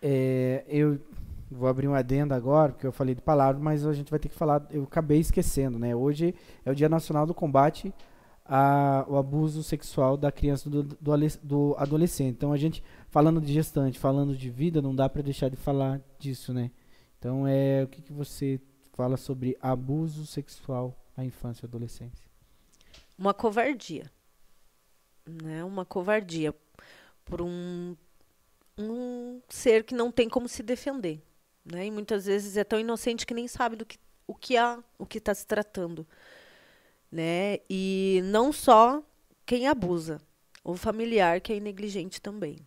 [0.00, 1.00] É, eu
[1.50, 4.28] vou abrir um adendo agora, porque eu falei de palavra, mas a gente vai ter
[4.28, 4.64] que falar.
[4.70, 5.96] Eu acabei esquecendo, né?
[5.96, 6.32] Hoje
[6.64, 7.92] é o Dia Nacional do Combate
[8.44, 12.36] ao abuso sexual da criança do, do, do adolescente.
[12.36, 16.00] Então a gente falando de gestante, falando de vida, não dá para deixar de falar
[16.20, 16.70] disso, né?
[17.18, 18.60] Então é o que, que você
[18.92, 22.26] fala sobre abuso sexual à infância e adolescência?
[23.18, 24.10] Uma covardia.
[25.26, 25.64] Né?
[25.64, 26.54] Uma covardia
[27.24, 27.96] por um,
[28.78, 31.22] um ser que não tem como se defender.
[31.64, 31.86] Né?
[31.86, 35.06] E muitas vezes é tão inocente que nem sabe do que, o que há, o
[35.06, 36.06] que está se tratando.
[37.10, 37.58] Né?
[37.68, 39.02] E não só
[39.46, 40.20] quem abusa,
[40.64, 42.58] o familiar que é negligente também.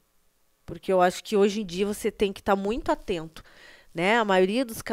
[0.65, 3.43] Porque eu acho que hoje em dia você tem que estar muito atento.
[3.95, 4.17] Né?
[4.17, 4.83] A maioria dos,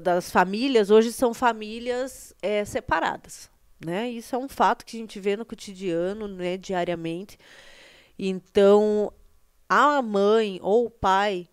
[0.00, 3.50] das famílias hoje são famílias eh, separadas.
[3.84, 4.08] Né?
[4.08, 7.36] Isso é um fato que a gente vê no cotidiano, né, diariamente.
[8.16, 9.12] Então,
[9.68, 11.48] a mãe ou o pai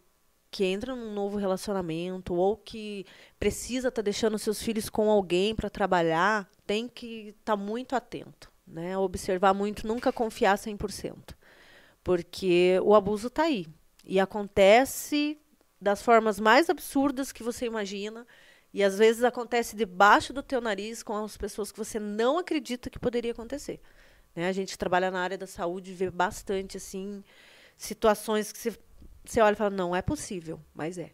[0.51, 3.05] que entra num novo relacionamento ou que
[3.39, 8.97] precisa estar deixando seus filhos com alguém para trabalhar, tem que estar muito atento, né?
[8.97, 11.35] Observar muito, nunca confiar 100%.
[12.03, 13.67] Porque o abuso está aí
[14.03, 15.39] e acontece
[15.81, 18.25] das formas mais absurdas que você imagina.
[18.73, 22.89] E às vezes acontece debaixo do teu nariz com as pessoas que você não acredita
[22.89, 23.79] que poderia acontecer.
[24.35, 24.47] Né?
[24.47, 27.23] A gente trabalha na área da saúde e vê bastante assim
[27.77, 28.77] situações que você,
[29.25, 31.11] você olha e fala não é possível, mas é,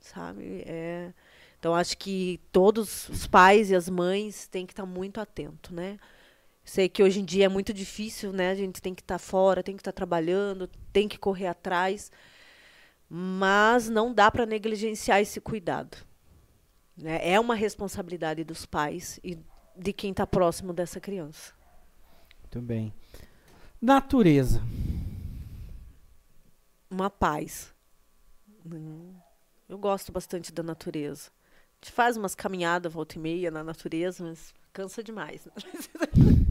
[0.00, 0.62] sabe?
[0.66, 1.12] É,
[1.58, 5.98] então acho que todos os pais e as mães têm que estar muito atento, né?
[6.64, 8.50] Sei que hoje em dia é muito difícil, né?
[8.50, 12.12] A gente tem que estar fora, tem que estar trabalhando, tem que correr atrás,
[13.12, 15.98] mas não dá para negligenciar esse cuidado.
[16.96, 17.18] Né?
[17.28, 19.36] É uma responsabilidade dos pais e
[19.76, 21.52] de quem está próximo dessa criança.
[22.42, 22.94] Muito bem.
[23.82, 24.62] Natureza.
[26.88, 27.74] Uma paz.
[29.68, 31.30] Eu gosto bastante da natureza.
[31.80, 35.46] A gente faz umas caminhadas volta e meia na natureza, mas cansa demais.
[35.46, 35.52] né?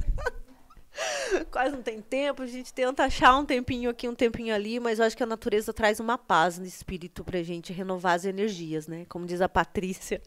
[1.52, 5.00] Quase não tem tempo, a gente tenta achar um tempinho aqui, um tempinho ali, mas
[5.00, 8.88] eu acho que a natureza traz uma paz no espírito pra gente renovar as energias,
[8.88, 9.06] né?
[9.10, 10.22] Como diz a Patrícia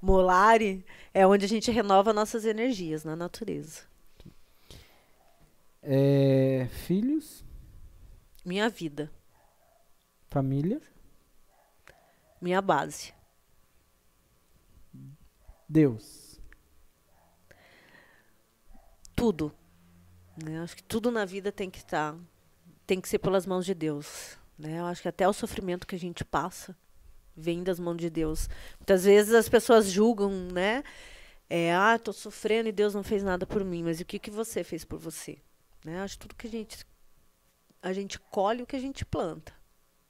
[0.00, 3.82] Molari, é onde a gente renova nossas energias, na natureza.
[5.82, 7.44] É, filhos,
[8.44, 9.10] Minha vida,
[10.28, 10.80] família,
[12.40, 13.14] minha base.
[15.68, 16.26] Deus.
[19.16, 19.52] tudo.
[20.42, 20.58] Né?
[20.58, 22.14] Eu acho que tudo na vida tem que estar,
[22.86, 24.38] tem que ser pelas mãos de Deus.
[24.58, 24.78] Né?
[24.80, 26.76] Eu acho que até o sofrimento que a gente passa
[27.36, 28.48] vem das mãos de Deus.
[28.78, 30.82] Muitas vezes as pessoas julgam, né?
[31.48, 33.82] É, ah, estou sofrendo e Deus não fez nada por mim.
[33.82, 35.38] Mas o que, que você fez por você?
[35.84, 36.00] Né?
[36.00, 36.86] Acho que tudo que a gente
[37.82, 39.52] a gente colhe o que a gente planta.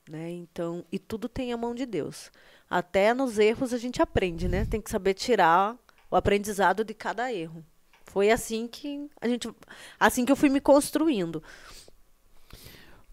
[0.08, 0.30] né?
[0.30, 2.30] Então, e tudo tem a mão de Deus.
[2.70, 4.64] Até nos erros a gente aprende, né?
[4.64, 5.76] Tem que saber tirar
[6.10, 7.64] o aprendizado de cada erro.
[8.16, 9.46] Foi assim que a gente,
[10.00, 11.42] assim que eu fui me construindo.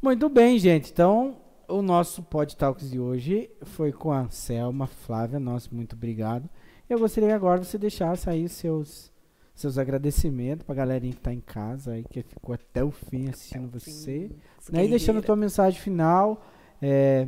[0.02, 0.94] Muito bem, gente.
[0.94, 5.42] Então, o nosso Pod Talks de hoje foi com a Selma Flávia.
[5.42, 6.50] Nosso muito obrigado.
[6.90, 9.12] Eu gostaria agora você deixasse aí seus
[9.54, 13.70] seus agradecimentos pra galerinha que tá em casa aí, que ficou até o fim assistindo
[13.70, 14.32] você.
[14.62, 14.86] Fim, né?
[14.86, 16.46] E deixando a tua mensagem final.
[16.82, 17.28] É,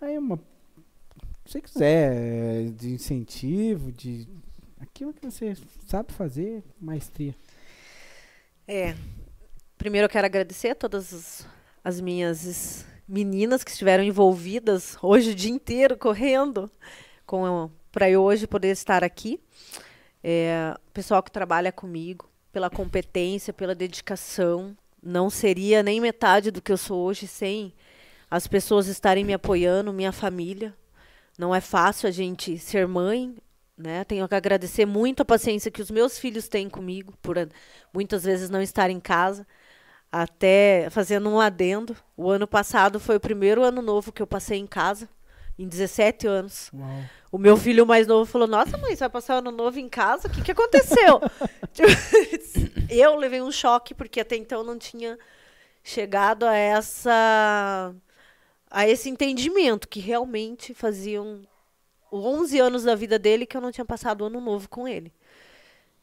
[0.00, 0.38] aí uma.
[1.44, 4.26] Se você quiser, é, de incentivo, de
[4.82, 5.54] aquilo que você
[5.86, 7.34] sabe fazer, maestria.
[8.66, 8.94] É.
[9.78, 11.46] Primeiro eu quero agradecer a todas as,
[11.82, 16.70] as minhas meninas que estiveram envolvidas hoje o dia inteiro correndo
[17.90, 19.40] para eu hoje poder estar aqui.
[20.22, 24.76] É, pessoal que trabalha comigo, pela competência, pela dedicação.
[25.02, 27.74] Não seria nem metade do que eu sou hoje sem
[28.30, 30.74] as pessoas estarem me apoiando, minha família.
[31.38, 33.34] Não é fácil a gente ser mãe,
[33.82, 34.04] né?
[34.04, 37.36] Tenho que agradecer muito a paciência que os meus filhos têm comigo, por
[37.92, 39.46] muitas vezes não estar em casa.
[40.10, 44.58] Até fazendo um adendo, o ano passado foi o primeiro ano novo que eu passei
[44.58, 45.08] em casa,
[45.58, 46.70] em 17 anos.
[46.72, 47.04] Uau.
[47.32, 49.88] O meu filho mais novo falou: Nossa, mãe, você vai passar o ano novo em
[49.88, 50.28] casa?
[50.28, 51.18] O que, que aconteceu?
[52.90, 55.18] eu levei um choque, porque até então não tinha
[55.82, 57.94] chegado a essa
[58.70, 61.42] a esse entendimento que realmente faziam
[62.12, 65.12] 11 anos da vida dele que eu não tinha passado ano novo com ele.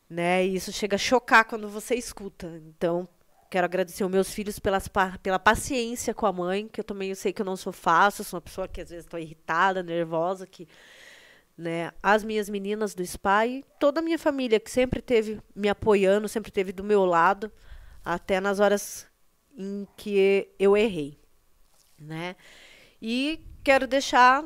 [0.10, 0.46] Né?
[0.46, 2.48] E isso chega a chocar quando você escuta.
[2.66, 3.08] Então,
[3.50, 4.90] quero agradecer aos meus filhos pelas,
[5.22, 8.24] pela paciência com a mãe, que eu também eu sei que eu não sou fácil,
[8.24, 10.68] sou uma pessoa que às vezes estou irritada, nervosa, que
[11.58, 15.68] né, as minhas meninas do SPA e toda a minha família que sempre teve me
[15.68, 17.52] apoiando, sempre teve do meu lado,
[18.04, 19.06] até nas horas
[19.58, 21.20] em que eu errei,
[21.98, 22.36] né?
[23.02, 24.42] E quero deixar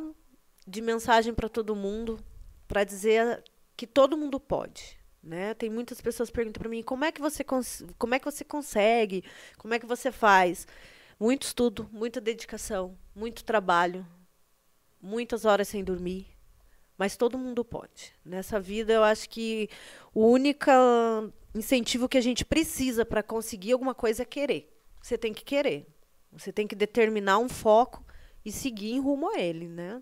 [0.68, 2.19] de mensagem para todo mundo
[2.68, 3.44] para dizer
[3.76, 5.53] que todo mundo pode, né?
[5.53, 7.44] Tem muitas pessoas que perguntam para mim como é que você
[7.98, 9.23] como é que você consegue,
[9.57, 10.68] como é que você faz?
[11.19, 14.06] Muito estudo, muita dedicação, muito trabalho,
[15.02, 16.27] muitas horas sem dormir,
[16.98, 18.14] mas todo mundo pode.
[18.26, 19.69] Nessa vida, eu acho que
[20.14, 20.72] o único
[21.53, 24.73] incentivo que a gente precisa para conseguir alguma coisa é querer.
[25.02, 25.85] Você tem que querer.
[26.31, 28.03] Você tem que determinar um foco
[28.44, 30.02] e seguir em rumo a ele, né?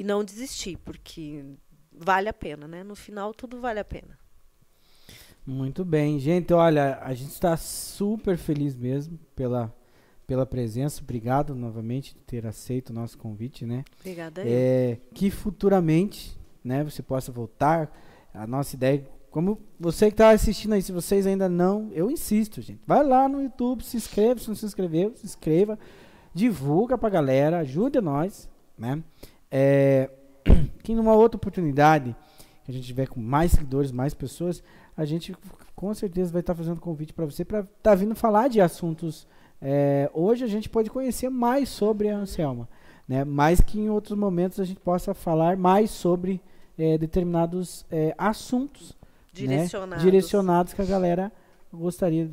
[0.00, 1.44] E não desistir, porque
[1.92, 2.82] vale a pena, né?
[2.82, 4.18] No final, tudo vale a pena.
[5.46, 6.54] Muito bem, gente.
[6.54, 9.70] Olha, a gente está super feliz mesmo pela
[10.26, 11.02] pela presença.
[11.02, 13.84] Obrigado novamente por ter aceito o nosso convite, né?
[14.00, 14.42] Obrigada.
[14.42, 17.94] É, que futuramente, né, você possa voltar.
[18.32, 22.62] A nossa ideia, como você que está assistindo aí, se vocês ainda não, eu insisto,
[22.62, 25.78] gente, vai lá no YouTube, se inscreva, se não se inscreveu, se inscreva,
[26.32, 28.48] divulga para a galera, ajude nós,
[28.78, 29.02] né?
[29.50, 30.10] É,
[30.82, 32.14] que numa outra oportunidade
[32.64, 34.62] que a gente tiver com mais seguidores, mais pessoas,
[34.96, 35.34] a gente
[35.74, 38.60] com certeza vai estar tá fazendo convite para você para estar tá vindo falar de
[38.60, 39.26] assuntos
[39.60, 42.68] é, hoje a gente pode conhecer mais sobre a Anselma,
[43.06, 43.24] né?
[43.24, 46.40] mais que em outros momentos a gente possa falar mais sobre
[46.78, 48.96] é, determinados é, assuntos
[49.32, 50.02] direcionados.
[50.02, 50.10] Né?
[50.10, 51.30] direcionados que a galera
[51.72, 52.30] gostaria,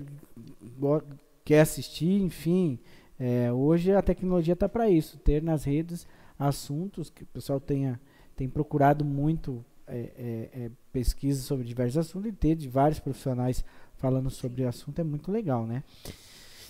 [1.43, 2.79] quer assistir, enfim.
[3.19, 6.07] É, hoje a tecnologia está para isso, ter nas redes
[6.37, 7.99] assuntos que o pessoal tenha
[8.35, 13.63] tem procurado muito é, é, é, pesquisas sobre diversos assuntos e ter de vários profissionais
[13.95, 15.83] falando sobre o assunto é muito legal, né?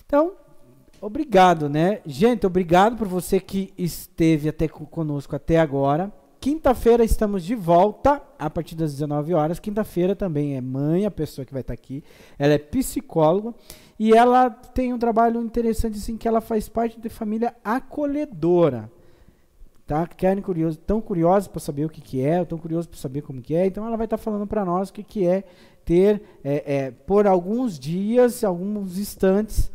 [0.06, 0.34] Então,
[1.00, 2.00] Obrigado, né?
[2.04, 6.12] Gente, obrigado por você que esteve até conosco até agora.
[6.40, 9.60] Quinta-feira estamos de volta a partir das 19 horas.
[9.60, 12.02] Quinta-feira também é mãe, a pessoa que vai estar aqui.
[12.36, 13.54] Ela é psicóloga
[13.96, 18.90] e ela tem um trabalho interessante assim que ela faz parte de família acolhedora.
[19.88, 20.06] Tá?
[20.06, 23.40] Querem curioso, tão curiosos para saber o que, que é, tão curiosos para saber como
[23.40, 23.66] que é.
[23.66, 25.42] Então ela vai estar falando para nós o que, que é
[25.82, 29.72] ter é, é, por alguns dias, alguns instantes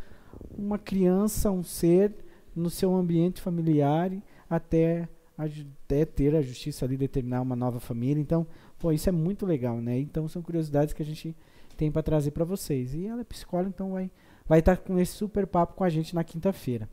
[0.55, 2.13] uma criança, um ser
[2.55, 4.11] no seu ambiente familiar
[4.47, 8.21] até, até ter a justiça ali determinar uma nova família.
[8.21, 8.45] Então,
[8.77, 9.97] pô, isso é muito legal, né?
[9.97, 11.35] Então são curiosidades que a gente
[11.75, 12.93] tem para trazer para vocês.
[12.93, 14.11] E ela é psicóloga, então vai
[14.47, 16.87] vai estar tá com esse super papo com a gente na quinta-feira.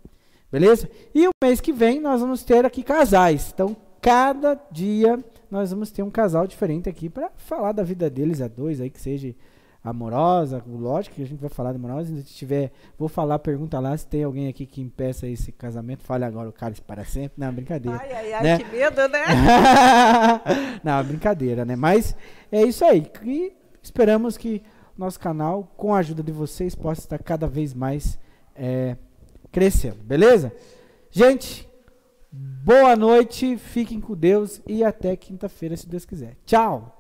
[0.51, 0.89] Beleza?
[1.15, 3.51] E o mês que vem nós vamos ter aqui casais.
[3.55, 8.41] Então, cada dia nós vamos ter um casal diferente aqui para falar da vida deles
[8.41, 9.35] a dois aí que seja
[9.83, 13.97] amorosa, lógico que a gente vai falar de amorosa, se tiver, vou falar, pergunta lá
[13.97, 17.51] se tem alguém aqui que impeça esse casamento, fale agora o cálice para sempre, não,
[17.51, 17.99] brincadeira.
[17.99, 18.59] Ai, ai, ai, né?
[18.59, 19.25] que medo, né?
[20.85, 21.77] não, brincadeira, né?
[21.77, 22.15] Mas
[22.53, 24.63] é isso aí, e esperamos que
[24.99, 28.19] nosso canal, com a ajuda de vocês, possa estar cada vez mais
[28.55, 28.99] é,
[29.51, 30.53] crescendo, beleza?
[31.11, 31.69] Gente,
[32.33, 36.37] Boa noite, fiquem com Deus e até quinta-feira, se Deus quiser.
[36.47, 37.00] Tchau!